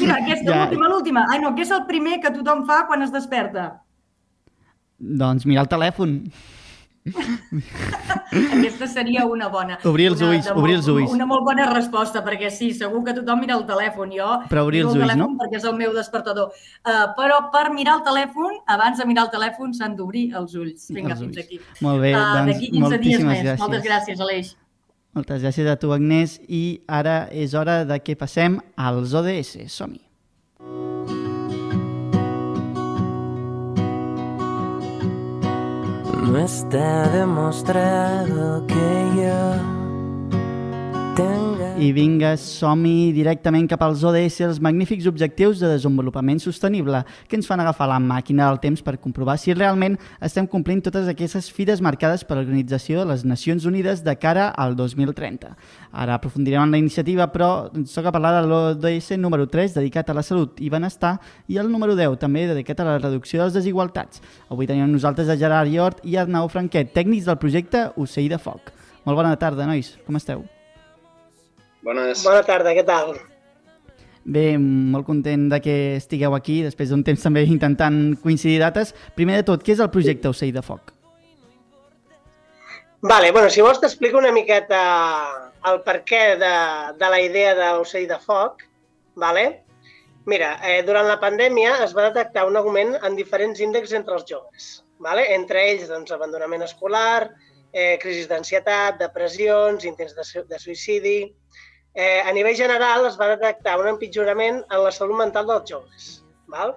Mira, 0.00 0.16
aquesta, 0.20 0.50
Ja. 0.50 0.58
l'última, 0.66 0.88
l'última. 0.92 1.26
Ai, 1.32 1.38
no, 1.40 1.54
què 1.56 1.62
és 1.64 1.70
el 1.72 1.86
primer 1.88 2.20
que 2.20 2.30
tothom 2.34 2.66
fa 2.68 2.82
quan 2.86 3.02
es 3.06 3.12
desperta? 3.14 3.70
Doncs 5.00 5.46
mirar 5.48 5.64
el 5.64 5.70
telèfon. 5.72 6.18
Aquesta 8.30 8.86
seria 8.86 9.24
una 9.26 9.48
bona. 9.48 9.78
Obrir 9.88 10.10
els 10.12 10.20
ulls, 10.22 10.46
obrir 10.52 10.76
els 10.76 10.88
ulls. 10.92 11.10
Una 11.16 11.26
molt 11.26 11.42
bona 11.46 11.66
resposta, 11.72 12.20
perquè 12.24 12.50
sí, 12.52 12.68
segur 12.76 13.00
que 13.06 13.14
tothom 13.16 13.40
mira 13.40 13.56
el 13.56 13.64
telèfon. 13.66 14.12
Jo 14.14 14.28
Però 14.52 14.66
obrir 14.68 14.84
els 14.84 14.94
el 14.94 15.02
ulls, 15.06 15.16
no? 15.18 15.30
perquè 15.40 15.56
és 15.58 15.64
el 15.64 15.76
meu 15.80 15.94
despertador. 15.96 16.52
Uh, 16.84 17.08
però 17.16 17.40
per 17.54 17.70
mirar 17.74 17.96
el 17.98 18.04
telèfon, 18.06 18.60
abans 18.76 19.00
de 19.00 19.08
mirar 19.08 19.24
el 19.28 19.32
telèfon, 19.34 19.72
s'han 19.74 19.96
d'obrir 19.96 20.28
els 20.36 20.54
ulls. 20.54 20.90
Vinga, 20.92 21.16
Els 21.16 21.24
fins 21.24 21.36
ulls. 21.36 21.44
aquí. 21.46 21.60
Molt 21.80 22.04
bé, 22.04 22.12
Uh, 22.14 22.20
doncs 22.36 22.52
D'aquí 22.52 22.70
15 22.70 22.76
dies 22.76 22.90
moltíssimes 22.90 23.32
més. 23.32 23.44
gràcies. 23.48 23.58
Moltes 23.64 23.84
gràcies, 23.88 24.20
Aleix. 24.20 24.56
Moltes 25.16 25.42
gràcies 25.42 25.66
a 25.66 25.74
tu, 25.80 25.90
Agnès. 25.94 26.38
I 26.46 26.82
ara 26.86 27.24
és 27.32 27.54
hora 27.58 27.82
de 27.84 27.98
que 27.98 28.14
passem 28.18 28.60
als 28.76 29.14
ODS. 29.14 29.56
Som-hi. 29.72 30.04
No 36.30 36.38
está 36.38 37.08
demostrado 37.10 38.64
que 38.68 38.74
tenga 38.74 39.79
I 41.80 41.94
vinga, 41.96 42.34
som-hi 42.36 43.08
directament 43.16 43.64
cap 43.70 43.80
als 43.80 44.02
ODS, 44.04 44.42
els 44.44 44.58
magnífics 44.60 45.06
objectius 45.08 45.62
de 45.62 45.70
desenvolupament 45.70 46.36
sostenible, 46.42 47.00
que 47.26 47.38
ens 47.38 47.48
fan 47.48 47.62
agafar 47.62 47.86
la 47.88 47.96
màquina 48.04 48.50
del 48.50 48.60
temps 48.60 48.82
per 48.84 48.98
comprovar 49.00 49.38
si 49.40 49.54
realment 49.56 49.96
estem 50.20 50.44
complint 50.44 50.82
totes 50.84 51.08
aquestes 51.08 51.48
fides 51.56 51.80
marcades 51.80 52.26
per 52.28 52.36
l'Organització 52.36 53.00
de 53.00 53.08
les 53.14 53.24
Nacions 53.24 53.64
Unides 53.64 54.04
de 54.04 54.12
cara 54.20 54.50
al 54.52 54.76
2030. 54.76 55.54
Ara 56.04 56.20
aprofundirem 56.20 56.68
en 56.68 56.76
la 56.76 56.82
iniciativa, 56.84 57.30
però 57.32 57.70
ens 57.72 57.96
toca 57.96 58.12
parlar 58.12 58.36
de 58.36 58.44
l'ODS 58.50 59.16
número 59.16 59.48
3, 59.48 59.80
dedicat 59.80 60.12
a 60.12 60.20
la 60.20 60.26
salut 60.26 60.60
i 60.60 60.68
benestar, 60.68 61.16
i 61.48 61.56
el 61.56 61.72
número 61.72 61.96
10, 61.96 62.20
també 62.20 62.44
dedicat 62.52 62.84
a 62.84 62.90
la 62.92 63.00
reducció 63.00 63.40
de 63.40 63.48
les 63.48 63.60
desigualtats. 63.62 64.20
Avui 64.52 64.68
tenim 64.68 64.84
amb 64.84 64.98
nosaltres 65.00 65.32
a 65.32 65.40
Gerard 65.40 65.72
Iort 65.72 66.04
i 66.04 66.20
Arnau 66.20 66.52
Franquet, 66.52 66.92
tècnics 66.92 67.24
del 67.24 67.40
projecte 67.40 67.88
Ocell 67.96 68.28
de 68.28 68.38
Foc. 68.38 68.74
Molt 69.08 69.16
bona 69.16 69.38
tarda, 69.40 69.64
nois. 69.64 69.96
Com 70.04 70.20
esteu? 70.20 70.44
Bones. 71.82 72.24
Bona 72.26 72.42
tarda, 72.46 72.74
què 72.76 72.84
tal? 72.86 73.14
Bé, 74.30 74.58
molt 74.60 75.06
content 75.08 75.48
de 75.50 75.60
que 75.64 75.76
estigueu 75.96 76.34
aquí, 76.36 76.60
després 76.66 76.90
d'un 76.92 77.02
temps 77.06 77.22
també 77.24 77.46
intentant 77.48 78.16
coincidir 78.22 78.58
dates. 78.60 78.92
Primer 79.16 79.40
de 79.40 79.46
tot, 79.48 79.64
què 79.64 79.72
és 79.74 79.80
el 79.80 79.92
projecte 79.92 80.28
Ocell 80.28 80.52
de 80.52 80.62
Foc? 80.62 80.92
Vale, 83.00 83.30
bueno, 83.32 83.48
si 83.48 83.64
vols 83.64 83.80
t'explico 83.80 84.20
una 84.20 84.32
miqueta 84.32 84.80
el 85.70 85.80
per 85.86 86.00
què 86.08 86.36
de, 86.40 86.52
de 87.00 87.08
la 87.12 87.20
idea 87.24 87.54
d'Ocell 87.56 88.06
de 88.08 88.18
Foc. 88.20 88.66
Vale? 89.20 89.44
Mira, 90.28 90.52
eh, 90.68 90.82
durant 90.84 91.08
la 91.08 91.18
pandèmia 91.20 91.78
es 91.84 91.94
va 91.96 92.10
detectar 92.10 92.44
un 92.48 92.58
augment 92.60 92.92
en 93.00 93.16
diferents 93.16 93.60
índexs 93.60 93.96
entre 93.96 94.18
els 94.18 94.28
joves. 94.28 94.68
Vale? 95.00 95.24
Entre 95.34 95.64
ells, 95.70 95.88
doncs, 95.88 96.12
abandonament 96.12 96.64
escolar, 96.66 97.30
eh, 97.72 97.96
crisis 98.02 98.28
d'ansietat, 98.28 98.98
depressions, 99.00 99.88
intents 99.88 100.12
de, 100.16 100.44
de 100.48 100.60
suïcidi, 100.60 101.18
eh, 101.94 102.20
a 102.20 102.32
nivell 102.32 102.56
general 102.56 103.06
es 103.06 103.18
va 103.20 103.32
detectar 103.34 103.78
un 103.80 103.88
empitjorament 103.88 104.62
en 104.62 104.84
la 104.84 104.92
salut 104.94 105.18
mental 105.18 105.48
dels 105.50 105.70
joves. 105.70 106.10
Val? 106.50 106.76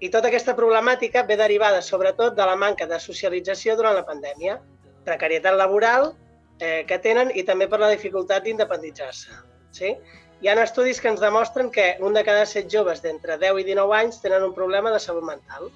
I 0.00 0.10
tota 0.12 0.28
aquesta 0.28 0.56
problemàtica 0.56 1.22
ve 1.28 1.36
derivada 1.40 1.80
sobretot 1.82 2.34
de 2.36 2.44
la 2.44 2.56
manca 2.56 2.86
de 2.86 2.98
socialització 3.00 3.76
durant 3.76 3.96
la 3.96 4.04
pandèmia, 4.04 4.58
precarietat 5.04 5.56
laboral 5.56 6.12
eh, 6.60 6.84
que 6.88 6.98
tenen 6.98 7.30
i 7.34 7.44
també 7.44 7.68
per 7.68 7.80
la 7.80 7.92
dificultat 7.92 8.44
d'independitzar-se. 8.44 9.40
Sí? 9.72 9.94
Hi 10.42 10.50
ha 10.50 10.56
estudis 10.60 11.00
que 11.00 11.08
ens 11.08 11.22
demostren 11.22 11.70
que 11.72 11.94
un 12.04 12.12
de 12.12 12.24
cada 12.24 12.44
set 12.46 12.68
joves 12.68 13.00
d'entre 13.00 13.38
10 13.40 13.62
i 13.62 13.64
19 13.70 13.96
anys 13.96 14.20
tenen 14.20 14.44
un 14.44 14.52
problema 14.52 14.92
de 14.92 15.00
salut 15.00 15.24
mental, 15.24 15.70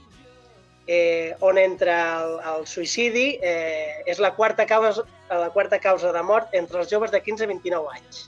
eh, 0.87 1.37
on 1.41 1.59
entre 1.59 1.93
el, 1.93 2.35
el 2.53 2.67
suïcidi 2.67 3.39
eh, 3.41 4.03
és 4.07 4.19
la 4.19 4.35
quarta, 4.35 4.67
causa, 4.67 5.05
la 5.31 5.49
quarta 5.55 5.79
causa 5.79 6.13
de 6.13 6.23
mort 6.23 6.53
entre 6.53 6.83
els 6.83 6.91
joves 6.91 7.15
de 7.15 7.23
15 7.23 7.45
a 7.45 7.53
29 7.53 7.95
anys. 7.95 8.27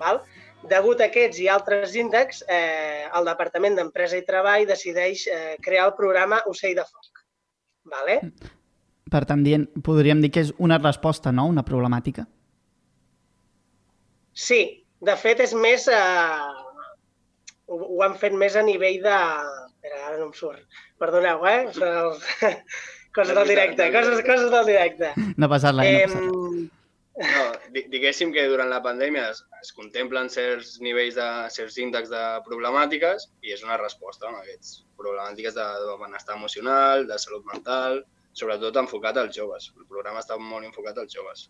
Val? 0.00 0.22
Degut 0.68 1.00
a 1.00 1.06
aquests 1.06 1.38
i 1.38 1.46
altres 1.52 1.94
índexs, 1.94 2.42
eh, 2.50 3.06
el 3.14 3.28
Departament 3.28 3.76
d'Empresa 3.78 4.18
i 4.18 4.24
Treball 4.26 4.66
decideix 4.66 5.26
eh, 5.30 5.54
crear 5.62 5.86
el 5.88 5.94
programa 5.98 6.40
Ocell 6.50 6.74
de 6.78 6.86
Foc. 6.88 7.22
Vale? 7.88 8.18
Per 9.08 9.22
tant, 9.28 9.44
dient, 9.46 9.68
podríem 9.86 10.20
dir 10.24 10.32
que 10.34 10.42
és 10.44 10.50
una 10.58 10.80
resposta, 10.82 11.32
no? 11.32 11.46
Una 11.48 11.64
problemàtica. 11.64 12.26
Sí, 14.34 14.62
de 15.00 15.14
fet 15.18 15.40
és 15.46 15.54
més... 15.54 15.86
Eh, 15.88 16.48
ho, 17.68 17.78
ho 17.78 18.02
han 18.06 18.18
fet 18.18 18.34
més 18.34 18.58
a 18.58 18.66
nivell 18.66 19.00
de... 19.06 19.18
Espera, 19.68 20.02
ara 20.08 20.18
no 20.18 20.28
em 20.28 20.34
surt. 20.36 20.82
Perdoneu, 20.98 21.46
eh? 21.46 21.60
Són 21.76 22.00
els... 22.02 22.26
coses 23.18 23.34
del 23.34 23.48
directe, 23.48 23.92
coses, 23.94 24.20
coses 24.26 24.50
del 24.52 24.66
directe. 24.68 25.12
No 25.40 25.48
passar-la, 25.50 25.86
eh, 25.86 26.06
no 26.06 26.18
passar 26.18 26.77
No, 27.18 27.44
di- 27.74 27.86
diguéssim 27.90 28.30
que 28.32 28.44
durant 28.46 28.68
la 28.70 28.78
pandèmia 28.82 29.24
es, 29.32 29.40
es 29.62 29.72
contemplen 29.74 30.28
certs 30.30 30.76
nivells 30.84 31.16
de 31.18 31.26
certs 31.50 31.78
índexs 31.82 32.12
de 32.12 32.20
problemàtiques 32.46 33.24
i 33.42 33.50
és 33.56 33.64
una 33.66 33.76
resposta 33.80 34.28
a 34.30 34.36
aquests 34.38 34.84
problemàtiques 35.00 35.56
de, 35.56 35.64
de 35.86 35.96
benestar 36.04 36.36
emocional, 36.38 37.08
de 37.10 37.18
salut 37.18 37.42
mental, 37.52 38.04
sobretot 38.38 38.76
enfocat 38.78 39.18
als 39.18 39.34
joves. 39.34 39.72
El 39.74 39.88
programa 39.90 40.22
està 40.22 40.38
molt 40.38 40.68
enfocat 40.68 41.02
als 41.02 41.16
joves. 41.18 41.48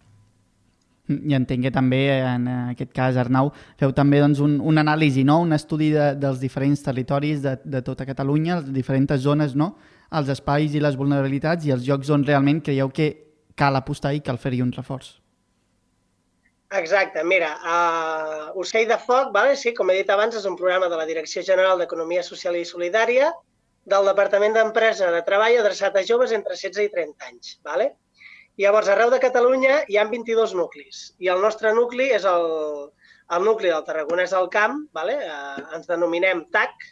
I 1.09 1.33
entenc 1.37 1.65
que 1.65 1.71
també, 1.73 2.01
en 2.21 2.49
aquest 2.75 2.91
cas, 2.97 3.17
Arnau, 3.21 3.53
feu 3.81 3.93
també 3.97 4.19
doncs, 4.21 4.41
un, 4.45 4.59
un 4.61 4.81
anàlisi, 4.81 5.23
no? 5.25 5.39
un 5.45 5.53
estudi 5.57 5.89
de, 5.93 6.11
dels 6.21 6.41
diferents 6.41 6.83
territoris 6.85 7.41
de, 7.45 7.55
de 7.65 7.81
tota 7.85 8.05
Catalunya, 8.09 8.59
les 8.61 8.73
diferents 8.73 9.17
zones, 9.21 9.55
no? 9.57 9.75
els 10.13 10.29
espais 10.33 10.73
i 10.77 10.81
les 10.81 10.97
vulnerabilitats 10.97 11.65
i 11.69 11.73
els 11.77 11.85
llocs 11.89 12.09
on 12.13 12.25
realment 12.25 12.61
creieu 12.65 12.89
que 12.93 13.09
cal 13.57 13.77
apostar 13.77 14.13
i 14.17 14.21
cal 14.25 14.37
fer-hi 14.41 14.61
un 14.65 14.73
reforç. 14.73 15.19
Exacte, 16.71 17.23
mira, 17.25 17.55
uh, 17.65 18.61
Ocell 18.61 18.89
de 18.89 18.99
Foc, 19.01 19.31
vale? 19.33 19.55
sí, 19.57 19.73
com 19.73 19.89
he 19.89 19.95
dit 20.03 20.11
abans, 20.13 20.35
és 20.37 20.45
un 20.45 20.57
programa 20.57 20.91
de 20.93 20.99
la 21.01 21.07
Direcció 21.09 21.41
General 21.43 21.81
d'Economia 21.81 22.25
Social 22.27 22.59
i 22.59 22.67
Solidària 22.69 23.31
del 23.89 24.05
Departament 24.11 24.53
d'Empresa 24.53 25.09
de 25.15 25.23
Treball 25.25 25.57
adreçat 25.63 25.97
a 25.97 26.05
joves 26.05 26.35
entre 26.37 26.59
16 26.61 26.91
i 26.91 26.93
30 26.93 27.31
anys. 27.31 27.55
Vale? 27.65 27.95
Llavors, 28.61 28.93
arreu 28.93 29.09
de 29.09 29.23
Catalunya 29.23 29.81
hi 29.89 29.97
ha 29.97 30.05
22 30.13 30.53
nuclis 30.59 31.01
i 31.25 31.33
el 31.33 31.41
nostre 31.41 31.73
nucli 31.73 32.11
és 32.13 32.29
el, 32.29 32.47
el 33.33 33.49
nucli 33.49 33.73
del 33.73 33.89
Tarragonès 33.89 34.37
al 34.37 34.53
Camp, 34.53 34.83
vale? 34.93 35.17
uh, 35.25 35.73
ens 35.79 35.89
denominem 35.89 36.45
TAC, 36.53 36.91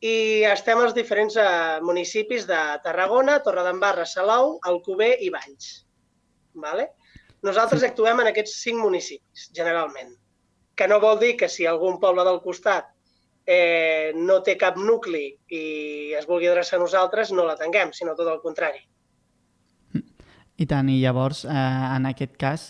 i 0.00 0.44
estem 0.48 0.80
als 0.80 0.96
diferents 0.96 1.36
uh, 1.36 1.82
municipis 1.84 2.48
de 2.48 2.62
Tarragona, 2.84 3.42
Torredembarra, 3.44 4.08
Salou, 4.08 4.56
Alcover 4.72 5.18
i 5.20 5.28
Valls. 5.34 5.82
Vale? 6.64 6.94
Nosaltres 7.46 7.84
actuem 7.86 8.20
en 8.24 8.32
aquests 8.32 8.56
cinc 8.64 8.80
municipis, 8.82 9.48
generalment. 9.54 10.12
Que 10.76 10.88
no 10.90 10.98
vol 11.00 11.20
dir 11.22 11.36
que 11.40 11.48
si 11.48 11.64
algun 11.66 12.00
poble 12.02 12.24
del 12.26 12.40
costat 12.44 12.88
eh, 13.46 14.10
no 14.18 14.40
té 14.44 14.56
cap 14.60 14.76
nucli 14.76 15.28
i 15.54 15.62
es 16.18 16.26
vulgui 16.28 16.50
adreçar 16.50 16.80
a 16.80 16.82
nosaltres, 16.82 17.30
no 17.32 17.46
la 17.46 17.54
tinguem, 17.56 17.92
sinó 17.94 18.16
tot 18.18 18.28
el 18.32 18.42
contrari. 18.42 18.82
I 20.56 20.66
tant, 20.66 20.88
i 20.88 20.98
llavors, 21.02 21.44
eh, 21.44 21.52
en 21.96 22.06
aquest 22.08 22.36
cas, 22.40 22.62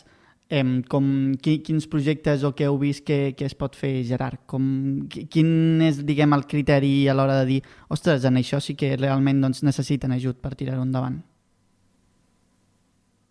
eh, 0.51 0.62
com, 0.91 1.07
qui, 1.43 1.61
quins 1.66 1.87
projectes 1.91 2.43
o 2.45 2.51
què 2.59 2.66
heu 2.66 2.77
vist 2.83 3.05
que, 3.07 3.33
que 3.39 3.47
es 3.47 3.55
pot 3.55 3.77
fer, 3.79 3.93
Gerard? 4.09 4.41
Com, 4.51 4.66
qui- 5.11 5.27
quin 5.31 5.81
és, 5.87 6.01
diguem, 6.07 6.35
el 6.35 6.45
criteri 6.51 7.09
a 7.09 7.14
l'hora 7.14 7.41
de 7.41 7.47
dir 7.55 7.61
ostres, 7.89 8.27
en 8.27 8.37
això 8.43 8.61
sí 8.61 8.74
que 8.74 8.97
realment 8.99 9.41
doncs, 9.41 9.62
necessiten 9.66 10.12
ajut 10.18 10.43
per 10.43 10.55
tirar-ho 10.59 10.83
endavant? 10.83 11.22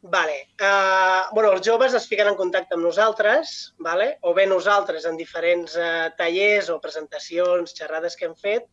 Vale. 0.08 0.36
Uh, 0.62 1.34
bueno, 1.34 1.52
els 1.56 1.64
joves 1.66 1.96
es 1.98 2.04
fiquen 2.06 2.28
en 2.30 2.36
contacte 2.38 2.76
amb 2.78 2.86
nosaltres, 2.86 3.74
vale? 3.82 4.12
o 4.22 4.36
bé 4.38 4.46
nosaltres 4.46 5.08
en 5.10 5.18
diferents 5.18 5.74
uh, 5.80 6.12
tallers 6.20 6.70
o 6.70 6.78
presentacions, 6.84 7.74
xerrades 7.74 8.14
que 8.20 8.28
hem 8.30 8.36
fet, 8.38 8.68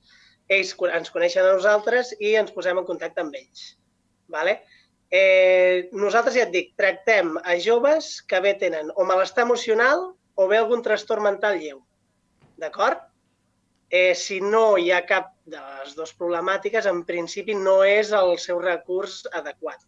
ells 0.53 0.75
ens 0.93 1.13
coneixen 1.15 1.47
a 1.47 1.55
nosaltres 1.55 2.13
i 2.21 2.35
ens 2.37 2.53
posem 2.53 2.77
en 2.77 2.85
contacte 2.85 3.25
amb 3.25 3.39
ells. 3.39 3.65
Vale? 4.29 4.59
Eh, 5.13 5.89
nosaltres, 5.93 6.37
ja 6.37 6.45
et 6.47 6.53
dic, 6.53 6.71
tractem 6.77 7.35
a 7.41 7.57
joves 7.61 8.15
que 8.29 8.41
bé 8.45 8.53
tenen 8.61 8.93
o 8.97 9.05
malestar 9.09 9.45
emocional 9.45 10.11
o 10.37 10.49
bé 10.49 10.61
algun 10.61 10.85
trastorn 10.85 11.25
mental 11.25 11.59
lleu. 11.61 11.83
D'acord? 12.61 13.01
Eh, 13.89 14.15
si 14.17 14.41
no 14.41 14.79
hi 14.81 14.89
ha 14.93 15.03
cap 15.09 15.35
de 15.45 15.61
les 15.61 15.97
dues 15.97 16.13
problemàtiques, 16.17 16.89
en 16.89 17.05
principi 17.09 17.57
no 17.57 17.83
és 17.85 18.13
el 18.17 18.39
seu 18.41 18.61
recurs 18.61 19.23
adequat. 19.33 19.85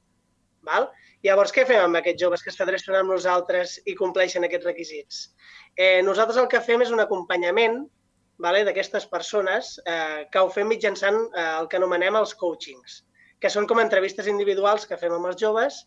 Val? 0.65 0.91
Llavors, 1.25 1.53
què 1.57 1.65
fem 1.65 1.81
amb 1.81 1.97
aquests 1.97 2.21
joves 2.21 2.43
que 2.45 2.53
s'adrecen 2.53 2.99
amb 2.99 3.15
nosaltres 3.15 3.79
i 3.89 3.95
compleixen 3.97 4.45
aquests 4.45 4.69
requisits? 4.69 5.21
Eh, 5.73 6.03
nosaltres 6.05 6.41
el 6.43 6.51
que 6.53 6.61
fem 6.61 6.85
és 6.85 6.93
un 6.93 7.01
acompanyament 7.01 7.79
vale, 8.45 8.61
d'aquestes 8.67 9.07
persones 9.09 9.79
eh, 9.89 10.27
que 10.31 10.43
ho 10.43 10.51
fem 10.53 10.69
mitjançant 10.69 11.17
eh, 11.25 11.47
el 11.63 11.71
que 11.71 11.81
anomenem 11.81 12.19
els 12.21 12.35
coachings, 12.37 13.01
que 13.41 13.51
són 13.51 13.69
com 13.71 13.81
entrevistes 13.81 14.29
individuals 14.29 14.85
que 14.91 15.01
fem 15.01 15.17
amb 15.17 15.31
els 15.31 15.41
joves, 15.41 15.81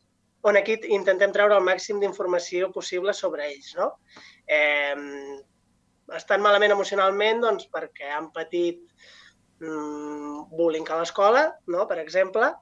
on 0.47 0.57
aquí 0.57 0.77
intentem 0.95 1.33
treure 1.35 1.57
el 1.57 1.65
màxim 1.65 1.99
d'informació 2.01 2.71
possible 2.73 3.13
sobre 3.13 3.45
ells. 3.51 3.73
No? 3.77 3.91
Eh, 4.47 4.95
estan 6.17 6.41
malament 6.41 6.73
emocionalment 6.73 7.43
doncs, 7.43 7.67
perquè 7.73 8.09
han 8.15 8.31
patit 8.33 8.79
mm, 9.61 10.47
bullying 10.55 10.87
a 10.89 11.01
l'escola, 11.01 11.49
no? 11.67 11.85
per 11.89 11.99
exemple, 12.01 12.53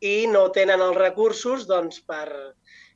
i 0.00 0.26
no 0.30 0.48
tenen 0.54 0.80
els 0.84 0.96
recursos 0.96 1.66
doncs, 1.68 2.00
per, 2.08 2.26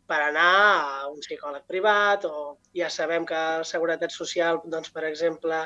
per 0.08 0.20
anar 0.28 0.54
a 0.54 1.08
un 1.10 1.20
psicòleg 1.24 1.66
privat 1.68 2.24
o 2.28 2.56
ja 2.76 2.88
sabem 2.92 3.26
que 3.28 3.42
la 3.60 3.68
Seguretat 3.68 4.12
Social, 4.12 4.62
doncs, 4.64 4.90
per 4.94 5.04
exemple, 5.08 5.60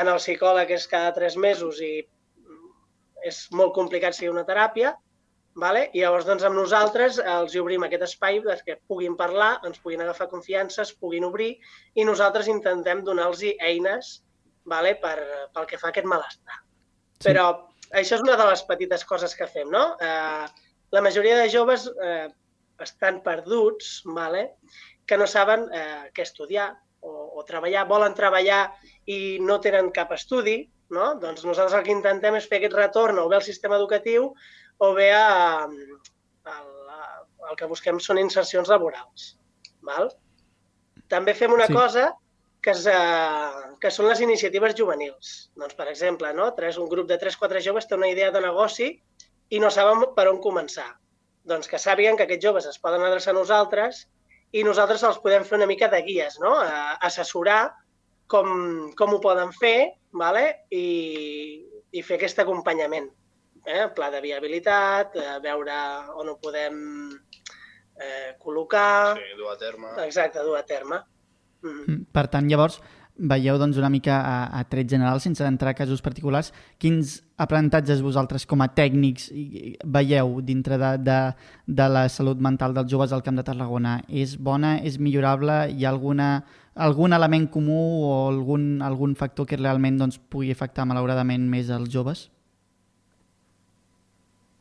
en 0.00 0.10
el 0.10 0.18
psicòleg 0.18 0.74
és 0.74 0.86
cada 0.90 1.14
tres 1.14 1.38
mesos 1.38 1.80
i 1.82 1.94
és 3.24 3.46
molt 3.56 3.72
complicat 3.74 4.14
seguir 4.16 4.32
una 4.34 4.44
teràpia, 4.44 4.92
vale? 5.56 5.86
i 5.94 6.02
llavors 6.02 6.26
doncs, 6.28 6.44
amb 6.44 6.58
nosaltres 6.58 7.20
els 7.22 7.54
hi 7.54 7.62
obrim 7.62 7.86
aquest 7.86 8.04
espai 8.08 8.40
perquè 8.44 8.76
puguin 8.90 9.14
parlar, 9.16 9.54
ens 9.64 9.80
puguin 9.80 10.02
agafar 10.02 10.28
confiança, 10.32 10.82
es 10.82 10.92
puguin 10.98 11.24
obrir 11.24 11.54
i 11.94 12.04
nosaltres 12.04 12.50
intentem 12.50 13.04
donar-los 13.06 13.46
eines 13.54 14.18
vale? 14.64 14.96
per, 15.00 15.16
pel 15.54 15.70
que 15.70 15.78
fa 15.78 15.88
a 15.88 15.94
aquest 15.94 16.10
malestar. 16.10 16.60
Sí. 17.14 17.30
Però 17.30 17.46
això 17.94 18.18
és 18.18 18.24
una 18.26 18.36
de 18.40 18.50
les 18.50 18.64
petites 18.66 19.04
coses 19.06 19.34
que 19.38 19.48
fem, 19.48 19.70
no? 19.70 19.84
Eh, 20.02 20.63
la 20.94 21.02
majoria 21.02 21.36
de 21.40 21.50
joves 21.50 21.88
eh, 21.90 22.28
estan 22.84 23.20
perduts, 23.22 24.02
vale? 24.06 24.52
que 25.04 25.18
no 25.20 25.26
saben 25.28 25.66
eh, 25.74 26.08
què 26.16 26.24
estudiar 26.24 26.70
o, 27.04 27.10
o 27.36 27.42
treballar, 27.44 27.82
volen 27.90 28.14
treballar 28.16 28.62
i 29.10 29.36
no 29.44 29.58
tenen 29.60 29.90
cap 29.92 30.14
estudi, 30.16 30.62
no? 30.94 31.10
doncs 31.20 31.44
nosaltres 31.44 31.76
el 31.76 31.84
que 31.84 31.92
intentem 31.92 32.38
és 32.38 32.46
fer 32.48 32.60
aquest 32.60 32.76
retorn 32.78 33.20
o 33.20 33.26
bé 33.28 33.36
al 33.36 33.44
sistema 33.44 33.76
educatiu 33.76 34.30
o 34.78 34.90
bé 34.96 35.10
a, 35.12 35.66
a, 35.68 36.54
a, 36.54 37.00
el 37.50 37.58
que 37.60 37.68
busquem 37.68 38.00
són 38.00 38.22
insercions 38.22 38.70
laborals. 38.72 39.34
Val? 39.84 40.08
També 41.12 41.34
fem 41.36 41.52
una 41.52 41.66
Sí. 41.68 41.74
sí. 41.74 41.78
cosa 41.78 42.06
que, 42.64 42.72
és, 42.72 42.86
eh, 42.88 43.74
que 43.82 43.90
són 43.92 44.08
les 44.08 44.22
iniciatives 44.24 44.72
juvenils. 44.78 45.34
Doncs, 45.60 45.76
per 45.76 45.90
exemple, 45.92 46.32
no? 46.32 46.48
tres, 46.56 46.78
un 46.80 46.88
grup 46.88 47.10
de 47.10 47.20
3-4 47.20 47.60
joves 47.66 47.90
té 47.90 47.98
una 47.98 48.08
idea 48.08 48.30
de 48.32 48.40
negoci 48.40 48.94
i 49.50 49.60
no 49.60 49.70
saben 49.70 50.06
per 50.16 50.28
on 50.30 50.40
començar. 50.42 50.88
Doncs 51.44 51.68
que 51.68 51.80
sàpiguen 51.80 52.16
que 52.16 52.24
aquests 52.24 52.44
joves 52.44 52.68
es 52.70 52.80
poden 52.80 53.04
adreçar 53.04 53.34
a 53.34 53.38
nosaltres 53.38 54.06
i 54.54 54.62
nosaltres 54.64 55.02
els 55.04 55.18
podem 55.20 55.44
fer 55.44 55.58
una 55.58 55.68
mica 55.68 55.90
de 55.92 56.00
guies, 56.06 56.38
no? 56.40 56.54
A, 56.62 56.96
assessorar 57.04 57.74
com, 58.30 58.48
com 58.96 59.16
ho 59.16 59.20
poden 59.20 59.52
fer 59.58 59.92
vale? 60.14 60.44
I, 60.70 60.86
i 61.92 62.02
fer 62.02 62.18
aquest 62.18 62.40
acompanyament. 62.42 63.10
Eh? 63.64 63.86
Pla 63.96 64.10
de 64.12 64.20
viabilitat, 64.24 65.16
eh, 65.16 65.36
veure 65.44 65.76
on 66.20 66.30
ho 66.32 66.36
podem 66.40 66.76
eh, 67.96 68.34
col·locar... 68.40 69.14
Sí, 69.18 69.36
dur 69.38 69.52
a 69.52 69.58
terme. 69.60 69.94
Exacte, 70.04 70.44
dur 70.44 70.58
a 70.58 70.64
terme. 70.68 71.00
Mm. 71.64 71.80
Mm, 71.80 72.00
Per 72.12 72.26
tant, 72.32 72.48
llavors, 72.50 72.80
veieu 73.16 73.58
doncs, 73.58 73.76
una 73.78 73.90
mica 73.90 74.16
a, 74.18 74.58
a 74.58 74.64
tret 74.66 74.88
general, 74.90 75.20
sense 75.22 75.44
entrar 75.46 75.70
a 75.70 75.78
casos 75.78 76.02
particulars, 76.02 76.50
quins 76.82 77.20
aprenentatges 77.38 78.02
vosaltres 78.02 78.46
com 78.50 78.62
a 78.64 78.68
tècnics 78.74 79.28
veieu 79.84 80.40
dintre 80.42 80.78
de, 80.80 80.90
de, 81.06 81.18
de 81.66 81.86
la 81.90 82.08
salut 82.10 82.42
mental 82.42 82.74
dels 82.74 82.90
joves 82.90 83.14
al 83.14 83.22
Camp 83.22 83.38
de 83.38 83.46
Tarragona? 83.46 84.00
És 84.08 84.34
bona, 84.36 84.76
és 84.82 84.98
millorable? 84.98 85.60
Hi 85.70 85.86
ha 85.86 85.92
alguna, 85.94 86.28
algun 86.74 87.14
element 87.14 87.46
comú 87.54 87.80
o 88.08 88.12
algun, 88.32 88.82
algun 88.82 89.14
factor 89.14 89.46
que 89.46 89.60
realment 89.60 90.00
doncs, 90.02 90.18
pugui 90.18 90.50
afectar 90.50 90.86
malauradament 90.86 91.46
més 91.50 91.70
els 91.70 91.92
joves? 91.94 92.28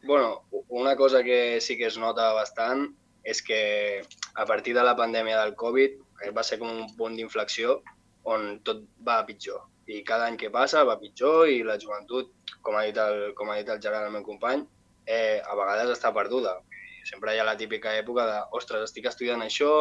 Bueno, 0.05 0.43
una 0.69 0.95
cosa 0.95 1.23
que 1.23 1.61
sí 1.61 1.77
que 1.77 1.87
es 1.87 1.97
nota 1.97 2.33
bastant 2.35 2.91
és 3.23 3.41
que 3.41 4.03
a 4.35 4.45
partir 4.45 4.75
de 4.75 4.83
la 4.83 4.97
pandèmia 4.99 5.39
del 5.39 5.55
Covid 5.55 5.97
eh, 6.21 6.31
va 6.35 6.43
ser 6.43 6.59
com 6.59 6.69
un 6.69 6.89
punt 6.97 7.15
d'inflexió 7.15 7.79
on 8.23 8.59
tot 8.63 8.83
va 9.05 9.19
a 9.19 9.25
pitjor. 9.27 9.65
I 9.87 10.03
cada 10.07 10.29
any 10.29 10.37
que 10.39 10.51
passa 10.51 10.85
va 10.87 10.99
pitjor 10.99 11.49
i 11.51 11.63
la 11.67 11.75
joventut, 11.79 12.31
com 12.63 12.77
ha 12.79 12.85
dit 12.87 12.97
el, 12.97 13.33
com 13.35 13.51
ha 13.51 13.57
dit 13.59 13.69
el 13.69 13.81
Gerard, 13.83 14.07
el 14.07 14.15
meu 14.15 14.23
company, 14.23 14.63
eh, 15.05 15.41
a 15.43 15.57
vegades 15.59 15.91
està 15.97 16.13
perduda. 16.15 16.55
Sempre 17.03 17.35
hi 17.35 17.41
ha 17.41 17.47
la 17.47 17.57
típica 17.59 17.91
època 17.99 18.25
de, 18.29 18.39
ostres, 18.59 18.85
estic 18.87 19.09
estudiant 19.11 19.43
això, 19.43 19.73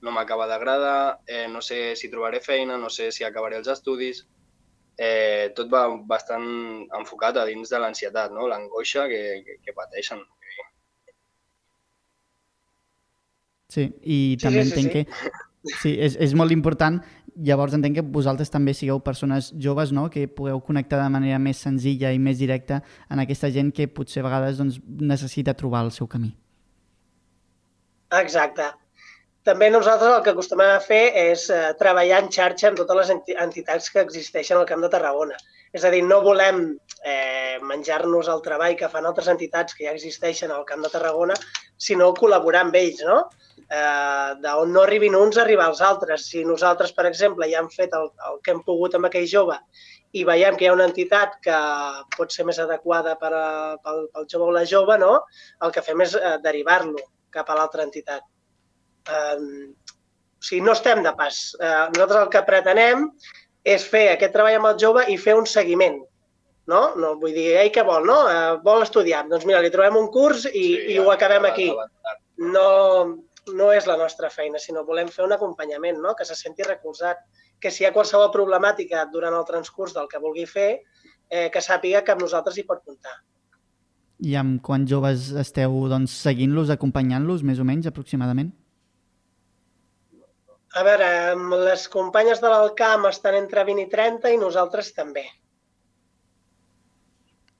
no 0.00 0.12
m'acaba 0.16 0.46
d'agradar, 0.48 1.20
eh, 1.28 1.46
no 1.52 1.60
sé 1.60 1.94
si 1.96 2.08
trobaré 2.08 2.40
feina, 2.40 2.78
no 2.80 2.88
sé 2.88 3.10
si 3.12 3.24
acabaré 3.24 3.60
els 3.60 3.68
estudis. 3.68 4.24
Eh, 5.00 5.52
tot 5.56 5.68
va 5.72 5.86
bastant 6.08 6.46
enfocat 6.96 7.36
a 7.40 7.46
dins 7.48 7.68
de 7.72 7.78
l'ansietat, 7.80 8.32
no? 8.32 8.48
l'angoixa 8.48 9.06
que, 9.08 9.20
que, 9.44 9.60
que 9.64 9.76
pateixen. 9.76 10.24
Sí, 13.70 13.86
i 14.02 14.18
Sí, 14.34 14.42
també 14.42 14.64
sí, 14.64 14.70
sí, 14.70 14.74
entenc 14.74 14.92
sí. 14.92 15.04
que 15.04 15.76
sí, 15.82 15.92
és, 16.02 16.16
és 16.16 16.34
molt 16.34 16.52
important. 16.54 16.98
Llavors 17.40 17.72
entenc 17.72 17.96
que 17.96 18.04
vosaltres 18.04 18.50
també 18.52 18.74
sigueu 18.76 18.98
persones 19.00 19.52
joves, 19.56 19.94
no?, 19.96 20.08
que 20.12 20.26
pugueu 20.28 20.60
connectar 20.60 20.98
de 21.00 21.08
manera 21.14 21.38
més 21.40 21.62
senzilla 21.62 22.10
i 22.12 22.18
més 22.20 22.36
directa 22.38 22.82
en 23.08 23.22
aquesta 23.22 23.48
gent 23.54 23.70
que 23.72 23.88
potser 23.88 24.20
a 24.20 24.26
vegades 24.28 24.58
doncs, 24.60 24.76
necessita 24.84 25.54
trobar 25.56 25.86
el 25.86 25.92
seu 25.96 26.06
camí. 26.10 26.34
Exacte. 28.18 28.66
També 29.46 29.70
nosaltres 29.70 30.12
el 30.12 30.22
que 30.24 30.34
acostumem 30.34 30.74
a 30.74 30.82
fer 30.84 31.14
és 31.16 31.46
eh, 31.48 31.70
treballar 31.80 32.18
en 32.20 32.28
xarxa 32.34 32.68
amb 32.68 32.76
totes 32.82 32.98
les 32.98 33.12
enti- 33.14 33.36
entitats 33.40 33.88
que 33.88 34.02
existeixen 34.04 34.58
al 34.58 34.66
Camp 34.68 34.82
de 34.84 34.90
Tarragona. 34.92 35.38
És 35.72 35.86
a 35.86 35.90
dir, 35.94 36.02
no 36.04 36.20
volem 36.20 36.74
eh, 37.04 37.58
menjar-nos 37.62 38.28
el 38.28 38.42
treball 38.44 38.76
que 38.76 38.88
fan 38.92 39.06
altres 39.08 39.28
entitats 39.32 39.76
que 39.76 39.86
ja 39.86 39.94
existeixen 39.96 40.52
al 40.52 40.66
Camp 40.68 40.82
de 40.84 40.92
Tarragona, 40.92 41.36
sinó 41.76 42.10
col·laborar 42.16 42.66
amb 42.66 42.76
ells, 42.80 43.04
no? 43.06 43.22
Eh, 43.70 44.34
D'on 44.42 44.74
no 44.74 44.82
arribin 44.82 45.16
uns, 45.16 45.38
arribar 45.38 45.70
als 45.70 45.80
altres. 45.84 46.26
Si 46.32 46.44
nosaltres, 46.44 46.92
per 46.92 47.06
exemple, 47.08 47.48
ja 47.50 47.62
hem 47.62 47.70
fet 47.72 47.94
el, 47.96 48.10
el 48.28 48.40
que 48.44 48.54
hem 48.54 48.64
pogut 48.66 48.96
amb 48.98 49.08
aquell 49.08 49.28
jove 49.30 49.58
i 50.12 50.24
veiem 50.26 50.56
que 50.58 50.66
hi 50.66 50.70
ha 50.70 50.74
una 50.74 50.88
entitat 50.88 51.36
que 51.44 51.56
pot 52.16 52.32
ser 52.34 52.44
més 52.48 52.58
adequada 52.58 53.14
per 53.20 53.30
a, 53.30 53.46
pel, 53.84 54.06
pel 54.14 54.26
jove 54.32 54.48
o 54.48 54.54
la 54.56 54.64
jove, 54.66 54.96
no? 54.98 55.20
el 55.62 55.74
que 55.74 55.84
fem 55.86 56.02
és 56.02 56.16
eh, 56.18 56.36
derivar-lo 56.42 57.04
cap 57.30 57.50
a 57.50 57.58
l'altra 57.58 57.86
entitat. 57.86 58.24
Eh, 59.06 59.36
o 59.70 60.42
sigui, 60.42 60.64
no 60.66 60.74
estem 60.74 61.04
de 61.06 61.12
pas. 61.16 61.38
Eh, 61.60 61.84
nosaltres 61.94 62.24
el 62.24 62.32
que 62.34 62.46
pretenem 62.48 63.06
és 63.76 63.84
fer 63.86 64.08
aquest 64.14 64.34
treball 64.34 64.58
amb 64.58 64.72
el 64.72 64.80
jove 64.82 65.06
i 65.12 65.18
fer 65.20 65.36
un 65.38 65.46
seguiment. 65.46 66.00
No? 66.70 66.80
no 67.02 67.14
vull 67.20 67.34
dir, 67.34 67.48
ell 67.62 67.72
què 67.74 67.82
vol, 67.86 68.06
no? 68.06 68.18
Eh, 68.30 68.58
vol 68.66 68.84
estudiar. 68.84 69.24
Doncs 69.30 69.46
mira, 69.48 69.62
li 69.64 69.72
trobem 69.74 69.98
un 69.98 70.10
curs 70.14 70.46
i, 70.46 70.52
sí, 70.52 70.94
i 70.94 70.98
ho 71.00 71.08
acabem 71.12 71.48
aquí. 71.48 71.70
No, 72.54 72.66
no 73.56 73.70
és 73.74 73.88
la 73.90 73.96
nostra 74.00 74.30
feina, 74.30 74.60
sinó 74.62 74.84
volem 74.86 75.08
fer 75.12 75.24
un 75.26 75.34
acompanyament, 75.36 75.98
no? 76.04 76.14
que 76.18 76.26
se 76.28 76.36
senti 76.38 76.66
recolzat, 76.66 77.24
que 77.60 77.72
si 77.72 77.84
hi 77.84 77.88
ha 77.88 77.94
qualsevol 77.96 78.30
problemàtica 78.34 79.04
durant 79.12 79.36
el 79.36 79.48
transcurs 79.48 79.96
del 79.96 80.08
que 80.08 80.22
vulgui 80.22 80.46
fer, 80.48 80.70
eh, 81.28 81.48
que 81.52 81.64
sàpiga 81.64 82.04
que 82.04 82.14
amb 82.14 82.24
nosaltres 82.24 82.58
hi 82.58 82.66
pot 82.68 82.82
comptar. 82.84 83.18
I 84.20 84.36
amb 84.36 84.60
quants 84.64 84.90
joves 84.90 85.30
esteu 85.40 85.76
doncs, 85.88 86.14
seguint-los, 86.26 86.72
acompanyant-los, 86.72 87.44
més 87.46 87.60
o 87.60 87.64
menys, 87.64 87.88
aproximadament? 87.88 88.50
A 90.78 90.84
veure, 90.86 91.06
les 91.66 91.88
companyes 91.90 92.42
de 92.42 92.50
l'Alcamp 92.52 93.08
estan 93.08 93.34
entre 93.38 93.64
20 93.66 93.88
i 93.88 93.90
30 93.90 94.30
i 94.30 94.38
nosaltres 94.38 94.92
també. 94.94 95.24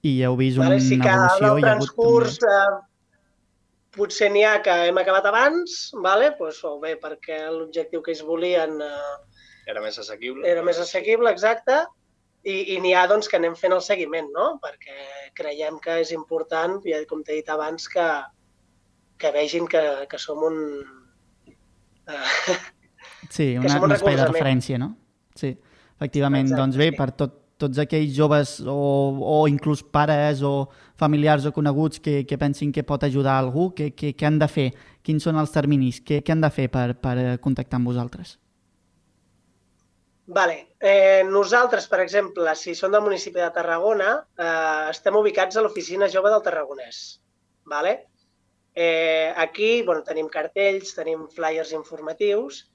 I 0.06 0.14
heu 0.24 0.36
vist 0.38 0.58
una 0.58 0.70
Vale? 0.70 0.80
Que 0.80 0.94
en 0.96 1.02
evolució? 1.02 1.36
el 1.36 1.40
hi 1.40 1.44
ha 1.44 1.50
hagut 1.50 1.66
transcurs 1.66 2.38
eh, 2.48 2.78
potser 3.96 4.30
n'hi 4.32 4.44
ha 4.46 4.56
que 4.64 4.74
hem 4.88 4.98
acabat 5.02 5.26
abans, 5.28 5.90
vale? 6.04 6.32
pues, 6.38 6.62
o 6.64 6.78
bé 6.80 6.94
perquè 7.00 7.42
l'objectiu 7.50 8.02
que 8.02 8.14
ells 8.14 8.22
volien 8.24 8.78
eh, 8.80 9.16
Era 9.68 9.82
més 9.84 9.98
assequible. 9.98 10.46
era 10.48 10.62
més 10.66 10.78
assequible, 10.80 11.30
exacte, 11.30 11.82
i, 12.44 12.74
i 12.74 12.80
n'hi 12.80 12.94
ha 12.96 13.06
doncs, 13.10 13.28
que 13.28 13.36
anem 13.36 13.54
fent 13.58 13.74
el 13.76 13.82
seguiment, 13.84 14.30
no? 14.32 14.54
perquè 14.62 14.96
creiem 15.36 15.78
que 15.84 16.00
és 16.00 16.12
important, 16.16 16.78
ja 16.86 17.02
com 17.10 17.22
t'he 17.22 17.40
dit 17.42 17.50
abans, 17.52 17.88
que, 17.92 18.06
que 19.20 19.32
vegin 19.36 19.68
que, 19.68 19.82
que 20.08 20.18
som 20.18 20.42
un... 20.48 20.60
Eh, 22.08 22.58
Sí, 23.30 23.52
que 23.52 23.58
una, 23.60 23.76
un 23.78 23.90
un 23.90 23.92
espai 23.94 24.16
de 24.16 24.24
referència, 24.26 24.78
no? 24.80 24.94
Sí, 25.38 25.52
efectivament. 25.96 26.48
Exacte, 26.48 26.60
doncs 26.60 26.78
bé, 26.80 26.88
sí. 26.90 26.96
per 26.98 27.10
tot, 27.14 27.36
tots 27.60 27.80
aquells 27.82 28.12
joves 28.16 28.56
o, 28.64 28.76
o 29.20 29.36
inclús 29.48 29.82
pares 29.84 30.42
o 30.42 30.70
familiars 31.00 31.46
o 31.46 31.52
coneguts 31.56 32.00
que, 32.00 32.24
que 32.26 32.38
pensin 32.40 32.72
que 32.72 32.86
pot 32.86 33.04
ajudar 33.04 33.38
algú, 33.38 33.70
què 33.76 33.92
que, 33.96 34.14
que 34.16 34.28
han 34.28 34.40
de 34.40 34.48
fer? 34.48 34.68
Quins 35.06 35.24
són 35.28 35.40
els 35.40 35.52
terminis? 35.54 36.00
Què, 36.04 36.20
què 36.24 36.34
han 36.34 36.44
de 36.44 36.52
fer 36.54 36.68
per, 36.72 36.94
per 37.00 37.16
eh, 37.18 37.34
contactar 37.42 37.80
amb 37.80 37.92
vosaltres? 37.92 38.36
Vale. 40.30 40.76
Eh, 40.78 41.22
nosaltres, 41.26 41.88
per 41.90 42.00
exemple, 42.04 42.54
si 42.54 42.76
som 42.78 42.92
del 42.94 43.02
municipi 43.02 43.40
de 43.42 43.50
Tarragona, 43.54 44.12
eh, 44.38 44.90
estem 44.92 45.16
ubicats 45.18 45.58
a 45.58 45.64
l'oficina 45.64 46.08
jove 46.08 46.30
del 46.30 46.44
Tarragonès. 46.44 47.00
Vale? 47.66 47.96
Eh, 48.74 49.32
aquí 49.36 49.82
bueno, 49.82 50.04
tenim 50.06 50.28
cartells, 50.30 50.94
tenim 50.94 51.26
flyers 51.34 51.72
informatius, 51.74 52.69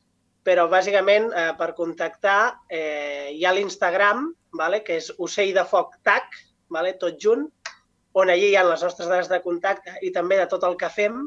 però 0.46 0.68
bàsicament 0.70 1.32
eh, 1.34 1.52
per 1.58 1.74
contactar 1.78 2.40
eh, 2.70 3.32
hi 3.34 3.46
ha 3.46 3.54
l'Instagram, 3.56 4.28
vale? 4.58 4.84
que 4.86 5.00
és 5.02 5.12
ocell 5.18 5.54
de 5.56 5.66
foc 5.68 5.98
tac, 6.06 6.38
vale? 6.72 6.94
tot 7.02 7.18
junt, 7.22 7.48
on 8.16 8.30
allí 8.32 8.52
hi 8.54 8.60
ha 8.60 8.68
les 8.68 8.84
nostres 8.86 9.10
dades 9.12 9.32
de 9.32 9.42
contacte 9.44 9.98
i 10.06 10.14
també 10.16 10.38
de 10.40 10.48
tot 10.52 10.64
el 10.68 10.78
que 10.80 10.92
fem, 10.94 11.26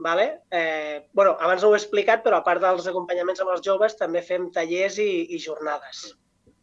Vale? 0.00 0.40
Eh, 0.50 1.06
bueno, 1.12 1.36
abans 1.44 1.60
no 1.60 1.68
ho 1.68 1.74
he 1.76 1.78
explicat, 1.78 2.22
però 2.24 2.38
a 2.38 2.44
part 2.44 2.62
dels 2.64 2.86
acompanyaments 2.88 3.42
amb 3.44 3.50
els 3.52 3.60
joves, 3.66 3.98
també 3.98 4.22
fem 4.24 4.46
tallers 4.54 4.96
i, 4.96 5.26
i 5.36 5.40
jornades 5.44 6.14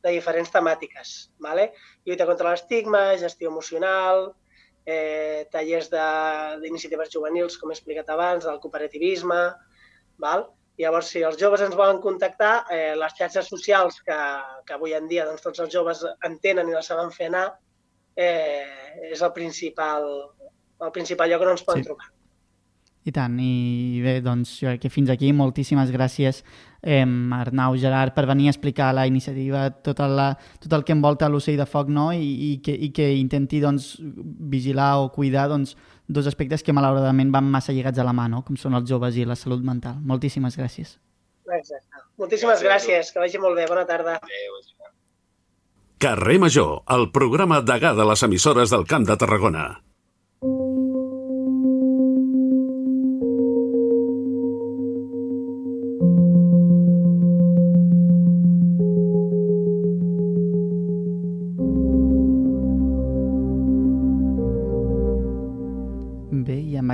de 0.01 0.13
diferents 0.15 0.49
temàtiques. 0.49 1.11
Vale? 1.45 1.67
Lluita 2.01 2.25
contra 2.25 2.49
l'estigma, 2.49 3.03
gestió 3.21 3.51
emocional, 3.53 4.31
eh, 4.89 5.45
tallers 5.53 5.91
d'iniciatives 5.93 7.13
juvenils, 7.13 7.59
com 7.61 7.69
he 7.69 7.77
explicat 7.77 8.09
abans, 8.09 8.49
del 8.49 8.57
cooperativisme. 8.63 9.41
Val? 10.25 10.47
Llavors, 10.77 11.07
si 11.09 11.23
els 11.25 11.39
joves 11.41 11.63
ens 11.65 11.75
volen 11.75 11.97
contactar, 12.03 12.65
eh, 12.69 12.93
les 12.99 13.15
xarxes 13.17 13.47
socials 13.49 13.97
que, 14.05 14.17
que 14.65 14.75
avui 14.75 14.93
en 14.93 15.07
dia 15.09 15.25
doncs, 15.25 15.41
tots 15.41 15.63
els 15.63 15.73
joves 15.73 16.03
entenen 16.27 16.69
i 16.69 16.75
les 16.75 16.85
saben 16.85 17.09
fer 17.11 17.31
anar, 17.31 17.47
eh, 18.15 19.09
és 19.09 19.21
el 19.25 19.33
principal, 19.33 20.05
el 20.85 20.93
principal 20.93 21.33
lloc 21.33 21.41
on 21.47 21.55
ens 21.55 21.65
poden 21.65 21.83
Sí. 21.83 21.89
trobar. 21.89 22.11
I 23.07 23.11
tant, 23.15 23.37
i 23.39 24.01
bé, 24.03 24.17
doncs 24.19 24.57
jo 24.59 24.67
crec 24.67 24.81
que 24.83 24.89
fins 24.91 25.09
aquí 25.09 25.29
moltíssimes 25.31 25.93
gràcies 25.95 26.41
eh, 26.83 27.05
Arnau, 27.37 27.77
Gerard, 27.79 28.13
per 28.13 28.25
venir 28.27 28.49
a 28.49 28.51
explicar 28.51 28.89
la 28.93 29.07
iniciativa, 29.07 29.69
tot, 29.71 30.01
la, 30.11 30.33
tot 30.59 30.73
el 30.75 30.83
que 30.83 30.91
envolta 30.91 31.29
l'ocell 31.31 31.55
de 31.55 31.65
foc 31.65 31.87
no? 31.87 32.11
I, 32.11 32.19
i, 32.19 32.57
que, 32.59 32.75
i 32.75 32.91
que 32.91 33.07
intenti 33.15 33.61
doncs, 33.63 33.95
vigilar 34.01 34.97
o 34.99 35.07
cuidar 35.15 35.47
doncs, 35.47 35.77
dos 36.07 36.27
aspectes 36.27 36.63
que 36.63 36.73
malauradament 36.73 37.31
van 37.31 37.49
massa 37.51 37.75
lligats 37.75 37.99
a 37.99 38.05
la 38.07 38.15
mà, 38.15 38.27
no? 38.31 38.43
com 38.47 38.57
són 38.57 38.77
els 38.79 38.89
joves 38.89 39.17
i 39.17 39.25
la 39.27 39.35
salut 39.35 39.63
mental. 39.63 39.99
Moltíssimes 40.03 40.57
gràcies. 40.59 40.97
Exacte. 41.47 42.03
Moltíssimes 42.17 42.63
Gràcies, 42.63 42.87
gràcies, 42.87 43.11
que 43.13 43.21
vagi 43.21 43.39
molt 43.39 43.55
bé. 43.55 43.67
Bona 43.69 43.85
tarda. 43.87 44.17
Adéu. 44.17 44.57
Carrer 45.97 46.37
Major, 46.41 46.81
el 46.93 47.07
programa 47.13 47.61
degà 47.65 47.93
de 47.97 48.05
les 48.05 48.23
emissores 48.25 48.73
del 48.73 48.85
Camp 48.89 49.05
de 49.07 49.15
Tarragona. 49.17 49.67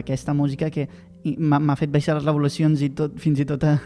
Aquesta 0.03 0.35
música 0.37 0.69
que 0.69 0.87
m'ha 1.23 1.75
fet 1.79 1.91
baixar 1.91 2.17
les 2.17 2.25
revolucions 2.25 2.81
i 2.83 2.89
tot, 2.95 3.15
fins 3.21 3.39
i 3.39 3.45
tot 3.47 3.63
a, 3.63 3.77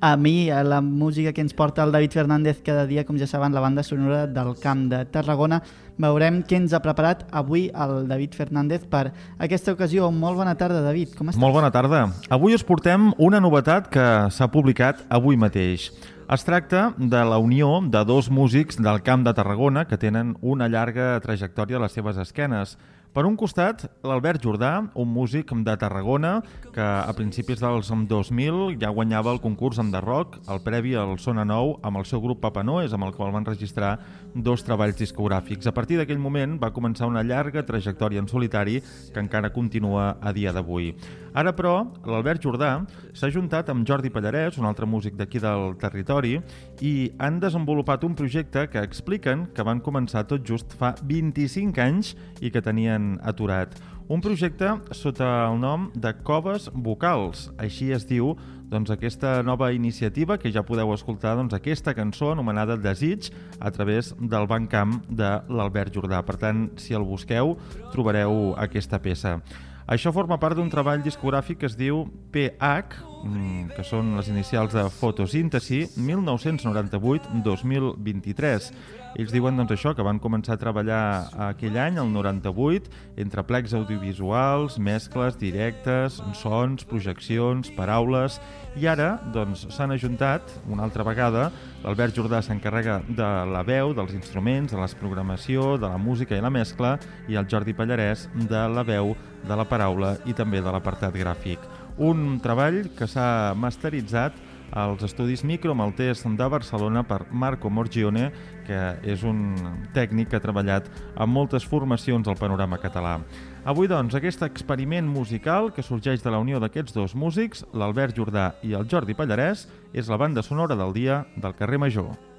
a 0.00 0.12
mi, 0.16 0.50
a 0.54 0.62
la 0.62 0.80
música 0.80 1.32
que 1.34 1.42
ens 1.42 1.54
porta 1.56 1.82
el 1.82 1.92
David 1.92 2.14
Fernández 2.14 2.62
cada 2.64 2.86
dia, 2.86 3.04
com 3.04 3.18
ja 3.18 3.26
saben, 3.26 3.54
la 3.54 3.62
banda 3.64 3.82
sonora 3.82 4.26
del 4.30 4.54
Camp 4.62 4.86
de 4.92 5.02
Tarragona. 5.10 5.60
Veurem 5.98 6.42
què 6.46 6.60
ens 6.60 6.76
ha 6.76 6.82
preparat 6.84 7.24
avui 7.34 7.66
el 7.74 8.06
David 8.08 8.36
Fernández 8.38 8.84
per 8.90 9.08
aquesta 9.42 9.74
ocasió. 9.74 10.10
Molt 10.12 10.38
bona 10.38 10.54
tarda, 10.54 10.84
David. 10.84 11.16
Com 11.18 11.32
estàs? 11.32 11.42
Molt 11.42 11.56
bona 11.56 11.72
tarda. 11.74 12.06
Avui 12.30 12.54
us 12.54 12.64
portem 12.66 13.10
una 13.18 13.40
novetat 13.42 13.90
que 13.90 14.06
s'ha 14.30 14.50
publicat 14.52 15.02
avui 15.08 15.40
mateix. 15.40 15.90
Es 16.26 16.42
tracta 16.42 16.90
de 16.98 17.22
la 17.22 17.38
unió 17.38 17.80
de 17.86 18.02
dos 18.04 18.30
músics 18.34 18.80
del 18.82 19.02
Camp 19.06 19.22
de 19.26 19.32
Tarragona 19.34 19.86
que 19.86 19.98
tenen 19.98 20.34
una 20.42 20.66
llarga 20.68 21.20
trajectòria 21.22 21.78
a 21.78 21.84
les 21.86 21.94
seves 21.94 22.18
esquenes. 22.18 22.76
Per 23.16 23.22
un 23.24 23.32
costat, 23.32 23.86
l'Albert 24.04 24.42
Jordà, 24.44 24.90
un 24.92 25.08
músic 25.08 25.48
de 25.64 25.74
Tarragona 25.80 26.42
que 26.74 26.84
a 26.84 27.14
principis 27.16 27.62
dels 27.62 27.88
2000 27.88 28.76
ja 28.76 28.90
guanyava 28.92 29.32
el 29.32 29.40
concurs 29.40 29.80
en 29.80 29.88
de 29.88 30.02
rock, 30.04 30.36
el 30.52 30.60
previ 30.60 30.92
al 31.00 31.16
Sona 31.16 31.46
Nou, 31.48 31.78
amb 31.80 31.96
el 31.96 32.04
seu 32.04 32.20
grup 32.20 32.42
Papa 32.44 32.60
Noes, 32.60 32.92
amb 32.92 33.08
el 33.08 33.14
qual 33.16 33.32
van 33.32 33.48
registrar 33.48 33.94
dos 34.34 34.66
treballs 34.68 35.00
discogràfics. 35.00 35.64
A 35.64 35.72
partir 35.72 35.96
d'aquell 35.96 36.20
moment 36.20 36.58
va 36.60 36.74
començar 36.76 37.08
una 37.08 37.24
llarga 37.24 37.64
trajectòria 37.64 38.20
en 38.20 38.28
solitari 38.28 38.82
que 38.84 39.24
encara 39.24 39.48
continua 39.48 40.18
a 40.20 40.34
dia 40.36 40.52
d'avui. 40.52 40.92
Ara, 41.36 41.50
però, 41.52 41.82
l'Albert 42.08 42.40
Jordà 42.40 42.70
s'ha 43.12 43.28
juntat 43.28 43.68
amb 43.68 43.84
Jordi 43.84 44.08
Pallarès, 44.08 44.56
un 44.56 44.64
altre 44.64 44.86
músic 44.88 45.18
d'aquí 45.18 45.36
del 45.42 45.74
territori, 45.76 46.38
i 46.80 47.10
han 47.20 47.36
desenvolupat 47.42 48.06
un 48.08 48.14
projecte 48.16 48.62
que 48.72 48.80
expliquen 48.80 49.42
que 49.52 49.66
van 49.68 49.82
començar 49.84 50.24
tot 50.30 50.46
just 50.48 50.72
fa 50.80 50.94
25 51.04 51.82
anys 51.84 52.14
i 52.40 52.48
que 52.48 52.64
tenien 52.64 53.18
aturat. 53.20 53.76
Un 54.08 54.24
projecte 54.24 54.78
sota 54.96 55.28
el 55.50 55.60
nom 55.60 55.90
de 55.92 56.14
Coves 56.24 56.70
Vocals. 56.72 57.50
Així 57.60 57.90
es 57.92 58.08
diu 58.08 58.32
doncs, 58.72 58.94
aquesta 58.94 59.42
nova 59.44 59.74
iniciativa 59.76 60.38
que 60.40 60.54
ja 60.54 60.64
podeu 60.64 60.94
escoltar 60.96 61.36
doncs, 61.36 61.52
aquesta 61.52 61.92
cançó 61.92 62.32
anomenada 62.32 62.80
Desig 62.80 63.28
a 63.60 63.76
través 63.76 64.14
del 64.16 64.48
Bancamp 64.48 65.02
de 65.10 65.36
l'Albert 65.52 65.92
Jordà. 66.00 66.24
Per 66.24 66.40
tant, 66.40 66.70
si 66.80 66.96
el 66.96 67.04
busqueu, 67.04 67.58
trobareu 67.92 68.54
aquesta 68.56 69.04
peça. 69.04 69.42
Això 69.86 70.10
forma 70.10 70.34
part 70.42 70.58
d'un 70.58 70.66
treball 70.66 70.98
discogràfic 71.04 71.60
que 71.60 71.68
es 71.70 71.76
diu 71.78 72.00
PH, 72.34 72.96
mm, 73.22 73.68
que 73.76 73.84
són 73.86 74.16
les 74.16 74.26
inicials 74.32 74.72
de 74.74 74.82
Fotosíntesi, 74.90 75.86
1998-2023. 75.94 78.72
Ells 79.16 79.32
diuen 79.32 79.56
doncs, 79.56 79.72
això 79.72 79.94
que 79.96 80.04
van 80.04 80.18
començar 80.20 80.56
a 80.56 80.60
treballar 80.60 81.00
aquell 81.46 81.78
any, 81.80 81.96
el 82.02 82.10
98, 82.12 82.90
entre 83.22 83.44
plecs 83.48 83.72
audiovisuals, 83.78 84.76
mescles 84.76 85.38
directes, 85.40 86.18
sons, 86.36 86.84
projeccions, 86.84 87.70
paraules, 87.78 88.36
i 88.76 88.84
ara 88.92 89.14
doncs, 89.32 89.64
s'han 89.72 89.94
ajuntat 89.94 90.52
una 90.68 90.84
altra 90.84 91.06
vegada. 91.08 91.46
L'Albert 91.80 92.18
Jordà 92.18 92.42
s'encarrega 92.44 92.98
de 93.08 93.30
la 93.48 93.64
veu, 93.64 93.94
dels 93.96 94.12
instruments, 94.12 94.74
de 94.74 94.82
la 94.82 94.90
programació, 95.00 95.78
de 95.80 95.88
la 95.88 95.96
música 95.96 96.36
i 96.36 96.44
la 96.44 96.52
mescla, 96.52 96.98
i 97.32 97.40
el 97.40 97.48
Jordi 97.48 97.72
Pallarès 97.72 98.28
de 98.36 98.66
la 98.68 98.84
veu, 98.84 99.14
de 99.46 99.56
la 99.56 99.64
paraula 99.64 100.18
i 100.28 100.36
també 100.36 100.60
de 100.60 100.76
l'apartat 100.76 101.16
gràfic. 101.16 101.64
Un 101.96 102.36
treball 102.44 102.82
que 102.92 103.08
s'ha 103.08 103.54
masteritzat 103.56 104.36
als 104.72 105.02
estudis 105.06 105.44
Micro 105.44 105.74
Maltès 105.74 106.24
de 106.24 106.48
Barcelona 106.48 107.02
per 107.06 107.26
Marco 107.30 107.70
Morgione, 107.70 108.30
que 108.66 108.80
és 109.02 109.22
un 109.22 109.54
tècnic 109.94 110.30
que 110.30 110.36
ha 110.36 110.42
treballat 110.44 110.88
en 111.16 111.30
moltes 111.30 111.64
formacions 111.64 112.28
al 112.28 112.38
panorama 112.38 112.78
català. 112.78 113.18
Avui, 113.64 113.88
doncs, 113.88 114.14
aquest 114.14 114.42
experiment 114.46 115.08
musical 115.08 115.72
que 115.74 115.82
sorgeix 115.82 116.22
de 116.22 116.30
la 116.30 116.38
unió 116.38 116.60
d'aquests 116.62 116.94
dos 116.94 117.14
músics, 117.14 117.64
l'Albert 117.74 118.16
Jordà 118.16 118.52
i 118.62 118.76
el 118.78 118.86
Jordi 118.86 119.14
Pallarès, 119.14 119.66
és 119.92 120.08
la 120.08 120.18
banda 120.20 120.42
sonora 120.42 120.76
del 120.78 120.94
dia 120.94 121.24
del 121.36 121.54
carrer 121.58 121.78
Major. 121.82 122.35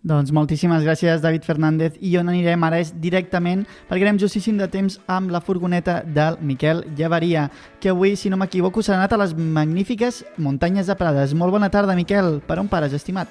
Doncs 0.00 0.30
moltíssimes 0.32 0.80
gràcies, 0.80 1.20
David 1.20 1.44
Fernández. 1.44 1.98
I 2.00 2.14
on 2.16 2.30
anirem 2.32 2.62
ara 2.64 2.78
és 2.80 2.94
directament, 3.02 3.66
perquè 3.88 4.06
anem 4.06 4.20
justíssim 4.22 4.56
de 4.56 4.68
temps 4.72 4.96
amb 5.12 5.28
la 5.28 5.42
furgoneta 5.44 5.98
del 6.06 6.38
Miquel 6.40 6.86
Llevaria, 6.96 7.50
que 7.80 7.92
avui, 7.92 8.14
si 8.16 8.32
no 8.32 8.38
m'equivoco, 8.40 8.80
s'ha 8.80 8.96
anat 8.96 9.12
a 9.12 9.20
les 9.20 9.34
magnífiques 9.36 10.22
muntanyes 10.40 10.88
de 10.88 10.96
Prades. 10.96 11.36
Molt 11.36 11.52
bona 11.52 11.68
tarda, 11.68 11.98
Miquel. 11.98 12.38
Per 12.48 12.56
on 12.62 12.72
pares, 12.72 12.96
estimat? 12.96 13.28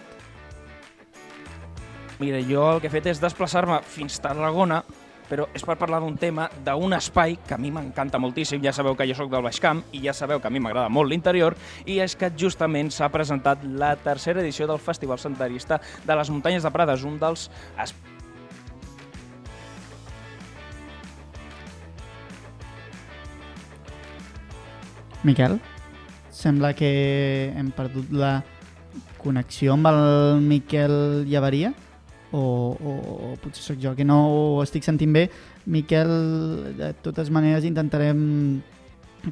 Mira, 2.20 2.38
jo 2.46 2.68
el 2.76 2.84
que 2.84 2.92
he 2.92 2.94
fet 2.94 3.10
és 3.16 3.22
desplaçar-me 3.24 3.82
fins 3.90 4.20
a 4.20 4.28
Tarragona, 4.28 4.84
però 5.30 5.48
és 5.56 5.64
per 5.66 5.78
parlar 5.80 6.02
d'un 6.04 6.18
tema, 6.18 6.50
d'un 6.66 6.94
espai 6.98 7.38
que 7.48 7.56
a 7.56 7.62
mi 7.62 7.72
m'encanta 7.72 8.20
moltíssim, 8.20 8.62
ja 8.66 8.74
sabeu 8.74 8.98
que 8.98 9.08
jo 9.08 9.16
sóc 9.16 9.32
del 9.32 9.46
Baix 9.46 9.62
Camp 9.62 9.84
i 9.94 10.02
ja 10.04 10.14
sabeu 10.14 10.42
que 10.42 10.50
a 10.50 10.54
mi 10.54 10.60
m'agrada 10.60 10.90
molt 10.90 11.12
l'interior, 11.12 11.56
i 11.86 12.00
és 12.04 12.18
que 12.18 12.32
justament 12.36 12.92
s'ha 12.92 13.12
presentat 13.14 13.64
la 13.64 13.96
tercera 13.96 14.42
edició 14.42 14.68
del 14.68 14.82
Festival 14.82 15.22
Sentarista 15.22 15.80
de 16.06 16.16
les 16.16 16.30
Muntanyes 16.34 16.66
de 16.66 16.72
Prades, 16.74 17.06
un 17.06 17.20
dels 17.22 17.50
Miquel? 25.24 25.60
Sembla 26.32 26.72
que 26.74 27.52
hem 27.52 27.74
perdut 27.76 28.08
la 28.16 28.40
connexió 29.20 29.76
amb 29.76 29.90
el 29.90 30.40
Miquel 30.40 31.26
Llevaria 31.28 31.74
o, 31.76 31.89
o, 32.32 32.42
o 32.78 33.36
potser 33.42 33.64
sóc 33.64 33.80
jo 33.82 33.96
que 33.98 34.06
no 34.06 34.20
ho 34.30 34.64
estic 34.64 34.86
sentint 34.86 35.14
bé. 35.14 35.30
Miquel, 35.66 36.10
de 36.78 36.94
totes 37.04 37.32
maneres 37.34 37.66
intentarem 37.68 38.20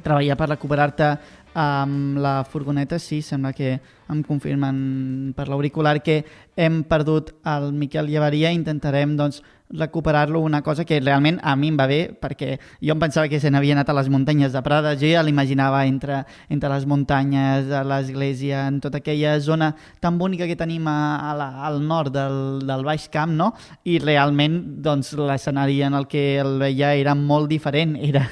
treballar 0.04 0.36
per 0.36 0.50
recuperar-te 0.50 1.12
amb 1.58 2.18
la 2.22 2.42
furgoneta. 2.44 2.98
Sí, 2.98 3.20
sembla 3.22 3.52
que 3.56 3.78
em 4.10 4.22
confirmen 4.22 5.32
per 5.36 5.48
l'auricular 5.48 5.98
que 6.04 6.22
hem 6.56 6.82
perdut 6.88 7.32
el 7.48 7.72
Miquel 7.72 8.10
Llevaria. 8.10 8.52
Intentarem 8.54 9.16
doncs, 9.18 9.42
recuperar-lo, 9.70 10.40
una 10.40 10.62
cosa 10.62 10.84
que 10.84 11.00
realment 11.00 11.38
a 11.42 11.54
mi 11.56 11.68
em 11.68 11.76
va 11.78 11.86
bé, 11.86 12.00
perquè 12.12 12.58
jo 12.80 12.94
em 12.94 13.00
pensava 13.00 13.28
que 13.28 13.40
se 13.40 13.50
n'havia 13.50 13.74
anat 13.76 13.90
a 13.90 13.96
les 13.98 14.08
muntanyes 14.08 14.52
de 14.52 14.62
Prada, 14.64 14.94
jo 14.96 15.08
ja 15.10 15.22
l'imaginava 15.22 15.84
entre, 15.86 16.22
entre 16.48 16.70
les 16.72 16.86
muntanyes, 16.88 17.70
a 17.70 17.84
l'església, 17.84 18.66
en 18.68 18.80
tota 18.80 19.02
aquella 19.02 19.38
zona 19.40 19.74
tan 20.00 20.18
bonica 20.18 20.46
que 20.48 20.56
tenim 20.56 20.88
a, 20.88 20.98
a 21.30 21.34
la, 21.36 21.48
al 21.68 21.80
nord 21.86 22.14
del, 22.16 22.66
del 22.66 22.84
Baix 22.84 23.08
Camp, 23.12 23.36
no? 23.36 23.52
I 23.84 23.98
realment, 24.02 24.58
doncs, 24.82 25.12
l'escenari 25.18 25.82
en 25.84 25.94
el 25.98 26.08
que 26.08 26.38
el 26.40 26.58
veia 26.62 26.94
era 26.96 27.14
molt 27.14 27.50
diferent, 27.52 27.96
era 28.00 28.24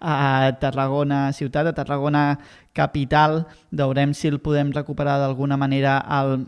a 0.00 0.50
Tarragona 0.60 1.28
ciutat, 1.32 1.70
a 1.70 1.76
Tarragona 1.76 2.24
capital, 2.74 3.44
veurem 3.70 4.14
si 4.14 4.30
el 4.30 4.40
podem 4.42 4.72
recuperar 4.74 5.18
d'alguna 5.20 5.58
manera 5.58 5.98
al 5.98 6.40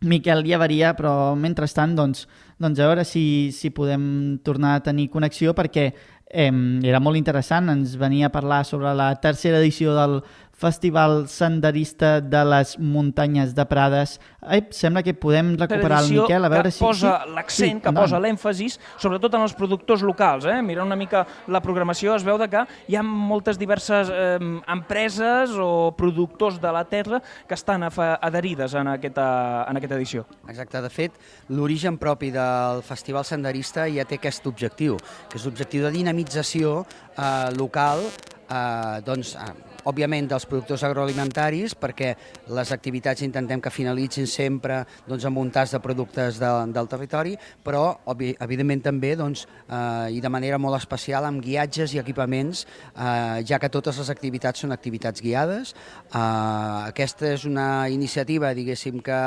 Miquel 0.00 0.44
Llevaria, 0.44 0.92
però 0.96 1.34
mentrestant, 1.38 1.94
doncs, 1.96 2.26
doncs 2.60 2.80
a 2.80 2.88
veure 2.90 3.04
si, 3.08 3.50
si 3.52 3.70
podem 3.72 4.38
tornar 4.44 4.76
a 4.76 4.82
tenir 4.84 5.08
connexió 5.12 5.54
perquè 5.56 5.86
eh, 5.88 6.50
era 6.84 7.00
molt 7.00 7.16
interessant, 7.16 7.70
ens 7.72 7.96
venia 7.96 8.28
a 8.28 8.34
parlar 8.34 8.64
sobre 8.68 8.92
la 8.94 9.14
tercera 9.22 9.62
edició 9.62 9.94
del 9.96 10.20
Festival 10.56 11.26
Senderista 11.28 12.16
de 12.24 12.40
les 12.48 12.78
Muntanyes 12.80 13.52
de 13.54 13.64
Prades. 13.68 14.14
Ai, 14.40 14.62
sembla 14.72 15.02
que 15.04 15.12
podem 15.12 15.50
recuperar 15.60 15.98
el 16.04 16.14
Miquel, 16.14 16.46
a 16.46 16.48
veure 16.48 16.70
que 16.70 16.76
si... 16.78 16.80
posa 16.80 17.10
sí, 17.26 17.34
l'accent, 17.36 17.76
sí, 17.76 17.82
que 17.82 17.90
endavant. 17.90 18.06
posa 18.06 18.20
l'èmfasis, 18.24 18.78
sobretot 18.96 19.36
en 19.36 19.44
els 19.44 19.52
productors 19.58 20.04
locals. 20.06 20.46
Eh? 20.48 20.56
Mirant 20.64 20.88
una 20.88 20.96
mica 20.96 21.26
la 21.52 21.60
programació 21.60 22.14
es 22.16 22.24
veu 22.24 22.38
de 22.40 22.48
que 22.48 22.62
hi 22.88 22.96
ha 22.96 23.02
moltes 23.04 23.60
diverses 23.60 24.08
eh, 24.08 24.38
empreses 24.72 25.52
o 25.60 25.92
productors 25.98 26.56
de 26.62 26.72
la 26.72 26.86
terra 26.88 27.20
que 27.20 27.58
estan 27.58 27.84
adherides 27.84 28.78
en 28.80 28.94
aquesta, 28.94 29.28
en 29.68 29.82
aquesta 29.82 30.00
edició. 30.00 30.24
Exacte, 30.48 30.80
de 30.80 30.92
fet, 30.94 31.20
l'origen 31.52 32.00
propi 32.00 32.32
del 32.32 32.80
Festival 32.86 33.28
Senderista 33.28 33.84
ja 33.92 34.08
té 34.08 34.16
aquest 34.16 34.48
objectiu, 34.48 34.96
que 35.28 35.36
és 35.36 35.44
l'objectiu 35.44 35.84
de 35.84 35.92
dinamització 35.98 36.78
eh, 36.80 37.52
local 37.60 38.06
eh, 38.48 39.02
doncs, 39.04 39.36
eh, 39.36 39.65
òbviament 39.86 40.28
dels 40.30 40.46
productors 40.48 40.84
agroalimentaris, 40.86 41.76
perquè 41.78 42.12
les 42.56 42.72
activitats 42.74 43.24
intentem 43.26 43.62
que 43.62 43.72
finalitzin 43.72 44.26
sempre 44.30 44.82
doncs, 45.06 45.26
amb 45.28 45.40
un 45.42 45.50
tas 45.54 45.72
de 45.74 45.80
productes 45.82 46.40
de, 46.42 46.50
del 46.74 46.90
territori, 46.90 47.36
però 47.64 47.84
evidentment 48.16 48.84
també 48.88 49.14
doncs, 49.18 49.46
eh, 49.68 50.16
i 50.16 50.20
de 50.22 50.32
manera 50.32 50.58
molt 50.62 50.78
especial 50.80 51.28
amb 51.28 51.42
guiatges 51.44 51.94
i 51.94 52.02
equipaments, 52.02 52.66
eh, 52.94 53.42
ja 53.46 53.60
que 53.62 53.72
totes 53.72 54.02
les 54.02 54.12
activitats 54.12 54.64
són 54.64 54.74
activitats 54.74 55.22
guiades. 55.22 55.74
Eh, 56.10 56.18
aquesta 56.18 57.32
és 57.32 57.46
una 57.46 57.88
iniciativa, 57.92 58.54
diguéssim, 58.54 59.00
que 59.04 59.20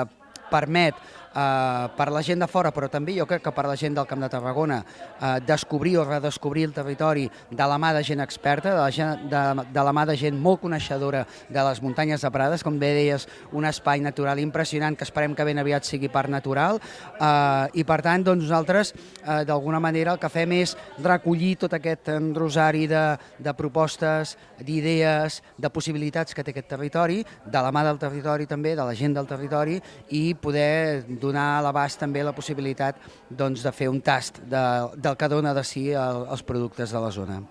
permet 0.49 0.97
eh, 1.36 1.88
per 1.97 2.09
la 2.11 2.21
gent 2.23 2.39
de 2.41 2.47
fora, 2.47 2.71
però 2.75 2.89
també 2.89 3.15
jo 3.17 3.27
crec 3.30 3.43
que 3.45 3.53
per 3.55 3.65
la 3.67 3.75
gent 3.80 3.95
del 3.97 4.07
Camp 4.07 4.21
de 4.23 4.30
Tarragona, 4.30 4.80
eh, 5.19 5.39
descobrir 5.45 5.97
o 5.97 6.05
redescobrir 6.05 6.65
el 6.65 6.73
territori 6.73 7.30
de 7.49 7.67
la 7.67 7.77
mà 7.77 7.93
de 7.93 8.03
gent 8.03 8.21
experta, 8.21 8.73
de 8.73 8.82
la, 8.82 8.91
gent, 8.91 9.27
de, 9.30 9.65
de 9.73 9.84
la 9.86 9.93
mà 9.93 10.05
de 10.09 10.17
gent 10.17 10.38
molt 10.39 10.61
coneixedora 10.61 11.25
de 11.49 11.63
les 11.69 11.82
muntanyes 11.82 12.21
de 12.21 12.32
Prades, 12.32 12.63
com 12.63 12.80
bé 12.80 12.93
deies, 12.97 13.27
un 13.51 13.65
espai 13.65 14.01
natural 14.01 14.39
impressionant 14.39 14.97
que 14.97 15.07
esperem 15.07 15.36
que 15.36 15.45
ben 15.47 15.59
aviat 15.61 15.88
sigui 15.88 16.09
parc 16.09 16.32
natural, 16.34 16.80
eh, 17.19 17.80
i 17.80 17.86
per 17.86 18.01
tant 18.05 18.25
doncs, 18.25 18.43
nosaltres 18.49 18.93
eh, 18.95 19.43
d'alguna 19.45 19.80
manera 19.80 20.13
el 20.15 20.21
que 20.21 20.32
fem 20.32 20.57
és 20.59 20.75
recollir 21.03 21.55
tot 21.65 21.73
aquest 21.77 22.09
rosari 22.36 22.88
de, 22.89 23.03
de 23.39 23.53
propostes, 23.53 24.36
d'idees, 24.59 25.41
de 25.57 25.69
possibilitats 25.69 26.36
que 26.36 26.43
té 26.43 26.53
aquest 26.53 26.69
territori, 26.71 27.21
de 27.45 27.61
la 27.63 27.71
mà 27.75 27.84
del 27.86 27.99
territori 28.01 28.47
també, 28.49 28.75
de 28.75 28.86
la 28.86 28.95
gent 28.97 29.15
del 29.15 29.27
territori, 29.30 29.80
i 30.15 30.34
poder 30.39 31.03
donar 31.22 31.47
a 31.57 31.61
l'abast 31.65 31.99
també 32.01 32.24
la 32.24 32.36
possibilitat 32.36 32.99
doncs, 33.30 33.63
de 33.65 33.72
fer 33.76 33.89
un 33.91 34.01
tast 34.01 34.41
de, 34.41 34.65
del 34.97 35.17
que 35.20 35.32
dona 35.32 35.53
de 35.53 35.63
si 35.67 35.89
el, 35.91 36.26
els 36.32 36.43
productes 36.43 36.95
de 36.95 37.03
la 37.03 37.11
zona 37.13 37.41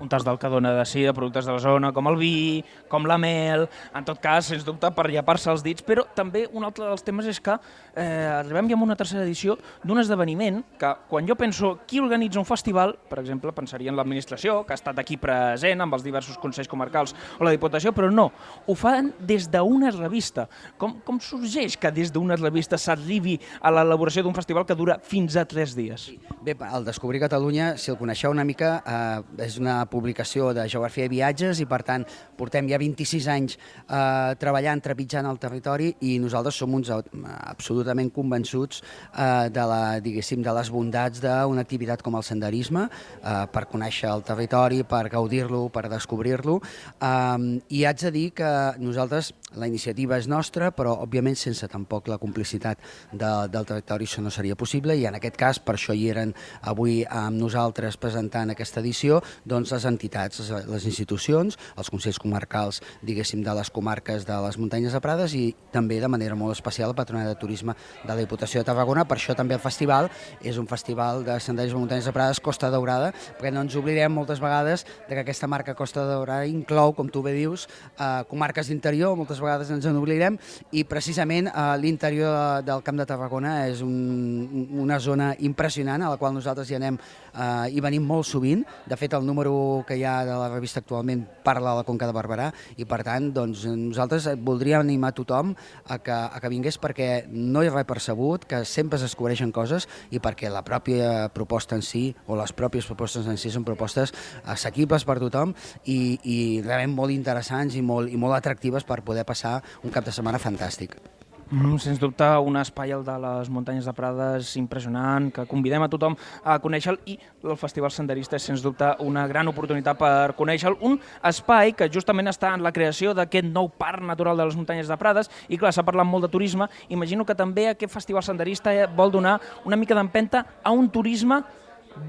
un 0.00 0.08
tas 0.08 0.24
del 0.24 0.38
que 0.38 0.50
dona 0.52 0.72
de 0.76 0.84
si 0.88 1.02
de 1.02 1.14
productes 1.14 1.46
de 1.46 1.52
la 1.52 1.62
zona, 1.62 1.92
com 1.92 2.08
el 2.10 2.18
vi, 2.20 2.64
com 2.88 3.06
la 3.08 3.18
mel, 3.18 3.66
en 3.96 4.06
tot 4.06 4.20
cas, 4.22 4.50
sens 4.50 4.64
dubte, 4.66 4.90
per 4.94 5.08
llepar-se 5.10 5.50
els 5.52 5.64
dits, 5.64 5.84
però 5.86 6.06
també 6.16 6.46
un 6.52 6.66
altre 6.66 6.86
dels 6.88 7.04
temes 7.06 7.28
és 7.30 7.40
que 7.40 7.54
eh, 7.54 8.40
arribem 8.40 8.70
ja 8.70 8.78
a 8.78 8.82
una 8.86 8.96
tercera 8.98 9.24
edició 9.24 9.56
d'un 9.84 10.00
esdeveniment 10.02 10.62
que, 10.80 10.92
quan 11.10 11.28
jo 11.28 11.36
penso 11.38 11.76
qui 11.88 12.00
organitza 12.02 12.40
un 12.40 12.48
festival, 12.48 12.96
per 13.08 13.20
exemple, 13.22 13.54
pensaria 13.56 13.92
en 13.92 13.98
l'administració, 13.98 14.62
que 14.66 14.74
ha 14.74 14.80
estat 14.80 14.98
aquí 15.02 15.18
present 15.20 15.84
amb 15.84 15.96
els 15.96 16.04
diversos 16.06 16.38
consells 16.42 16.70
comarcals 16.70 17.14
o 17.38 17.46
la 17.46 17.54
Diputació, 17.54 17.92
però 17.96 18.10
no, 18.12 18.30
ho 18.66 18.76
fan 18.76 19.12
des 19.20 19.48
d'una 19.50 19.92
revista. 19.94 20.46
Com, 20.78 20.98
com 21.06 21.20
sorgeix 21.22 21.78
que 21.80 21.92
des 21.94 22.12
d'una 22.12 22.36
revista 22.36 22.78
s'arribi 22.80 23.38
a 23.60 23.72
l'elaboració 23.72 24.24
d'un 24.26 24.36
festival 24.36 24.66
que 24.68 24.76
dura 24.76 24.98
fins 25.02 25.36
a 25.36 25.46
tres 25.48 25.74
dies? 25.76 26.10
Bé, 26.44 26.56
el 26.56 26.84
Descobrir 26.86 27.22
Catalunya, 27.22 27.74
si 27.80 27.90
el 27.92 27.98
coneixeu 27.98 28.34
una 28.34 28.44
mica, 28.46 28.76
eh, 28.84 29.44
és 29.46 29.58
una 29.58 29.80
publicació 29.90 30.52
de 30.56 30.66
geografia 30.68 31.06
i 31.06 31.12
viatges 31.12 31.60
i 31.62 31.66
per 31.68 31.82
tant 31.86 32.06
portem 32.36 32.68
ja 32.70 32.78
26 32.80 33.28
anys 33.32 33.56
eh, 33.56 34.34
treballant, 34.40 34.82
trepitjant 34.84 35.28
el 35.28 35.40
territori 35.42 35.92
i 36.08 36.16
nosaltres 36.22 36.58
som 36.60 36.74
uns 36.76 36.90
absolutament 36.92 38.10
convençuts 38.14 38.82
eh, 38.82 39.48
de, 39.52 39.66
la, 39.66 39.80
diguéssim, 40.02 40.42
de 40.44 40.56
les 40.58 40.70
bondats 40.72 41.22
d'una 41.22 41.64
activitat 41.66 42.04
com 42.04 42.18
el 42.18 42.26
senderisme 42.26 42.86
eh, 42.88 43.44
per 43.52 43.66
conèixer 43.70 44.10
el 44.12 44.24
territori, 44.26 44.82
per 44.86 45.06
gaudir-lo, 45.12 45.66
per 45.72 45.86
descobrir-lo. 45.92 46.60
Eh, 47.00 47.60
i 47.76 47.84
haig 47.86 48.02
de 48.06 48.12
dir 48.14 48.26
que 48.36 48.52
nosaltres, 48.82 49.32
la 49.56 49.68
iniciativa 49.70 50.18
és 50.18 50.28
nostra 50.28 50.70
però 50.74 50.94
òbviament 51.04 51.36
sense 51.38 51.66
tampoc 51.70 52.08
la 52.10 52.18
complicitat 52.18 52.80
de, 53.12 53.30
del 53.52 53.68
territori 53.68 54.06
això 54.08 54.22
no 54.24 54.32
seria 54.34 54.56
possible 54.58 54.96
i 54.96 55.06
en 55.08 55.16
aquest 55.18 55.38
cas 55.38 55.60
per 55.62 55.76
això 55.76 55.94
hi 55.96 56.08
eren 56.12 56.34
avui 56.70 57.02
amb 57.06 57.38
nosaltres 57.40 57.98
presentant 58.00 58.52
aquesta 58.52 58.82
edició 58.82 59.20
doncs 59.44 59.72
les 59.76 59.86
entitats, 59.88 60.42
les 60.66 60.86
institucions, 60.88 61.56
els 61.76 61.90
consells 61.92 62.18
comarcals, 62.22 62.80
diguéssim, 63.06 63.44
de 63.44 63.54
les 63.56 63.70
comarques 63.70 64.26
de 64.26 64.36
les 64.46 64.58
muntanyes 64.58 64.96
de 64.96 65.00
Prades 65.04 65.36
i 65.36 65.44
també 65.72 66.00
de 66.02 66.10
manera 66.10 66.36
molt 66.38 66.56
especial 66.56 66.90
el 66.90 66.98
Patronat 66.98 67.28
de 67.28 67.36
Turisme 67.40 67.76
de 68.02 68.10
la 68.12 68.18
Diputació 68.18 68.62
de 68.62 68.68
Tarragona. 68.70 69.06
Per 69.06 69.18
això 69.18 69.36
també 69.36 69.56
el 69.56 69.62
festival 69.62 70.10
és 70.40 70.58
un 70.58 70.68
festival 70.70 71.24
de 71.26 71.38
senderisme 71.40 71.80
muntanyes 71.82 72.08
de 72.08 72.14
Prades 72.16 72.40
Costa 72.40 72.70
Daurada, 72.72 73.12
perquè 73.36 73.52
no 73.52 73.64
ens 73.64 73.76
oblidem 73.76 74.12
moltes 74.12 74.40
vegades 74.42 74.86
de 75.08 75.14
que 75.14 75.22
aquesta 75.24 75.48
marca 75.50 75.76
Costa 75.76 76.06
Daurada 76.08 76.46
inclou, 76.48 76.94
com 76.96 77.10
tu 77.12 77.22
bé 77.22 77.34
dius, 77.36 77.66
eh, 77.98 78.24
comarques 78.30 78.68
d'interior, 78.72 79.16
moltes 79.16 79.40
vegades 79.42 79.70
ens 79.70 79.86
en 79.86 79.98
oblidem, 80.00 80.38
i 80.72 80.84
precisament 80.88 81.50
eh, 81.50 81.66
l'interior 81.82 82.64
del 82.64 82.82
Camp 82.86 82.98
de 83.00 83.08
Tarragona 83.08 83.56
és 83.68 83.82
un, 83.84 84.68
una 84.80 84.98
zona 85.00 85.34
impressionant 85.38 86.02
a 86.02 86.12
la 86.12 86.20
qual 86.20 86.34
nosaltres 86.34 86.70
hi 86.70 86.78
anem 86.78 86.98
eh, 87.36 87.76
i 87.76 87.82
venim 87.84 88.04
molt 88.06 88.26
sovint. 88.26 88.64
De 88.86 88.96
fet, 88.96 89.14
el 89.16 89.26
número 89.26 89.84
que 89.86 89.96
hi 89.98 90.04
ha 90.04 90.24
de 90.26 90.36
la 90.36 90.48
revista 90.52 90.80
actualment 90.80 91.24
parla 91.44 91.72
de 91.72 91.80
la 91.80 91.86
Conca 91.88 92.08
de 92.08 92.16
Barberà 92.16 92.50
i 92.76 92.86
per 92.88 93.02
tant 93.06 93.30
doncs, 93.34 93.66
nosaltres 93.66 94.28
voldríem 94.42 94.82
animar 94.82 95.12
tothom 95.16 95.54
a 95.88 95.98
que, 95.98 96.14
a 96.14 96.40
que 96.42 96.52
vingués 96.52 96.80
perquè 96.82 97.26
no 97.30 97.62
hi 97.62 97.70
ha 97.70 97.74
res 97.74 97.88
percebut, 97.88 98.46
que 98.48 98.64
sempre 98.64 99.00
es 99.00 99.06
descobreixen 99.06 99.52
coses 99.54 99.88
i 100.10 100.20
perquè 100.22 100.50
la 100.52 100.64
pròpia 100.66 101.28
proposta 101.34 101.76
en 101.76 101.84
si 101.86 102.08
o 102.26 102.38
les 102.38 102.54
pròpies 102.56 102.88
propostes 102.88 103.28
en 103.30 103.38
si 103.40 103.52
són 103.52 103.66
propostes 103.66 104.14
assequibles 104.44 105.06
per 105.06 105.18
tothom 105.22 105.54
i, 105.84 106.18
i 106.24 106.38
realment 106.64 106.96
molt 106.96 107.14
interessants 107.14 107.76
i 107.76 107.84
molt, 107.84 108.12
i 108.12 108.20
molt 108.20 108.38
atractives 108.38 108.86
per 108.86 109.02
poder 109.06 109.26
passar 109.28 109.60
un 109.84 109.94
cap 109.94 110.06
de 110.06 110.14
setmana 110.14 110.42
fantàstic. 110.42 111.15
Mm, 111.48 111.76
sens 111.78 112.00
dubte, 112.02 112.26
un 112.42 112.56
espai, 112.58 112.90
el 112.90 113.04
de 113.06 113.14
les 113.22 113.48
muntanyes 113.54 113.86
de 113.86 113.92
Prades, 113.94 114.48
impressionant, 114.58 115.28
que 115.30 115.44
convidem 115.46 115.84
a 115.84 115.86
tothom 115.86 116.16
a 116.42 116.56
conèixer-lo 116.58 116.98
i 117.06 117.14
el 117.46 117.54
Festival 117.60 117.92
Senderista 117.94 118.34
és, 118.34 118.42
sens 118.42 118.64
dubte, 118.64 118.88
una 119.06 119.28
gran 119.30 119.46
oportunitat 119.46 119.94
per 120.00 120.34
conèixer-lo. 120.34 120.80
Un 120.82 120.98
espai 121.30 121.70
que 121.78 121.86
justament 121.86 122.26
està 122.32 122.50
en 122.50 122.66
la 122.66 122.72
creació 122.74 123.14
d'aquest 123.14 123.46
nou 123.46 123.70
parc 123.70 124.02
natural 124.02 124.42
de 124.42 124.48
les 124.48 124.58
muntanyes 124.58 124.90
de 124.90 124.98
Prades 124.98 125.30
i, 125.46 125.54
clar, 125.54 125.70
s'ha 125.70 125.86
parlat 125.86 126.10
molt 126.10 126.26
de 126.26 126.32
turisme. 126.34 126.66
Imagino 126.90 127.22
que 127.24 127.38
també 127.38 127.68
aquest 127.70 127.94
Festival 127.94 128.26
Senderista 128.26 128.74
vol 128.96 129.14
donar 129.14 129.38
una 129.64 129.78
mica 129.78 129.94
d'empenta 129.94 130.42
a 130.64 130.74
un 130.74 130.90
turisme 130.90 131.44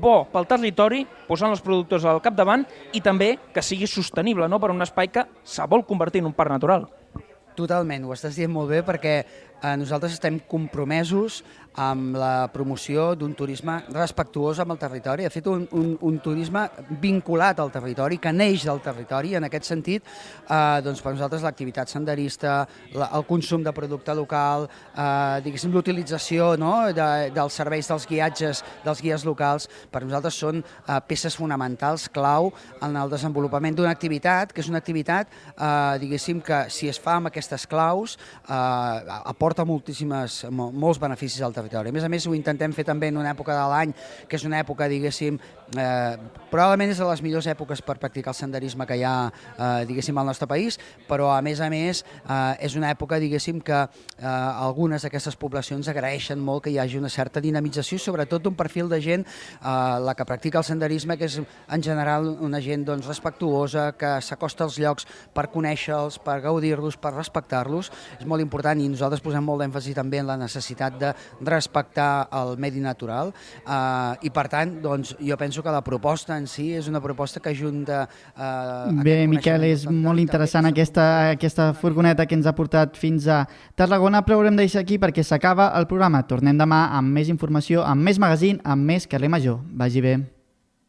bo 0.02 0.26
pel 0.32 0.48
territori, 0.50 1.06
posant 1.28 1.54
els 1.54 1.62
productors 1.62 2.10
al 2.10 2.24
capdavant 2.26 2.66
i 2.98 3.02
també 3.06 3.36
que 3.54 3.62
sigui 3.62 3.88
sostenible 3.88 4.50
no? 4.50 4.60
per 4.60 4.74
un 4.74 4.82
espai 4.82 5.14
que 5.14 5.30
se 5.44 5.66
vol 5.70 5.86
convertir 5.86 6.26
en 6.26 6.34
un 6.34 6.36
parc 6.36 6.58
natural. 6.58 6.90
Totalment, 7.58 8.06
ho 8.06 8.14
estàs 8.14 8.38
dient 8.38 8.54
molt 8.54 8.70
bé 8.70 8.84
perquè 8.86 9.16
nosaltres 9.78 10.14
estem 10.14 10.40
compromesos 10.40 11.42
amb 11.78 12.16
la 12.18 12.50
promoció 12.50 13.12
d'un 13.16 13.36
turisme 13.38 13.78
respectuós 13.94 14.58
amb 14.60 14.74
el 14.74 14.80
territori, 14.82 15.28
de 15.28 15.32
fet 15.32 15.46
un, 15.48 15.68
un, 15.78 15.92
un 16.10 16.18
turisme 16.26 16.64
vinculat 17.02 17.60
al 17.62 17.72
territori, 17.72 18.18
que 18.18 18.34
neix 18.34 18.66
del 18.66 18.82
territori, 18.82 19.36
en 19.38 19.46
aquest 19.46 19.70
sentit, 19.70 20.08
eh, 20.50 20.80
doncs 20.82 21.04
per 21.06 21.14
nosaltres 21.14 21.46
l'activitat 21.46 21.94
senderista, 21.94 22.64
la, 22.98 23.12
el 23.20 23.28
consum 23.30 23.62
de 23.64 23.74
producte 23.78 24.16
local, 24.18 24.66
eh, 24.98 25.54
l'utilització 25.68 26.56
no, 26.58 26.90
de, 26.98 27.08
dels 27.36 27.60
serveis 27.62 27.90
dels 27.92 28.10
guiatges, 28.10 28.64
dels 28.86 29.04
guies 29.06 29.28
locals, 29.28 29.70
per 29.94 30.02
nosaltres 30.02 30.42
són 30.42 30.64
eh, 30.64 31.00
peces 31.06 31.38
fonamentals, 31.38 32.08
clau 32.10 32.50
en 32.82 32.98
el 32.98 33.14
desenvolupament 33.14 33.78
d'una 33.78 33.94
activitat, 33.94 34.50
que 34.50 34.66
és 34.66 34.72
una 34.74 34.82
activitat, 34.82 35.30
eh, 35.54 36.02
diguéssim, 36.02 36.42
que 36.42 36.66
si 36.74 36.90
es 36.90 36.98
fa 36.98 37.20
amb 37.22 37.30
aquestes 37.30 37.70
claus, 37.70 38.18
eh, 38.50 39.22
aporta 39.22 39.47
moltíssimes, 39.66 40.46
molts 40.52 41.00
beneficis 41.00 41.42
al 41.42 41.54
territori. 41.54 41.90
A 41.90 41.94
més 41.94 42.04
a 42.04 42.10
més, 42.10 42.26
ho 42.28 42.34
intentem 42.36 42.74
fer 42.74 42.86
també 42.86 43.08
en 43.08 43.18
una 43.18 43.32
època 43.32 43.54
de 43.54 43.68
l'any, 43.70 43.94
que 44.28 44.36
és 44.36 44.44
una 44.44 44.60
època, 44.60 44.88
diguéssim, 44.88 45.38
eh, 45.78 46.18
probablement 46.50 46.90
és 46.90 46.98
de 46.98 47.06
les 47.06 47.22
millors 47.22 47.48
èpoques 47.48 47.82
per 47.82 47.98
practicar 48.00 48.32
el 48.32 48.36
senderisme 48.36 48.86
que 48.86 48.98
hi 48.98 49.04
ha, 49.04 49.32
eh, 49.58 49.86
diguéssim, 49.86 50.18
al 50.18 50.26
nostre 50.26 50.48
país, 50.48 50.80
però 51.08 51.32
a 51.36 51.42
més 51.42 51.60
a 51.62 51.70
més 51.70 52.04
eh, 52.04 52.66
és 52.66 52.76
una 52.76 52.90
època, 52.92 53.20
diguéssim, 53.20 53.62
que 53.62 53.84
eh, 53.84 54.26
algunes 54.26 55.04
d'aquestes 55.04 55.36
poblacions 55.36 55.88
agraeixen 55.88 56.40
molt 56.40 56.64
que 56.64 56.72
hi 56.72 56.80
hagi 56.80 56.98
una 56.98 57.10
certa 57.10 57.42
dinamització, 57.42 58.00
sobretot 58.00 58.42
d'un 58.42 58.56
perfil 58.56 58.90
de 58.90 59.02
gent, 59.02 59.26
eh, 59.62 60.00
la 60.02 60.16
que 60.16 60.26
practica 60.26 60.58
el 60.58 60.66
senderisme, 60.66 61.18
que 61.18 61.26
és 61.26 61.40
en 61.40 61.84
general 61.84 62.28
una 62.42 62.62
gent 62.62 62.86
doncs, 62.86 63.06
respectuosa, 63.06 63.92
que 63.98 64.18
s'acosta 64.22 64.66
als 64.66 64.80
llocs 64.80 65.06
per 65.34 65.50
conèixer-los, 65.54 66.18
per 66.24 66.40
gaudir-los, 66.42 66.98
per 66.98 67.14
respectar-los. 67.14 67.92
És 68.18 68.26
molt 68.26 68.42
important 68.42 68.80
i 68.82 68.90
nosaltres 68.90 69.22
posem 69.22 69.37
molt 69.44 69.62
d'èmfasi 69.64 69.96
també 69.98 70.22
en 70.22 70.30
la 70.30 70.38
necessitat 70.40 70.98
de 71.00 71.14
respectar 71.42 72.28
el 72.38 72.56
medi 72.62 72.82
natural 72.84 73.34
eh, 73.34 74.28
i 74.28 74.32
per 74.34 74.48
tant 74.52 74.78
doncs, 74.84 75.16
jo 75.20 75.38
penso 75.38 75.64
que 75.64 75.74
la 75.74 75.84
proposta 75.86 76.38
en 76.38 76.48
si 76.48 76.70
és 76.78 76.88
una 76.88 77.02
proposta 77.04 77.42
que 77.44 77.54
ajunta... 77.56 78.06
Eh, 78.36 79.04
Bé, 79.04 79.18
Miquel, 79.30 79.68
és 79.72 79.88
molt 79.90 80.22
interessant 80.24 80.70
aquesta, 80.70 81.08
aquesta 81.36 81.72
furgoneta 81.78 82.26
que 82.28 82.38
ens 82.38 82.48
ha 82.48 82.56
portat 82.58 82.98
fins 83.00 83.28
a 83.28 83.44
Tarragona, 83.78 84.24
però 84.26 84.40
haurem 84.40 84.58
de 84.58 84.66
deixar 84.66 84.84
aquí 84.86 85.00
perquè 85.02 85.26
s'acaba 85.26 85.72
el 85.80 85.90
programa. 85.90 86.24
Tornem 86.28 86.58
demà 86.58 86.88
amb 86.98 87.14
més 87.14 87.32
informació, 87.34 87.86
amb 87.86 88.04
més 88.04 88.22
magazín, 88.22 88.62
amb 88.64 88.88
més 88.88 89.08
carrer 89.10 89.32
major. 89.34 89.62
Vagi 89.78 90.04
bé. 90.04 90.18